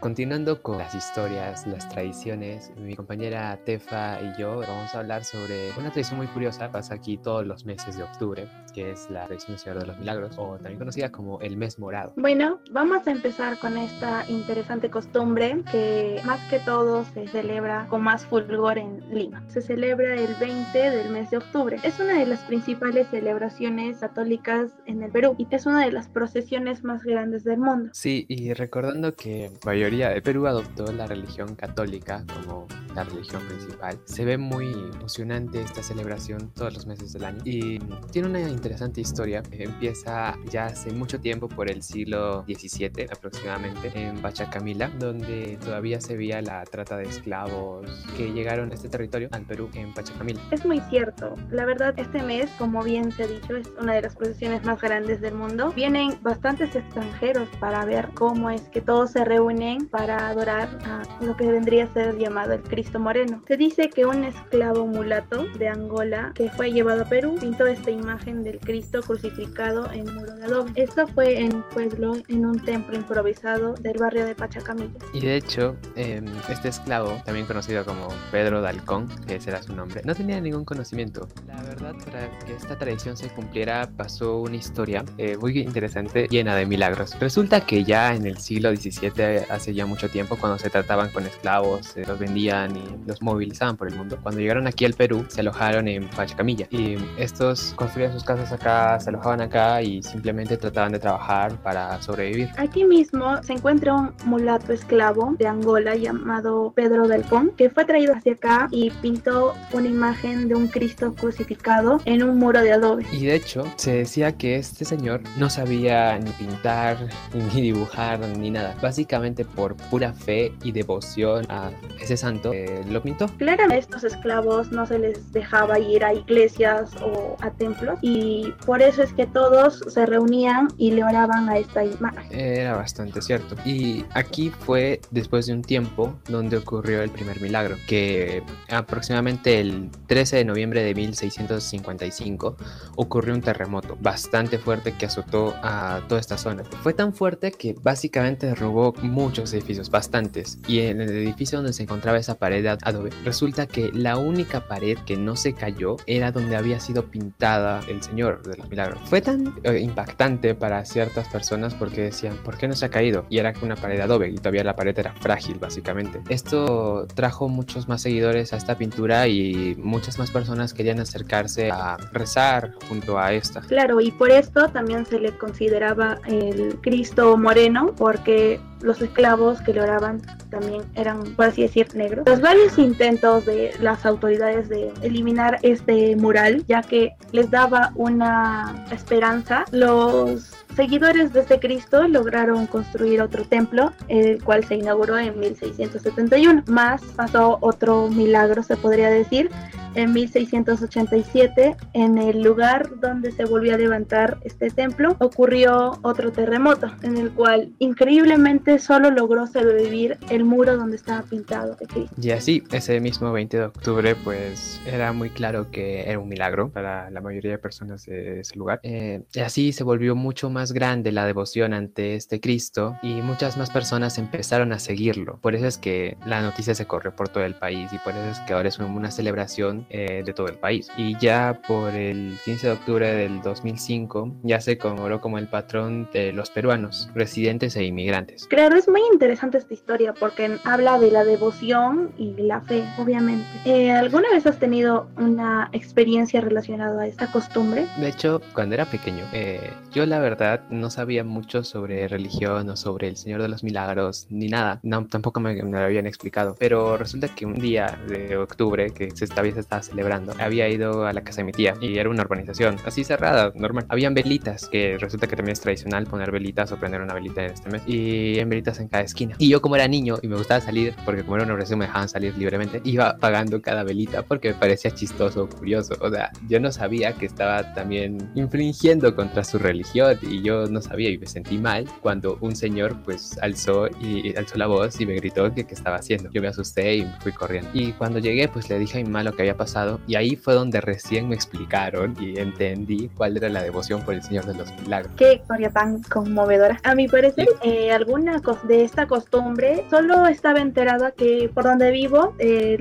Continuando 0.00 0.62
con 0.62 0.76
las 0.76 0.94
historias, 0.94 1.66
las 1.66 1.88
tradiciones, 1.88 2.70
mi 2.76 2.94
compañera 2.94 3.58
Tefa 3.64 4.20
y 4.20 4.38
yo 4.38 4.58
vamos 4.58 4.94
a 4.94 4.98
hablar 4.98 5.24
sobre 5.24 5.70
una 5.78 5.90
tradición 5.90 6.18
muy 6.18 6.26
curiosa, 6.28 6.70
pasa 6.70 6.94
aquí 6.94 7.16
todos 7.16 7.46
los 7.46 7.64
meses 7.64 7.96
de 7.96 8.02
octubre, 8.02 8.46
que 8.74 8.90
es 8.90 9.08
la 9.10 9.26
tradición 9.26 9.58
Señor 9.58 9.80
de 9.80 9.86
los 9.86 9.98
Milagros, 9.98 10.36
o 10.38 10.56
también 10.56 10.78
conocida 10.78 11.10
como 11.10 11.40
el 11.40 11.56
mes 11.56 11.78
morado. 11.78 12.12
Bueno, 12.16 12.60
vamos 12.70 13.06
a 13.06 13.10
empezar 13.10 13.58
con 13.58 13.78
esta 13.78 14.24
interesante 14.28 14.90
costumbre 14.90 15.62
que 15.72 16.20
más 16.24 16.40
que 16.50 16.58
todo 16.60 17.04
se 17.14 17.26
celebra 17.28 17.86
con 17.88 18.02
más 18.02 18.26
fulgor 18.26 18.76
en 18.76 19.02
Lima. 19.10 19.42
Se 19.48 19.62
celebra 19.62 20.14
el 20.14 20.34
20 20.38 20.78
del 20.78 21.10
mes 21.10 21.30
de 21.30 21.38
octubre. 21.38 21.78
Es 21.82 21.98
una 21.98 22.18
de 22.18 22.26
las 22.26 22.40
principales 22.40 23.08
celebraciones 23.08 23.98
católicas 23.98 24.70
en 24.84 25.02
el 25.02 25.10
Perú 25.10 25.34
y 25.38 25.46
es 25.50 25.64
una 25.64 25.84
de 25.84 25.90
las 25.90 26.08
procesiones 26.08 26.84
más 26.84 27.02
grandes 27.02 27.44
del 27.44 27.58
mundo. 27.58 27.90
Sí, 27.94 28.26
y 28.28 28.52
recordando 28.52 29.14
que 29.14 29.50
mayoría 29.86 30.10
de 30.10 30.20
Perú 30.20 30.48
adoptó 30.48 30.92
la 30.92 31.06
religión 31.06 31.54
católica 31.54 32.24
como 32.34 32.66
la 32.96 33.04
religión 33.04 33.42
principal, 33.46 34.00
se 34.04 34.24
ve 34.24 34.38
muy 34.38 34.72
emocionante 34.72 35.60
esta 35.60 35.82
celebración 35.82 36.50
todos 36.54 36.74
los 36.74 36.86
meses 36.86 37.12
del 37.12 37.24
año 37.24 37.40
y 37.44 37.78
tiene 38.10 38.28
una 38.28 38.40
interesante 38.40 39.02
historia. 39.02 39.42
Empieza 39.52 40.34
ya 40.50 40.66
hace 40.66 40.90
mucho 40.92 41.20
tiempo, 41.20 41.46
por 41.46 41.70
el 41.70 41.82
siglo 41.82 42.42
XVII 42.44 43.06
aproximadamente, 43.12 43.92
en 43.94 44.16
Pachacamila, 44.16 44.88
donde 44.98 45.58
todavía 45.62 46.00
se 46.00 46.16
veía 46.16 46.40
la 46.40 46.64
trata 46.64 46.96
de 46.96 47.04
esclavos 47.04 47.86
que 48.16 48.32
llegaron 48.32 48.70
a 48.70 48.74
este 48.74 48.88
territorio, 48.88 49.28
al 49.32 49.42
Perú, 49.42 49.68
en 49.74 49.92
Pachacamila. 49.92 50.40
Es 50.50 50.64
muy 50.64 50.80
cierto. 50.88 51.34
La 51.50 51.66
verdad, 51.66 51.94
este 51.98 52.22
mes, 52.22 52.50
como 52.58 52.82
bien 52.82 53.12
se 53.12 53.24
ha 53.24 53.26
dicho, 53.26 53.56
es 53.56 53.70
una 53.78 53.92
de 53.94 54.02
las 54.02 54.16
procesiones 54.16 54.64
más 54.64 54.80
grandes 54.80 55.20
del 55.20 55.34
mundo. 55.34 55.70
Vienen 55.76 56.18
bastantes 56.22 56.74
extranjeros 56.74 57.48
para 57.60 57.84
ver 57.84 58.08
cómo 58.14 58.48
es 58.48 58.62
que 58.62 58.80
todos 58.80 59.10
se 59.10 59.24
reúnen 59.24 59.75
para 59.84 60.28
adorar 60.28 60.68
a 60.84 61.02
lo 61.24 61.36
que 61.36 61.46
vendría 61.46 61.84
a 61.84 61.92
ser 61.92 62.16
llamado 62.18 62.54
el 62.54 62.62
Cristo 62.62 62.98
Moreno. 62.98 63.42
Se 63.46 63.56
dice 63.56 63.90
que 63.90 64.06
un 64.06 64.24
esclavo 64.24 64.86
mulato 64.86 65.44
de 65.58 65.68
Angola 65.68 66.32
que 66.34 66.50
fue 66.50 66.72
llevado 66.72 67.02
a 67.02 67.04
Perú 67.04 67.36
pintó 67.38 67.66
esta 67.66 67.90
imagen 67.90 68.42
del 68.42 68.58
Cristo 68.58 69.00
crucificado 69.02 69.90
en 69.92 70.12
muro 70.14 70.34
de 70.34 70.44
adobe. 70.44 70.72
Esto 70.74 71.06
fue 71.08 71.40
en 71.40 71.62
pueblo, 71.74 72.14
en 72.28 72.46
un 72.46 72.58
templo 72.64 72.96
improvisado 72.96 73.74
del 73.74 73.98
barrio 73.98 74.24
de 74.24 74.34
Pachacamilla. 74.34 74.98
Y 75.12 75.20
de 75.20 75.36
hecho, 75.36 75.76
em, 75.94 76.24
este 76.48 76.68
esclavo, 76.68 77.20
también 77.24 77.46
conocido 77.46 77.84
como 77.84 78.08
Pedro 78.30 78.60
Dalcón, 78.60 79.08
que 79.26 79.36
ese 79.36 79.50
era 79.50 79.62
su 79.62 79.74
nombre, 79.74 80.02
no 80.04 80.14
tenía 80.14 80.40
ningún 80.40 80.64
conocimiento. 80.64 81.28
La 81.46 81.62
verdad, 81.62 81.94
para 82.04 82.38
que 82.40 82.54
esta 82.54 82.78
tradición 82.78 83.16
se 83.16 83.28
cumpliera, 83.28 83.88
pasó 83.96 84.38
una 84.38 84.56
historia 84.56 85.04
eh, 85.18 85.36
muy 85.36 85.58
interesante, 85.58 86.26
llena 86.28 86.54
de 86.56 86.66
milagros. 86.66 87.18
Resulta 87.18 87.64
que 87.66 87.84
ya 87.84 88.14
en 88.14 88.26
el 88.26 88.38
siglo 88.38 88.74
XVII, 88.74 89.46
hace 89.66 89.74
ya 89.74 89.84
mucho 89.84 90.08
tiempo, 90.08 90.36
cuando 90.36 90.58
se 90.58 90.70
trataban 90.70 91.10
con 91.10 91.26
esclavos, 91.26 91.86
se 91.86 92.06
los 92.06 92.20
vendían 92.20 92.76
y 92.76 92.84
los 93.04 93.20
movilizaban 93.20 93.76
por 93.76 93.88
el 93.88 93.96
mundo. 93.96 94.16
Cuando 94.22 94.40
llegaron 94.40 94.68
aquí 94.68 94.84
al 94.84 94.94
Perú, 94.94 95.24
se 95.26 95.40
alojaron 95.40 95.88
en 95.88 96.08
Pachacamilla 96.08 96.68
y 96.70 96.96
estos 97.18 97.72
construían 97.74 98.12
sus 98.12 98.22
casas 98.22 98.52
acá, 98.52 99.00
se 99.00 99.10
alojaban 99.10 99.40
acá 99.40 99.82
y 99.82 100.04
simplemente 100.04 100.56
trataban 100.56 100.92
de 100.92 101.00
trabajar 101.00 101.60
para 101.62 102.00
sobrevivir. 102.00 102.48
Aquí 102.58 102.84
mismo 102.84 103.42
se 103.42 103.54
encuentra 103.54 103.94
un 103.94 104.14
mulato 104.24 104.72
esclavo 104.72 105.34
de 105.36 105.48
Angola 105.48 105.96
llamado 105.96 106.72
Pedro 106.76 107.08
del 107.08 107.22
Pon, 107.22 107.50
que 107.56 107.68
fue 107.68 107.84
traído 107.84 108.14
hacia 108.14 108.34
acá 108.34 108.68
y 108.70 108.90
pintó 109.02 109.54
una 109.72 109.88
imagen 109.88 110.46
de 110.46 110.54
un 110.54 110.68
Cristo 110.68 111.12
crucificado 111.12 112.00
en 112.04 112.22
un 112.22 112.38
muro 112.38 112.60
de 112.60 112.72
adobe. 112.72 113.04
Y 113.10 113.26
de 113.26 113.34
hecho, 113.34 113.64
se 113.74 113.94
decía 113.94 114.30
que 114.36 114.54
este 114.54 114.84
señor 114.84 115.22
no 115.36 115.50
sabía 115.50 116.16
ni 116.20 116.30
pintar, 116.30 116.98
ni 117.34 117.62
dibujar, 117.62 118.20
ni 118.20 118.52
nada. 118.52 118.76
Básicamente 118.80 119.44
por 119.56 119.74
pura 119.90 120.12
fe 120.12 120.52
y 120.62 120.72
devoción 120.72 121.46
a 121.48 121.70
ese 122.00 122.16
santo, 122.16 122.52
eh, 122.52 122.84
lo 122.88 123.02
pintó. 123.02 123.26
Claramente 123.38 123.74
a 123.74 123.78
estos 123.78 124.04
esclavos 124.04 124.70
no 124.70 124.86
se 124.86 124.98
les 124.98 125.32
dejaba 125.32 125.78
ir 125.78 126.04
a 126.04 126.14
iglesias 126.14 126.90
o 127.02 127.36
a 127.40 127.50
templos 127.50 127.98
y 128.02 128.52
por 128.64 128.82
eso 128.82 129.02
es 129.02 129.12
que 129.12 129.26
todos 129.26 129.82
se 129.88 130.06
reunían 130.06 130.68
y 130.76 130.92
le 130.92 131.02
oraban 131.02 131.48
a 131.48 131.58
esta 131.58 131.84
imagen. 131.84 132.26
Era 132.30 132.76
bastante 132.76 133.20
cierto. 133.22 133.56
Y 133.64 134.04
aquí 134.14 134.50
fue 134.50 135.00
después 135.10 135.46
de 135.46 135.54
un 135.54 135.62
tiempo 135.62 136.14
donde 136.28 136.58
ocurrió 136.58 137.02
el 137.02 137.10
primer 137.10 137.40
milagro, 137.40 137.76
que 137.88 138.42
aproximadamente 138.68 139.60
el 139.60 139.90
13 140.06 140.36
de 140.36 140.44
noviembre 140.44 140.82
de 140.82 140.94
1655 140.94 142.56
ocurrió 142.96 143.34
un 143.34 143.40
terremoto 143.40 143.96
bastante 144.00 144.58
fuerte 144.58 144.92
que 144.92 145.06
azotó 145.06 145.54
a 145.62 146.02
toda 146.08 146.20
esta 146.20 146.38
zona. 146.38 146.64
Fue 146.82 146.92
tan 146.92 147.14
fuerte 147.14 147.52
que 147.52 147.74
básicamente 147.82 148.46
derrubó 148.46 148.92
muchos 149.02 149.45
edificios, 149.52 149.90
bastantes. 149.90 150.58
Y 150.66 150.80
en 150.80 151.00
el 151.00 151.10
edificio 151.10 151.58
donde 151.58 151.72
se 151.72 151.82
encontraba 151.82 152.18
esa 152.18 152.36
pared 152.36 152.62
de 152.62 152.70
adobe, 152.70 153.10
resulta 153.24 153.66
que 153.66 153.90
la 153.92 154.16
única 154.16 154.66
pared 154.68 154.98
que 155.06 155.16
no 155.16 155.36
se 155.36 155.52
cayó 155.52 155.96
era 156.06 156.32
donde 156.32 156.56
había 156.56 156.80
sido 156.80 157.06
pintada 157.06 157.80
el 157.88 158.02
Señor 158.02 158.42
de 158.42 158.56
los 158.56 158.68
Milagros. 158.68 159.00
Fue 159.04 159.20
tan 159.20 159.54
eh, 159.62 159.80
impactante 159.80 160.54
para 160.54 160.84
ciertas 160.84 161.28
personas 161.28 161.74
porque 161.74 162.02
decían, 162.02 162.36
¿por 162.44 162.56
qué 162.56 162.68
no 162.68 162.74
se 162.74 162.86
ha 162.86 162.88
caído? 162.90 163.26
Y 163.28 163.38
era 163.38 163.52
una 163.62 163.76
pared 163.76 163.96
de 163.96 164.02
adobe 164.02 164.28
y 164.30 164.36
todavía 164.36 164.64
la 164.64 164.76
pared 164.76 164.98
era 164.98 165.12
frágil, 165.14 165.58
básicamente. 165.58 166.20
Esto 166.28 167.06
trajo 167.14 167.48
muchos 167.48 167.88
más 167.88 168.02
seguidores 168.02 168.52
a 168.52 168.56
esta 168.56 168.76
pintura 168.76 169.28
y 169.28 169.74
muchas 169.78 170.18
más 170.18 170.30
personas 170.30 170.74
querían 170.74 171.00
acercarse 171.00 171.70
a 171.70 171.96
rezar 172.12 172.72
junto 172.88 173.18
a 173.18 173.32
esta. 173.32 173.60
Claro, 173.60 174.00
y 174.00 174.10
por 174.10 174.30
esto 174.30 174.68
también 174.68 175.06
se 175.06 175.18
le 175.18 175.36
consideraba 175.36 176.18
el 176.26 176.78
Cristo 176.80 177.36
moreno, 177.36 177.94
porque 177.96 178.60
los 178.80 179.00
esclavos 179.02 179.60
que 179.62 179.72
le 179.72 179.80
oraban 179.80 180.20
también 180.50 180.82
eran, 180.94 181.22
por 181.34 181.46
así 181.46 181.62
decir, 181.62 181.88
negros. 181.94 182.26
Los 182.26 182.40
varios 182.40 182.78
intentos 182.78 183.46
de 183.46 183.72
las 183.80 184.06
autoridades 184.06 184.68
de 184.68 184.92
eliminar 185.02 185.58
este 185.62 186.16
mural, 186.16 186.64
ya 186.66 186.82
que 186.82 187.14
les 187.32 187.50
daba 187.50 187.92
una 187.94 188.86
esperanza, 188.90 189.64
los 189.72 190.52
seguidores 190.74 191.32
de 191.32 191.40
este 191.40 191.58
Cristo 191.58 192.06
lograron 192.06 192.66
construir 192.66 193.22
otro 193.22 193.44
templo, 193.44 193.92
el 194.08 194.42
cual 194.44 194.64
se 194.64 194.76
inauguró 194.76 195.18
en 195.18 195.38
1671. 195.38 196.64
Más 196.66 197.02
pasó 197.16 197.58
otro 197.60 198.08
milagro, 198.08 198.62
se 198.62 198.76
podría 198.76 199.08
decir, 199.08 199.50
en 199.96 200.12
1687, 200.12 201.74
en 201.94 202.18
el 202.18 202.42
lugar 202.42 203.00
donde 203.00 203.32
se 203.32 203.46
volvió 203.46 203.74
a 203.74 203.78
levantar 203.78 204.38
este 204.42 204.70
templo, 204.70 205.16
ocurrió 205.18 205.98
otro 206.02 206.30
terremoto, 206.32 206.92
en 207.02 207.16
el 207.16 207.30
cual 207.32 207.72
increíblemente 207.78 208.78
solo 208.78 209.10
logró 209.10 209.46
sobrevivir 209.46 210.18
el 210.30 210.44
muro 210.44 210.76
donde 210.76 210.96
estaba 210.96 211.22
pintado 211.22 211.76
de 211.76 211.86
Cristo. 211.86 212.14
Y 212.20 212.30
así, 212.30 212.62
ese 212.72 213.00
mismo 213.00 213.32
20 213.32 213.56
de 213.56 213.64
octubre, 213.64 214.14
pues 214.16 214.80
era 214.86 215.12
muy 215.12 215.30
claro 215.30 215.70
que 215.70 216.08
era 216.08 216.18
un 216.18 216.28
milagro 216.28 216.68
para 216.68 217.10
la 217.10 217.20
mayoría 217.22 217.52
de 217.52 217.58
personas 217.58 218.04
de 218.04 218.40
ese 218.40 218.54
lugar. 218.56 218.80
Eh, 218.82 219.22
y 219.32 219.40
así 219.40 219.72
se 219.72 219.82
volvió 219.82 220.14
mucho 220.14 220.50
más 220.50 220.72
grande 220.72 221.10
la 221.10 221.24
devoción 221.24 221.72
ante 221.72 222.16
este 222.16 222.38
Cristo 222.40 222.96
y 223.02 223.22
muchas 223.22 223.56
más 223.56 223.70
personas 223.70 224.18
empezaron 224.18 224.74
a 224.74 224.78
seguirlo. 224.78 225.38
Por 225.40 225.54
eso 225.54 225.66
es 225.66 225.78
que 225.78 226.18
la 226.26 226.42
noticia 226.42 226.74
se 226.74 226.86
corrió 226.86 227.16
por 227.16 227.30
todo 227.30 227.44
el 227.44 227.54
país 227.54 227.90
y 227.94 227.98
por 227.98 228.12
eso 228.12 228.28
es 228.30 228.40
que 228.40 228.52
ahora 228.52 228.68
es 228.68 228.78
una 228.78 229.10
celebración 229.10 229.85
eh, 229.90 230.22
de 230.24 230.32
todo 230.32 230.48
el 230.48 230.56
país. 230.56 230.88
Y 230.96 231.16
ya 231.18 231.60
por 231.66 231.94
el 231.94 232.36
15 232.44 232.66
de 232.66 232.72
octubre 232.72 233.14
del 233.14 233.40
2005 233.42 234.36
ya 234.42 234.60
se 234.60 234.78
conmemoró 234.78 235.20
como 235.20 235.38
el 235.38 235.48
patrón 235.48 236.08
de 236.12 236.32
los 236.32 236.50
peruanos, 236.50 237.08
residentes 237.14 237.76
e 237.76 237.84
inmigrantes. 237.84 238.46
Claro, 238.46 238.76
es 238.76 238.88
muy 238.88 239.02
interesante 239.12 239.58
esta 239.58 239.74
historia 239.74 240.12
porque 240.12 240.58
habla 240.64 240.98
de 240.98 241.10
la 241.10 241.24
devoción 241.24 242.12
y 242.18 242.34
la 242.34 242.60
fe, 242.60 242.84
obviamente. 242.98 243.46
Eh, 243.64 243.92
¿Alguna 243.92 244.30
vez 244.30 244.46
has 244.46 244.58
tenido 244.58 245.08
una 245.16 245.68
experiencia 245.72 246.40
relacionada 246.40 247.02
a 247.02 247.06
esta 247.06 247.30
costumbre? 247.30 247.86
De 247.98 248.08
hecho, 248.08 248.40
cuando 248.54 248.74
era 248.74 248.84
pequeño, 248.86 249.24
eh, 249.32 249.70
yo 249.92 250.06
la 250.06 250.18
verdad 250.18 250.62
no 250.70 250.90
sabía 250.90 251.24
mucho 251.24 251.64
sobre 251.64 252.08
religión 252.08 252.68
o 252.68 252.76
sobre 252.76 253.08
el 253.08 253.16
Señor 253.16 253.42
de 253.42 253.48
los 253.48 253.64
Milagros 253.64 254.26
ni 254.30 254.48
nada. 254.48 254.80
No, 254.82 255.06
tampoco 255.06 255.40
me, 255.40 255.54
me 255.62 255.78
lo 255.78 255.84
habían 255.84 256.06
explicado. 256.06 256.56
Pero 256.58 256.96
resulta 256.96 257.28
que 257.28 257.46
un 257.46 257.54
día 257.54 257.98
de 258.08 258.36
octubre, 258.36 258.90
que 258.90 259.10
se 259.10 259.24
estaba, 259.24 259.50
se 259.50 259.60
estaba 259.60 259.75
celebrando. 259.82 260.32
Había 260.38 260.68
ido 260.68 261.06
a 261.06 261.12
la 261.12 261.22
casa 261.22 261.38
de 261.38 261.44
mi 261.44 261.52
tía 261.52 261.74
y 261.80 261.98
era 261.98 262.10
una 262.10 262.22
urbanización 262.22 262.76
así 262.84 263.04
cerrada, 263.04 263.52
normal. 263.54 263.86
Habían 263.88 264.14
velitas, 264.14 264.68
que 264.68 264.98
resulta 264.98 265.26
que 265.26 265.36
también 265.36 265.52
es 265.52 265.60
tradicional 265.60 266.06
poner 266.06 266.30
velitas 266.30 266.72
o 266.72 266.76
prender 266.76 267.00
una 267.00 267.14
velita 267.14 267.44
en 267.44 267.52
este 267.52 267.70
mes. 267.70 267.82
Y 267.86 268.38
en 268.38 268.48
velitas 268.48 268.80
en 268.80 268.88
cada 268.88 269.04
esquina. 269.04 269.34
Y 269.38 269.48
yo 269.48 269.60
como 269.60 269.76
era 269.76 269.88
niño 269.88 270.16
y 270.22 270.28
me 270.28 270.36
gustaba 270.36 270.60
salir, 270.60 270.94
porque 271.04 271.22
como 271.22 271.36
era 271.36 271.44
una 271.44 271.54
organización 271.54 271.80
me 271.80 271.86
dejaban 271.86 272.08
salir 272.08 272.36
libremente, 272.36 272.80
iba 272.84 273.10
apagando 273.10 273.60
cada 273.62 273.84
velita 273.84 274.22
porque 274.22 274.48
me 274.48 274.54
parecía 274.54 274.90
chistoso, 274.90 275.48
curioso. 275.48 275.94
O 276.00 276.10
sea, 276.10 276.30
yo 276.48 276.60
no 276.60 276.72
sabía 276.72 277.12
que 277.12 277.26
estaba 277.26 277.74
también 277.74 278.30
infringiendo 278.34 279.14
contra 279.14 279.44
su 279.44 279.58
religión 279.58 280.18
y 280.22 280.42
yo 280.42 280.66
no 280.66 280.80
sabía 280.80 281.10
y 281.10 281.18
me 281.18 281.26
sentí 281.26 281.58
mal 281.58 281.86
cuando 282.00 282.38
un 282.40 282.54
señor 282.54 282.96
pues 283.04 283.38
alzó 283.42 283.88
y 284.00 284.36
alzó 284.36 284.56
la 284.56 284.66
voz 284.66 285.00
y 285.00 285.06
me 285.06 285.14
gritó 285.14 285.52
que 285.52 285.64
qué 285.64 285.74
estaba 285.74 285.96
haciendo. 285.96 286.30
Yo 286.30 286.42
me 286.42 286.48
asusté 286.48 286.96
y 286.96 287.04
me 287.04 287.20
fui 287.20 287.32
corriendo. 287.32 287.68
Y 287.72 287.92
cuando 287.92 288.18
llegué 288.18 288.48
pues 288.48 288.68
le 288.68 288.78
dije 288.78 288.98
a 288.98 289.02
mi 289.02 289.08
mamá 289.08 289.24
lo 289.24 289.32
que 289.32 289.42
había 289.42 289.55
pasado 289.56 290.00
y 290.06 290.14
ahí 290.14 290.36
fue 290.36 290.54
donde 290.54 290.80
recién 290.80 291.28
me 291.28 291.34
explicaron 291.34 292.16
y 292.20 292.38
entendí 292.38 293.10
cuál 293.16 293.36
era 293.36 293.48
la 293.48 293.62
devoción 293.62 294.02
por 294.02 294.14
el 294.14 294.22
Señor 294.22 294.46
de 294.46 294.54
los 294.54 294.72
Milagros. 294.80 295.12
Qué 295.16 295.34
historia 295.34 295.70
tan 295.70 296.02
conmovedora. 296.02 296.78
A 296.82 296.94
mi 296.94 297.08
parecer, 297.08 297.48
eh, 297.62 297.90
alguna 297.92 298.40
de 298.64 298.84
esta 298.84 299.06
costumbre 299.06 299.84
solo 299.90 300.26
estaba 300.26 300.60
enterada 300.60 301.10
que 301.10 301.50
por 301.52 301.64
donde 301.64 301.90
vivo 301.90 302.34
eh, 302.38 302.76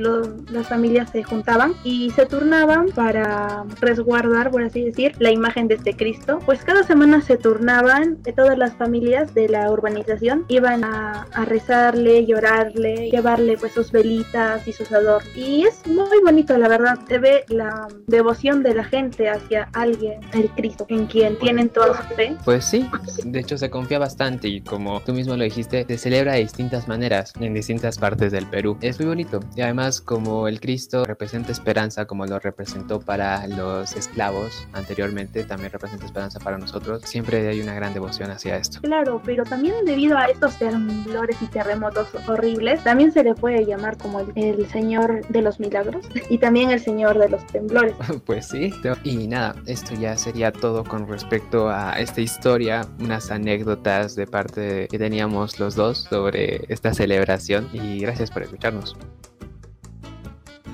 las 0.52 0.68
familias 0.68 1.10
se 1.12 1.24
juntaban 1.24 1.74
y 1.84 2.12
se 2.12 2.26
turnaban 2.26 2.88
para 2.90 3.66
resguardar, 3.80 4.52
por 4.52 4.64
así 4.64 4.84
decir, 4.84 5.16
la 5.20 5.32
imagen 5.32 5.68
de 5.68 5.76
este 5.76 5.96
Cristo. 5.96 6.40
Pues 6.46 6.64
cada 6.64 6.84
semana 6.84 7.22
se 7.22 7.38
turnaban 7.38 8.22
de 8.24 8.34
todas 8.34 8.58
las 8.58 8.74
familias 8.74 9.34
de 9.34 9.50
la 9.50 9.72
urbanización, 9.72 10.46
iban 10.48 10.84
a, 10.84 11.24
a 11.34 11.46
rezarle, 11.46 12.26
llorarle, 12.26 13.10
llevarle 13.10 13.58
pues 13.58 13.74
sus 13.74 13.92
velitas 13.92 14.68
y 14.68 14.74
sus 14.74 14.92
adornos. 14.92 15.36
Y 15.36 15.64
es 15.64 15.86
muy 15.88 16.20
bonito, 16.24 16.58
la 16.58 16.65
verdad 16.68 16.86
verdad 16.86 17.00
se 17.08 17.18
ve 17.20 17.46
la 17.50 17.88
devoción 18.08 18.64
de 18.64 18.76
la 18.76 18.84
gente 18.84 19.30
hacia 19.30 19.70
alguien, 19.74 20.20
el 20.34 20.50
Cristo, 20.52 20.86
en 20.90 21.08
quien 21.08 21.38
tienen 21.40 21.70
toda 21.70 21.96
su 22.02 22.16
fe. 22.16 22.36
Pues 22.44 22.66
sí, 22.66 22.90
de 23.24 23.40
hecho 23.40 23.58
se 23.58 23.70
confía 23.70 24.00
bastante 24.00 24.48
y 24.48 24.62
como 24.62 25.00
tú 25.02 25.14
mismo 25.14 25.36
lo 25.36 25.44
dijiste, 25.44 25.86
se 25.88 25.98
celebra 25.98 26.34
de 26.34 26.40
distintas 26.40 26.88
maneras 26.88 27.34
en 27.40 27.54
distintas 27.54 27.98
partes 27.98 28.32
del 28.32 28.46
Perú. 28.48 28.78
Es 28.82 29.00
muy 29.00 29.08
bonito 29.08 29.40
y 29.56 29.62
además 29.62 30.02
como 30.02 30.48
el 30.48 30.60
Cristo 30.60 31.06
representa 31.06 31.52
esperanza 31.52 32.06
como 32.06 32.26
lo 32.26 32.40
representó 32.40 33.00
para 33.00 33.48
los 33.48 33.96
esclavos 33.96 34.68
anteriormente, 34.74 35.44
también 35.44 35.72
representa 35.72 36.06
esperanza 36.06 36.40
para 36.40 36.58
nosotros, 36.58 37.04
siempre 37.06 37.48
hay 37.48 37.62
una 37.62 37.74
gran 37.74 37.94
devoción 37.94 38.32
hacia 38.32 38.58
esto. 38.58 38.80
Claro, 38.82 39.22
pero 39.24 39.44
también 39.44 39.86
debido 39.86 40.18
a 40.18 40.26
estos 40.26 40.58
temblores 40.58 41.38
y 41.42 41.48
terremotos 41.48 42.08
horribles, 42.28 42.84
también 42.84 43.12
se 43.12 43.24
le 43.24 43.36
puede 43.36 43.66
llamar 43.66 43.98
como 43.98 44.20
el, 44.20 44.32
el 44.36 44.68
Señor 44.70 45.26
de 45.28 45.42
los 45.42 45.60
Milagros 45.60 46.06
y 46.30 46.38
también 46.38 46.55
el 46.64 46.80
señor 46.80 47.18
de 47.18 47.30
los 47.30 47.46
temblores. 47.48 47.96
Pues 48.26 48.48
sí. 48.48 48.74
Y 49.04 49.28
nada, 49.28 49.56
esto 49.68 49.94
ya 49.94 50.18
sería 50.18 50.52
todo 50.52 50.84
con 50.84 51.08
respecto 51.08 51.70
a 51.70 51.94
esta 52.00 52.22
historia, 52.22 52.88
unas 53.00 53.30
anécdotas 53.32 54.16
de 54.16 54.26
parte 54.26 54.88
que 54.90 54.98
teníamos 54.98 55.60
los 55.60 55.76
dos 55.76 56.00
sobre 56.10 56.62
esta 56.70 56.94
celebración 56.94 57.70
y 57.74 58.00
gracias 58.00 58.32
por 58.32 58.44
escucharnos. 58.44 58.96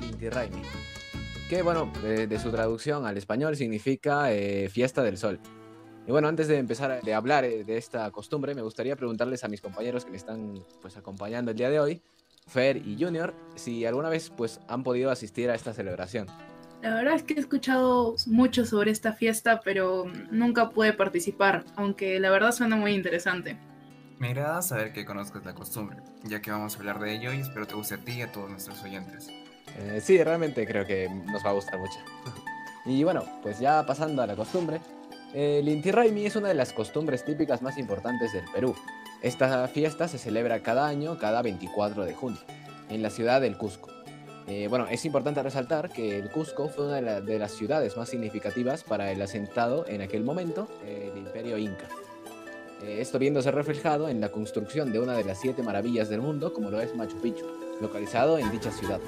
Inti 0.02 0.30
Raimi, 0.30 0.62
que 1.50 1.62
bueno, 1.62 1.92
de, 2.04 2.40
su 2.40 2.52
traducción 2.52 3.06
al 3.06 3.18
español 3.18 3.56
significa 3.56 4.32
eh, 4.32 4.70
fiesta 4.70 5.02
del 5.04 5.18
sol. 5.18 5.40
Y 6.08 6.12
bueno, 6.12 6.28
antes 6.28 6.48
de 6.48 6.58
empezar 6.58 6.92
a 6.92 7.18
hablar 7.18 7.46
eh, 7.46 7.64
de 7.64 7.78
esta 7.78 8.10
costumbre, 8.12 8.56
me 8.56 8.62
gustaría 8.62 8.96
preguntarles 8.96 9.44
a 9.44 9.48
mis 9.48 9.62
compañeros 9.62 10.06
que 10.06 10.12
me 10.12 10.18
están 10.18 10.64
pues 10.82 10.98
acompañando 10.98 11.52
el 11.52 11.58
día 11.58 11.70
de 11.70 11.80
hoy, 11.80 12.02
Fer 12.52 12.78
y 12.78 12.98
Junior, 13.00 13.34
si 13.56 13.86
alguna 13.86 14.10
vez 14.10 14.30
pues 14.30 14.60
han 14.68 14.84
podido 14.84 15.10
asistir 15.10 15.50
a 15.50 15.56
esta 15.56 15.74
celebración. 15.74 16.28
La 16.82 16.96
verdad 16.96 17.14
es 17.14 17.24
que 17.24 17.36
he 17.36 17.40
escuchado 17.40 18.16
mucho 18.26 18.66
sobre 18.66 18.92
esta 18.92 19.14
fiesta, 19.14 19.62
pero 19.64 20.06
nunca 20.32 20.72
pude 20.72 20.94
participar, 20.94 21.64
aunque 21.76 22.20
la 22.20 22.30
verdad 22.30 22.52
suena 22.52 22.76
muy 22.76 22.94
interesante. 22.94 23.58
Me 24.18 24.30
agrada 24.30 24.62
saber 24.62 24.92
que 24.92 25.06
conozcas 25.06 25.46
la 25.46 25.54
costumbre, 25.54 25.98
ya 26.24 26.42
que 26.42 26.52
vamos 26.52 26.76
a 26.76 26.80
hablar 26.80 27.00
de 27.00 27.14
ello 27.14 27.34
y 27.34 27.40
espero 27.40 27.68
te 27.68 27.76
guste 27.76 27.96
a 27.96 27.98
ti 28.00 28.14
y 28.14 28.22
a 28.24 28.32
todos 28.32 28.50
nuestros 28.50 28.82
oyentes. 28.84 29.30
Eh, 29.78 30.02
sí, 30.02 30.22
realmente 30.22 30.68
creo 30.68 30.86
que 30.86 31.08
nos 31.10 31.46
va 31.46 31.52
a 31.52 31.54
gustar 31.54 31.80
mucho. 31.80 32.00
y 32.86 33.04
bueno, 33.04 33.24
pues 33.42 33.60
ya 33.60 33.86
pasando 33.86 34.22
a 34.24 34.28
la 34.28 34.36
costumbre, 34.36 34.82
el 35.34 35.68
Inti 35.70 35.92
Raimi 35.92 36.26
es 36.26 36.36
una 36.36 36.50
de 36.50 36.56
las 36.56 36.74
costumbres 36.74 37.24
típicas 37.24 37.62
más 37.62 37.78
importantes 37.78 38.34
del 38.34 38.46
Perú. 38.54 38.76
Esta 39.22 39.68
fiesta 39.68 40.08
se 40.08 40.18
celebra 40.18 40.64
cada 40.64 40.88
año, 40.88 41.18
cada 41.20 41.42
24 41.42 42.06
de 42.06 42.14
junio, 42.14 42.40
en 42.90 43.04
la 43.04 43.10
ciudad 43.10 43.40
del 43.40 43.56
Cusco. 43.56 43.90
Eh, 44.48 44.68
bueno, 44.68 44.88
es 44.90 45.06
importante 45.06 45.44
resaltar 45.44 45.90
que 45.90 46.18
el 46.18 46.32
Cusco 46.32 46.68
fue 46.70 46.88
una 46.88 47.22
de, 47.22 47.40
las 47.40 47.52
ciudades 47.52 47.96
más 47.98 48.10
significativas 48.10 48.84
para 48.84 49.12
el 49.12 49.22
asentado 49.22 49.86
en 49.88 50.02
aquel 50.02 50.24
momento, 50.24 50.68
el 50.86 51.16
imperio 51.18 51.60
inca. 51.60 51.88
Eh, 52.84 53.00
esto 53.00 53.20
viéndose 53.20 53.52
reflejado 53.52 54.10
en 54.10 54.22
la 54.22 54.30
construcción 54.30 54.92
de 54.92 55.00
una 55.00 55.14
de 55.14 55.24
las 55.24 55.40
siete 55.40 55.62
maravillas 55.62 56.10
del 56.10 56.22
mundo, 56.22 56.52
como 56.52 56.72
lo 56.72 56.82
es 56.82 56.96
Machu 56.96 57.18
Picchu. 57.22 57.46
localizado 57.80 58.38
en 58.38 58.52
dicha 58.52 58.72
ciudad. 58.72 59.00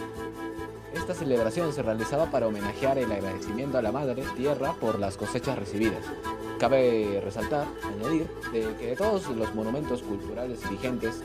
Esta 0.95 1.13
celebración 1.13 1.73
se 1.73 1.83
realizaba 1.83 2.31
para 2.31 2.47
homenajear 2.47 2.97
el 2.97 3.11
agradecimiento 3.11 3.77
a 3.77 3.81
la 3.81 3.91
Madre 3.91 4.23
Tierra 4.35 4.73
por 4.79 4.99
las 4.99 5.17
cosechas 5.17 5.57
recibidas. 5.57 6.03
Cabe 6.59 7.21
resaltar, 7.23 7.67
añadir, 7.83 8.27
de 8.51 8.75
que 8.79 8.87
de 8.87 8.95
todos 8.95 9.27
los 9.29 9.53
monumentos 9.53 10.01
culturales 10.01 10.67
vigentes, 10.69 11.21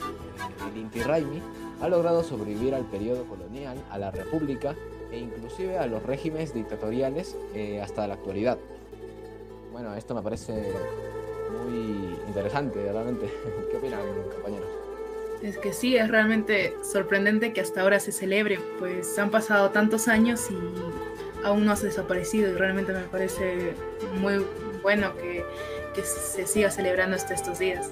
el 0.71 0.77
Inti 0.77 1.01
Raymi 1.01 1.41
ha 1.81 1.87
logrado 1.87 2.23
sobrevivir 2.23 2.75
al 2.75 2.85
periodo 2.85 3.23
colonial, 3.23 3.77
a 3.89 3.97
la 3.97 4.11
República 4.11 4.75
e 5.11 5.17
inclusive 5.17 5.77
a 5.77 5.87
los 5.87 6.03
regímenes 6.03 6.53
dictatoriales 6.53 7.37
eh, 7.53 7.81
hasta 7.81 8.07
la 8.07 8.15
actualidad. 8.15 8.57
Bueno, 9.71 9.95
esto 9.95 10.13
me 10.13 10.21
parece 10.21 10.73
muy 11.63 12.17
interesante, 12.27 12.91
realmente. 12.91 13.27
¿Qué 13.71 13.77
opinan, 13.77 14.01
compañeros? 14.33 14.67
Es 15.41 15.57
que 15.57 15.71
sí, 15.71 15.95
es 15.95 16.09
realmente 16.09 16.75
sorprendente 16.83 17.53
que 17.53 17.61
hasta 17.61 17.81
ahora 17.81 17.99
se 18.01 18.11
celebre, 18.11 18.59
pues 18.77 19.17
han 19.17 19.31
pasado 19.31 19.69
tantos 19.69 20.09
años 20.09 20.49
y 20.51 21.45
aún 21.45 21.65
no 21.65 21.71
ha 21.71 21.75
desaparecido 21.75 22.51
y 22.51 22.55
realmente 22.55 22.91
me 22.91 23.03
parece 23.03 23.73
muy 24.19 24.45
bueno 24.81 25.15
que, 25.15 25.45
que 25.93 26.01
se 26.03 26.47
siga 26.47 26.71
celebrando 26.71 27.15
hasta 27.15 27.33
estos 27.33 27.59
días. 27.59 27.91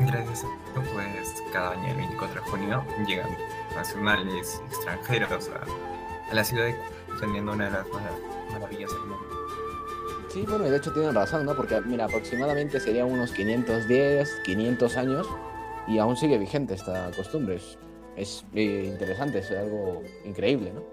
Gracias 0.00 0.44
a 0.44 0.46
esto, 0.46 0.82
pues 0.94 1.42
cada 1.52 1.72
año 1.72 1.88
el 1.88 1.96
24 1.96 2.42
de 2.42 2.50
junio 2.50 2.84
llegan 3.06 3.36
nacionales 3.74 4.62
extranjeros 4.70 5.50
a, 5.50 6.30
a 6.30 6.34
la 6.34 6.44
ciudad 6.44 6.70
teniendo 7.20 7.52
una 7.52 7.66
de 7.66 7.70
las 7.72 7.86
maravillas 8.52 8.90
del 8.90 9.00
mundo. 9.00 9.40
Sí, 10.32 10.44
bueno, 10.48 10.66
y 10.66 10.70
de 10.70 10.76
hecho 10.76 10.92
tienen 10.92 11.14
razón, 11.14 11.44
¿no? 11.44 11.56
Porque, 11.56 11.80
mira, 11.80 12.04
aproximadamente 12.04 12.78
serían 12.78 13.10
unos 13.10 13.32
510, 13.32 14.42
500 14.44 14.96
años 14.96 15.28
y 15.88 15.98
aún 15.98 16.16
sigue 16.16 16.38
vigente 16.38 16.74
esta 16.74 17.10
costumbre. 17.16 17.56
Es, 17.56 17.78
es 18.16 18.44
eh, 18.54 18.84
interesante, 18.92 19.40
es 19.40 19.50
algo 19.50 20.02
increíble, 20.24 20.72
¿no? 20.72 20.84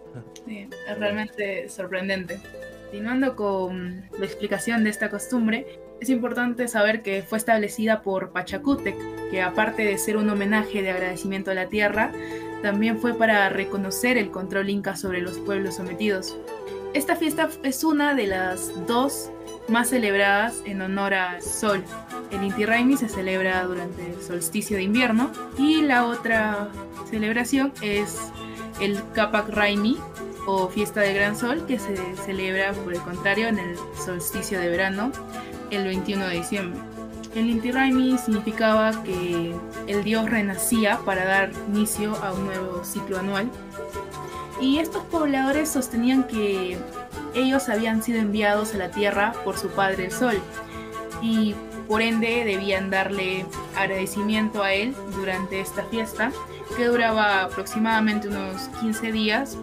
Sí, 0.45 0.67
es 0.87 0.99
realmente 0.99 1.69
sorprendente. 1.69 2.39
Continuando 2.88 3.35
con 3.35 4.05
la 4.17 4.25
explicación 4.25 4.85
de 4.85 4.91
esta 4.91 5.09
costumbre, 5.09 5.67
es 5.99 6.09
importante 6.09 6.69
saber 6.69 7.01
que 7.01 7.21
fue 7.21 7.38
establecida 7.38 8.01
por 8.01 8.31
Pachacútec, 8.31 8.95
que 9.29 9.41
aparte 9.41 9.83
de 9.83 9.97
ser 9.97 10.15
un 10.15 10.29
homenaje 10.29 10.81
de 10.81 10.91
agradecimiento 10.91 11.51
a 11.51 11.53
la 11.53 11.67
tierra, 11.67 12.13
también 12.61 12.97
fue 12.97 13.13
para 13.13 13.49
reconocer 13.49 14.17
el 14.17 14.31
control 14.31 14.69
inca 14.69 14.95
sobre 14.95 15.19
los 15.19 15.38
pueblos 15.38 15.75
sometidos. 15.75 16.38
Esta 16.93 17.17
fiesta 17.17 17.49
es 17.61 17.83
una 17.83 18.15
de 18.15 18.27
las 18.27 18.71
dos 18.88 19.31
más 19.67 19.89
celebradas 19.89 20.61
en 20.63 20.81
honor 20.81 21.13
al 21.13 21.41
sol. 21.41 21.83
El 22.31 22.41
Inti 22.41 22.63
Raymi 22.63 22.95
se 22.95 23.09
celebra 23.09 23.65
durante 23.65 24.13
el 24.13 24.21
solsticio 24.21 24.77
de 24.77 24.83
invierno 24.83 25.33
y 25.57 25.81
la 25.81 26.05
otra 26.05 26.69
celebración 27.09 27.73
es 27.81 28.31
el 28.79 28.97
Kapak 29.13 29.49
Raimi 29.49 29.97
o 30.47 30.69
fiesta 30.69 31.01
del 31.01 31.13
gran 31.13 31.35
sol 31.35 31.65
que 31.67 31.77
se 31.77 32.15
celebra 32.15 32.71
por 32.73 32.93
el 32.93 33.01
contrario 33.01 33.49
en 33.49 33.59
el 33.59 33.77
solsticio 34.03 34.59
de 34.59 34.69
verano 34.69 35.11
el 35.69 35.83
21 35.83 36.25
de 36.25 36.35
diciembre. 36.35 36.79
El 37.35 37.49
Inti 37.49 37.71
Raymi 37.71 38.17
significaba 38.17 39.03
que 39.03 39.53
el 39.85 40.03
dios 40.03 40.27
renacía 40.29 40.99
para 41.05 41.25
dar 41.25 41.51
inicio 41.67 42.15
a 42.23 42.33
un 42.33 42.45
nuevo 42.45 42.83
ciclo 42.83 43.19
anual 43.19 43.51
y 44.61 44.79
estos 44.79 45.03
pobladores 45.03 45.69
sostenían 45.69 46.23
que 46.23 46.77
ellos 47.35 47.69
habían 47.69 48.01
sido 48.01 48.19
enviados 48.19 48.73
a 48.73 48.77
la 48.77 48.89
tierra 48.89 49.33
por 49.43 49.57
su 49.57 49.67
padre 49.67 50.05
el 50.05 50.11
sol 50.11 50.39
y 51.21 51.55
por 51.87 52.01
ende 52.01 52.43
debían 52.45 52.89
darle 52.89 53.45
agradecimiento 53.75 54.63
a 54.63 54.73
él 54.73 54.95
durante 55.15 55.59
esta 55.59 55.83
fiesta 55.83 56.31
que 56.75 56.85
duraba 56.85 57.43
aproximadamente 57.43 58.29
unos 58.29 58.69
15 58.79 59.11
días 59.11 59.57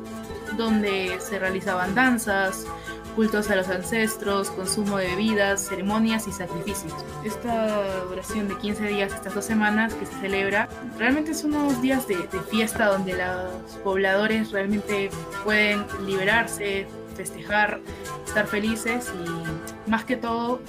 donde 0.56 1.18
se 1.20 1.38
realizaban 1.38 1.94
danzas, 1.94 2.66
cultos 3.14 3.50
a 3.50 3.56
los 3.56 3.68
ancestros, 3.68 4.50
consumo 4.50 4.98
de 4.98 5.06
bebidas, 5.08 5.68
ceremonias 5.68 6.26
y 6.26 6.32
sacrificios. 6.32 6.92
Esta 7.24 8.04
duración 8.08 8.48
de 8.48 8.58
15 8.58 8.86
días, 8.86 9.12
estas 9.12 9.34
dos 9.34 9.44
semanas 9.44 9.94
que 9.94 10.06
se 10.06 10.14
celebra, 10.14 10.68
realmente 10.98 11.34
son 11.34 11.54
unos 11.54 11.80
días 11.80 12.06
de, 12.08 12.16
fiesta 12.50 12.86
donde 12.86 13.14
los 13.14 13.74
pobladores 13.82 14.50
realmente 14.50 15.10
pueden 15.44 15.86
liberarse, 16.04 16.86
festejar, 17.16 17.80
estar 18.26 18.46
felices 18.46 19.12
y 19.24 19.90
más 19.90 20.04
que 20.04 20.16
todo 20.16 20.60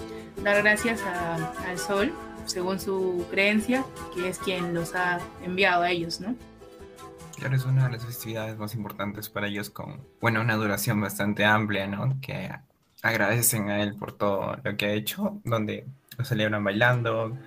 dar 0.43 0.61
gracias 0.61 1.01
al 1.67 1.79
sol, 1.79 2.11
según 2.45 2.79
su 2.79 3.25
creencia, 3.31 3.83
que 4.13 4.29
es 4.29 4.37
quien 4.37 4.73
los 4.73 4.93
ha 4.95 5.19
enviado 5.43 5.83
a 5.83 5.89
ellos, 5.89 6.21
¿no? 6.21 6.35
Claro, 7.35 7.55
es 7.55 7.65
una 7.65 7.85
de 7.87 7.93
las 7.93 8.05
festividades 8.05 8.57
más 8.57 8.73
importantes 8.75 9.29
para 9.29 9.47
ellos 9.47 9.69
con, 9.69 9.99
bueno, 10.21 10.41
una 10.41 10.55
duración 10.55 11.01
bastante 11.01 11.43
amplia, 11.43 11.85
¿no? 11.87 12.17
Que 12.21 12.49
agradecen 13.01 13.69
a 13.69 13.83
él 13.83 13.95
por 13.95 14.13
todo 14.13 14.55
lo 14.63 14.77
que 14.77 14.85
ha 14.85 14.93
hecho, 14.93 15.39
donde 15.43 15.85
lo 16.17 16.23
celebran 16.23 16.63
bailando, 16.63 17.37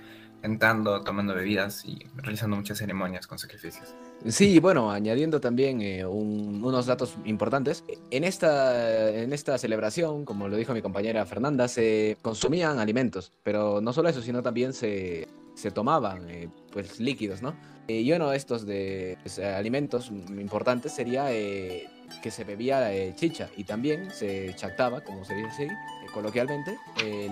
cantando, 0.42 1.02
tomando 1.02 1.34
bebidas 1.34 1.84
y 1.86 2.06
realizando 2.16 2.56
muchas 2.56 2.78
ceremonias 2.78 3.26
con 3.26 3.38
sacrificios. 3.38 3.94
Sí, 4.26 4.58
bueno, 4.60 4.90
añadiendo 4.90 5.40
también 5.40 5.80
eh, 5.80 6.04
un- 6.04 6.62
unos 6.62 6.86
datos 6.86 7.16
importantes. 7.24 7.82
En 8.10 8.24
esta, 8.24 9.10
en 9.10 9.32
esta 9.32 9.56
celebración, 9.58 10.24
como 10.24 10.48
lo 10.48 10.56
dijo 10.56 10.74
mi 10.74 10.82
compañera 10.82 11.24
Fernanda, 11.24 11.66
se 11.66 12.18
consumían 12.20 12.78
alimentos, 12.78 13.32
pero 13.42 13.80
no 13.80 13.92
solo 13.92 14.08
eso, 14.10 14.20
sino 14.20 14.42
también 14.42 14.72
se, 14.74 15.26
se 15.58 15.70
tomaban 15.70 16.28
eh, 16.30 16.48
pues, 16.72 17.00
líquidos, 17.00 17.42
¿no? 17.42 17.54
Eh, 17.88 18.00
y 18.02 18.12
uno 18.12 18.30
de 18.30 18.36
estos 18.36 18.66
de 18.66 19.16
pues, 19.22 19.38
alimentos 19.38 20.08
importantes 20.10 20.92
sería 20.92 21.32
eh, 21.32 21.88
que 22.22 22.30
se 22.30 22.44
bebía 22.44 22.90
chicha 23.16 23.48
y 23.56 23.64
también 23.64 24.10
se 24.10 24.54
chactaba, 24.54 25.00
como 25.02 25.24
se 25.24 25.34
dice 25.34 25.48
así, 25.48 25.68
coloquialmente, 26.12 26.76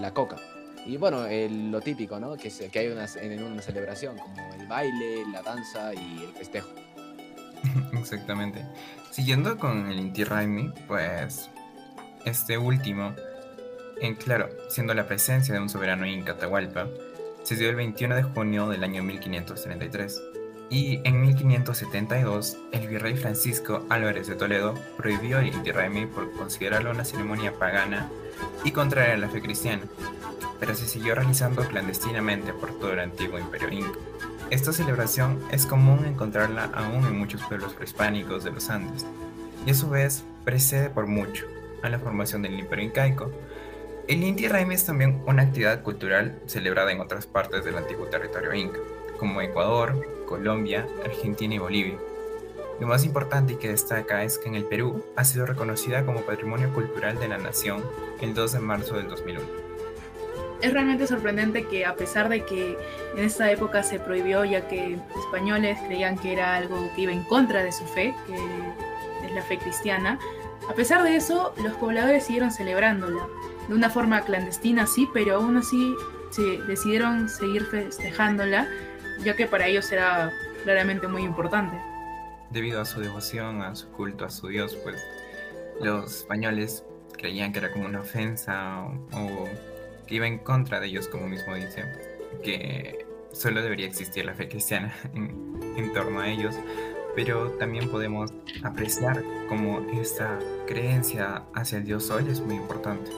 la 0.01 0.13
coca. 0.13 0.37
Y 0.87 0.97
bueno, 0.99 1.27
lo 1.71 1.81
típico, 1.81 2.19
¿no? 2.21 2.37
Que, 2.37 2.49
se- 2.51 2.69
que 2.69 2.79
hay 2.81 2.89
unas- 2.89 3.17
en 3.17 3.43
una 3.43 3.61
celebración, 3.63 4.17
como 4.19 4.37
el 4.55 4.67
baile, 4.67 5.25
la 5.33 5.43
danza 5.43 5.93
y 5.95 6.23
el 6.23 6.33
festejo. 6.39 6.69
Exactamente. 7.99 8.65
Siguiendo 9.11 9.59
con 9.59 9.91
el 9.91 9.99
Inti 9.99 10.25
Raymi, 10.25 10.73
pues 10.87 11.51
este 12.25 12.59
último, 12.59 13.15
en 14.01 14.15
claro, 14.15 14.49
siendo 14.69 14.95
la 14.95 15.07
presencia 15.07 15.55
de 15.55 15.61
un 15.61 15.69
soberano 15.69 16.07
inca 16.07 16.33
Atahualpa, 16.33 16.87
se 17.47 17.55
dio 17.55 17.71
el 17.71 17.77
21 17.77 18.17
de 18.17 18.23
junio 18.25 18.69
del 18.69 18.83
año 18.83 19.05
1533. 19.05 20.21
Y 20.69 21.01
en 21.05 21.21
1572, 21.21 22.59
el 22.73 22.89
virrey 22.89 23.17
Francisco 23.17 23.87
Álvarez 23.89 24.27
de 24.27 24.35
Toledo 24.35 24.75
prohibió 24.97 25.39
el 25.39 25.55
Inti 25.55 25.71
por 26.13 26.33
considerarlo 26.33 26.91
una 26.91 27.05
ceremonia 27.05 27.53
pagana 27.53 28.11
y 28.65 28.73
contraria 28.73 29.15
a 29.15 29.19
la 29.19 29.29
fe 29.29 29.41
cristiana, 29.41 29.85
pero 30.59 30.75
se 30.75 30.89
siguió 30.89 31.15
realizando 31.15 31.63
clandestinamente 31.63 32.53
por 32.53 32.77
todo 32.81 32.95
el 32.95 32.99
antiguo 32.99 33.39
imperio 33.39 33.71
inca. 33.71 34.01
Esta 34.51 34.73
celebración 34.73 35.41
es 35.53 35.67
común 35.67 36.05
encontrarla 36.05 36.65
aún 36.75 37.07
en 37.07 37.17
muchos 37.17 37.45
pueblos 37.45 37.75
prehispánicos 37.75 38.43
de 38.43 38.51
los 38.51 38.71
Andes, 38.71 39.07
y 39.65 39.71
a 39.71 39.75
su 39.75 39.89
vez 39.89 40.25
precede 40.45 40.91
por 40.91 41.07
mucho 41.07 41.47
a 41.85 41.91
la 41.91 42.01
formación 42.01 42.43
del 42.43 42.59
imperio 42.59 42.87
incaico. 42.87 43.31
El 44.09 44.23
Inti 44.23 44.47
Raymi 44.47 44.77
es 44.77 44.87
también 44.87 45.21
una 45.27 45.43
actividad 45.43 45.83
cultural 45.83 46.39
celebrada 46.47 46.93
en 46.93 47.01
otras 47.01 47.27
partes 47.27 47.65
del 47.65 47.77
antiguo 47.77 48.07
territorio 48.07 48.55
inca, 48.55 48.79
como 49.19 49.41
Ecuador, 49.41 50.25
Colombia, 50.27 50.87
Argentina 51.05 51.57
y 51.57 51.59
Bolivia. 51.59 51.99
Lo 52.79 52.87
más 52.87 53.05
importante 53.05 53.55
y 53.55 53.57
que 53.57 53.69
destaca 53.69 54.23
es 54.23 54.39
que 54.39 54.47
en 54.49 54.55
el 54.55 54.65
Perú 54.65 55.05
ha 55.17 55.25
sido 55.25 55.45
reconocida 55.45 56.07
como 56.07 56.21
Patrimonio 56.21 56.73
Cultural 56.73 57.19
de 57.19 57.27
la 57.27 57.39
Nación 57.39 57.83
el 58.21 58.33
2 58.33 58.53
de 58.53 58.61
marzo 58.61 58.95
del 58.95 59.09
2001. 59.09 59.45
Es 60.63 60.73
realmente 60.73 61.09
sorprendente 61.09 61.67
que 61.67 61.85
a 61.85 61.97
pesar 61.97 62.29
de 62.29 62.45
que 62.45 62.79
en 63.17 63.25
esta 63.25 63.51
época 63.51 63.83
se 63.83 63.99
prohibió 63.99 64.45
ya 64.45 64.69
que 64.69 64.99
españoles 65.19 65.79
creían 65.85 66.17
que 66.17 66.33
era 66.33 66.55
algo 66.55 66.91
que 66.95 67.03
iba 67.03 67.13
en 67.13 67.25
contra 67.25 67.65
de 67.65 67.73
su 67.73 67.85
fe, 67.87 68.15
que 68.29 68.35
es 69.27 69.33
la 69.33 69.43
fe 69.43 69.59
cristiana, 69.59 70.21
a 70.71 70.75
pesar 70.75 71.03
de 71.03 71.17
eso 71.17 71.53
los 71.61 71.75
pobladores 71.75 72.25
siguieron 72.25 72.53
celebrándola. 72.53 73.27
De 73.69 73.75
una 73.75 73.91
forma 73.91 74.23
clandestina 74.23 74.87
sí, 74.87 75.09
pero 75.13 75.37
aún 75.37 75.57
así 75.57 75.95
se 76.31 76.63
decidieron 76.63 77.29
seguir 77.29 77.65
festejándola, 77.65 78.69
ya 79.25 79.35
que 79.35 79.47
para 79.47 79.67
ellos 79.67 79.91
era 79.91 80.33
claramente 80.65 81.09
muy 81.09 81.23
importante. 81.23 81.77
Debido 82.51 82.81
a 82.81 82.85
su 82.85 83.01
devoción, 83.01 83.63
a 83.63 83.75
su 83.75 83.91
culto 83.91 84.25
a 84.25 84.31
su 84.31 84.49
Dios, 84.49 84.77
pues 84.83 85.03
los 85.81 86.19
españoles 86.19 86.85
creían 87.17 87.53
que 87.53 87.59
era 87.59 87.73
como 87.73 87.87
una 87.87 88.01
ofensa 88.01 88.83
o, 88.83 89.19
o 89.19 89.49
que 90.07 90.15
iba 90.15 90.27
en 90.27 90.39
contra 90.39 90.81
de 90.81 90.87
ellos, 90.87 91.09
como 91.09 91.27
mismo 91.27 91.55
dice, 91.55 91.85
que 92.43 93.07
solo 93.33 93.63
debería 93.63 93.87
existir 93.87 94.25
la 94.25 94.35
fe 94.35 94.49
cristiana 94.49 94.95
en, 95.15 95.61
en 95.77 95.93
torno 95.93 96.21
a 96.21 96.29
ellos, 96.29 96.55
pero 97.15 97.51
también 97.53 97.91
podemos 97.91 98.33
apreciar 98.63 99.23
cómo 99.49 99.81
esta 100.01 100.39
creencia 100.67 101.45
hacia 101.55 101.79
el 101.79 101.85
Dios 101.85 102.05
Sol 102.07 102.29
es 102.29 102.41
muy 102.41 102.57
importante. 102.57 103.11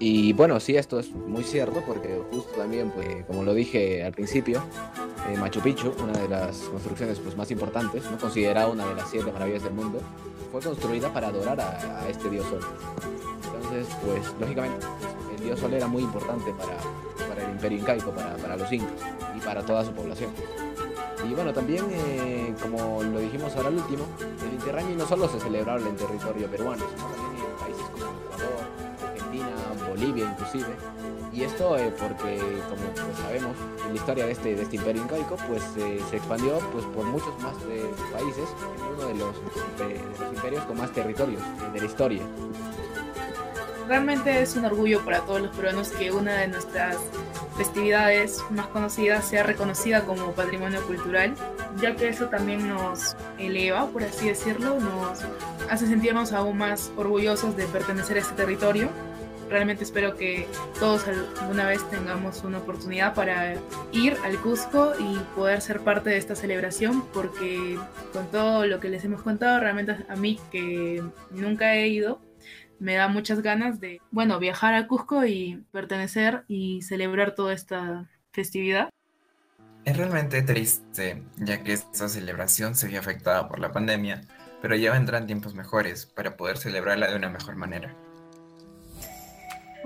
Y 0.00 0.32
bueno, 0.32 0.60
sí, 0.60 0.76
esto 0.76 1.00
es 1.00 1.10
muy 1.12 1.42
cierto 1.42 1.82
porque 1.84 2.20
justo 2.30 2.52
también, 2.52 2.90
pues, 2.90 3.24
como 3.26 3.42
lo 3.42 3.52
dije 3.52 4.04
al 4.04 4.12
principio, 4.12 4.62
eh, 5.28 5.36
Machu 5.36 5.60
Picchu, 5.60 5.92
una 6.02 6.12
de 6.12 6.28
las 6.28 6.56
construcciones 6.56 7.18
pues, 7.18 7.36
más 7.36 7.50
importantes, 7.50 8.04
¿no? 8.08 8.16
considerada 8.16 8.68
una 8.68 8.86
de 8.86 8.94
las 8.94 9.10
siete 9.10 9.32
maravillas 9.32 9.64
del 9.64 9.74
mundo, 9.74 10.00
fue 10.52 10.60
construida 10.60 11.12
para 11.12 11.28
adorar 11.28 11.60
a, 11.60 12.08
este 12.08 12.30
dios 12.30 12.46
sol. 12.46 12.60
Entonces, 13.44 13.88
pues, 14.04 14.32
lógicamente, 14.38 14.86
pues, 15.00 15.38
el 15.38 15.44
dios 15.46 15.58
sol 15.58 15.74
era 15.74 15.88
muy 15.88 16.04
importante 16.04 16.52
para, 16.52 17.28
para 17.28 17.44
el 17.44 17.50
imperio 17.50 17.78
incaico, 17.78 18.12
para, 18.12 18.36
para, 18.36 18.56
los 18.56 18.72
incas 18.72 19.00
y 19.36 19.40
para 19.40 19.62
toda 19.66 19.84
su 19.84 19.92
población. 19.92 20.30
Y 21.28 21.34
bueno, 21.34 21.52
también, 21.52 21.84
eh, 21.90 22.54
como 22.62 23.02
lo 23.02 23.18
dijimos 23.18 23.54
ahora 23.56 23.68
al 23.68 23.74
último, 23.74 24.04
el 24.40 24.72
Raymi 24.72 24.94
no 24.94 25.06
solo 25.08 25.28
se 25.28 25.40
celebraba 25.40 25.80
en 25.80 25.96
territorio 25.96 26.48
peruano, 26.48 26.84
sino 26.94 27.08
también 27.08 27.37
Bolivia 29.98 30.30
inclusive. 30.30 30.76
Y 31.32 31.42
esto 31.42 31.76
eh, 31.76 31.92
porque, 31.98 32.38
como 32.68 32.82
pues, 32.92 33.18
sabemos, 33.18 33.56
en 33.84 33.88
la 33.90 33.94
historia 33.94 34.26
de 34.26 34.32
este, 34.32 34.54
de 34.54 34.62
este 34.62 34.76
imperio 34.76 35.02
incaico, 35.02 35.36
pues 35.48 35.62
eh, 35.76 36.00
se 36.08 36.16
expandió 36.16 36.58
pues, 36.72 36.84
por 36.86 37.04
muchos 37.04 37.38
más 37.40 37.54
eh, 37.68 37.84
países, 38.12 38.44
es 38.44 38.82
uno 38.96 39.08
de 39.08 39.14
los, 39.14 39.36
de 39.78 40.00
los, 40.20 40.34
imperios 40.34 40.64
con 40.64 40.78
más 40.78 40.92
territorios 40.92 41.42
de 41.72 41.80
la 41.80 41.86
historia. 41.86 42.22
Realmente 43.88 44.42
es 44.42 44.54
un 44.56 44.64
orgullo 44.64 45.04
para 45.04 45.20
todos 45.20 45.40
los 45.40 45.56
peruanos 45.56 45.90
que 45.90 46.12
una 46.12 46.34
de 46.34 46.48
nuestras 46.48 46.96
festividades 47.56 48.42
más 48.50 48.66
conocidas 48.68 49.26
sea 49.26 49.42
reconocida 49.42 50.04
como 50.04 50.32
patrimonio 50.32 50.80
cultural, 50.86 51.34
ya 51.80 51.96
que 51.96 52.08
eso 52.08 52.26
también 52.26 52.68
nos 52.68 53.16
eleva, 53.38 53.86
por 53.86 54.04
así 54.04 54.28
decirlo, 54.28 54.78
nos 54.78 55.20
hace 55.70 55.86
sentirnos 55.86 56.32
aún 56.32 56.58
más 56.58 56.92
orgullosos 56.96 57.56
de 57.56 57.66
pertenecer 57.66 58.18
a 58.18 58.20
este 58.20 58.34
territorio 58.34 58.90
realmente 59.48 59.84
espero 59.84 60.16
que 60.16 60.46
todos 60.78 61.06
alguna 61.40 61.66
vez 61.66 61.88
tengamos 61.90 62.42
una 62.44 62.58
oportunidad 62.58 63.14
para 63.14 63.54
ir 63.92 64.16
al 64.24 64.38
Cusco 64.40 64.92
y 64.98 65.18
poder 65.34 65.60
ser 65.60 65.80
parte 65.80 66.10
de 66.10 66.18
esta 66.18 66.34
celebración, 66.34 67.04
porque 67.12 67.78
con 68.12 68.30
todo 68.30 68.66
lo 68.66 68.80
que 68.80 68.88
les 68.88 69.04
hemos 69.04 69.22
contado, 69.22 69.60
realmente 69.60 69.96
a 70.08 70.16
mí 70.16 70.38
que 70.50 71.02
nunca 71.30 71.74
he 71.74 71.88
ido, 71.88 72.20
me 72.78 72.94
da 72.94 73.08
muchas 73.08 73.42
ganas 73.42 73.80
de, 73.80 74.00
bueno, 74.10 74.38
viajar 74.38 74.74
a 74.74 74.86
Cusco 74.86 75.24
y 75.24 75.64
pertenecer 75.72 76.44
y 76.46 76.82
celebrar 76.82 77.34
toda 77.34 77.52
esta 77.52 78.08
festividad. 78.32 78.90
Es 79.84 79.96
realmente 79.96 80.42
triste, 80.42 81.22
ya 81.38 81.62
que 81.62 81.72
esta 81.72 82.08
celebración 82.08 82.74
se 82.74 82.88
vio 82.88 83.00
afectada 83.00 83.48
por 83.48 83.58
la 83.58 83.72
pandemia, 83.72 84.20
pero 84.60 84.76
ya 84.76 84.92
vendrán 84.92 85.26
tiempos 85.26 85.54
mejores 85.54 86.06
para 86.06 86.36
poder 86.36 86.58
celebrarla 86.58 87.08
de 87.08 87.16
una 87.16 87.30
mejor 87.30 87.56
manera. 87.56 87.96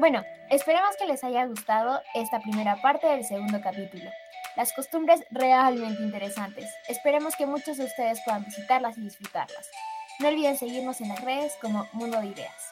Bueno, 0.03 0.24
esperamos 0.50 0.96
que 0.96 1.07
les 1.07 1.22
haya 1.22 1.46
gustado 1.46 2.03
esta 2.12 2.40
primera 2.40 2.74
parte 2.82 3.07
del 3.07 3.24
segundo 3.24 3.61
capítulo. 3.61 4.11
Las 4.57 4.72
costumbres 4.72 5.24
realmente 5.30 6.03
interesantes. 6.03 6.68
Esperemos 6.88 7.36
que 7.36 7.46
muchos 7.46 7.76
de 7.76 7.84
ustedes 7.84 8.20
puedan 8.24 8.44
visitarlas 8.44 8.98
y 8.98 9.03
disfrutarlas. 9.03 9.70
No 10.18 10.26
olviden 10.26 10.59
seguirnos 10.59 11.00
en 11.00 11.09
las 11.11 11.20
redes 11.20 11.57
como 11.61 11.86
Mundo 11.92 12.18
de 12.18 12.26
Ideas. 12.26 12.72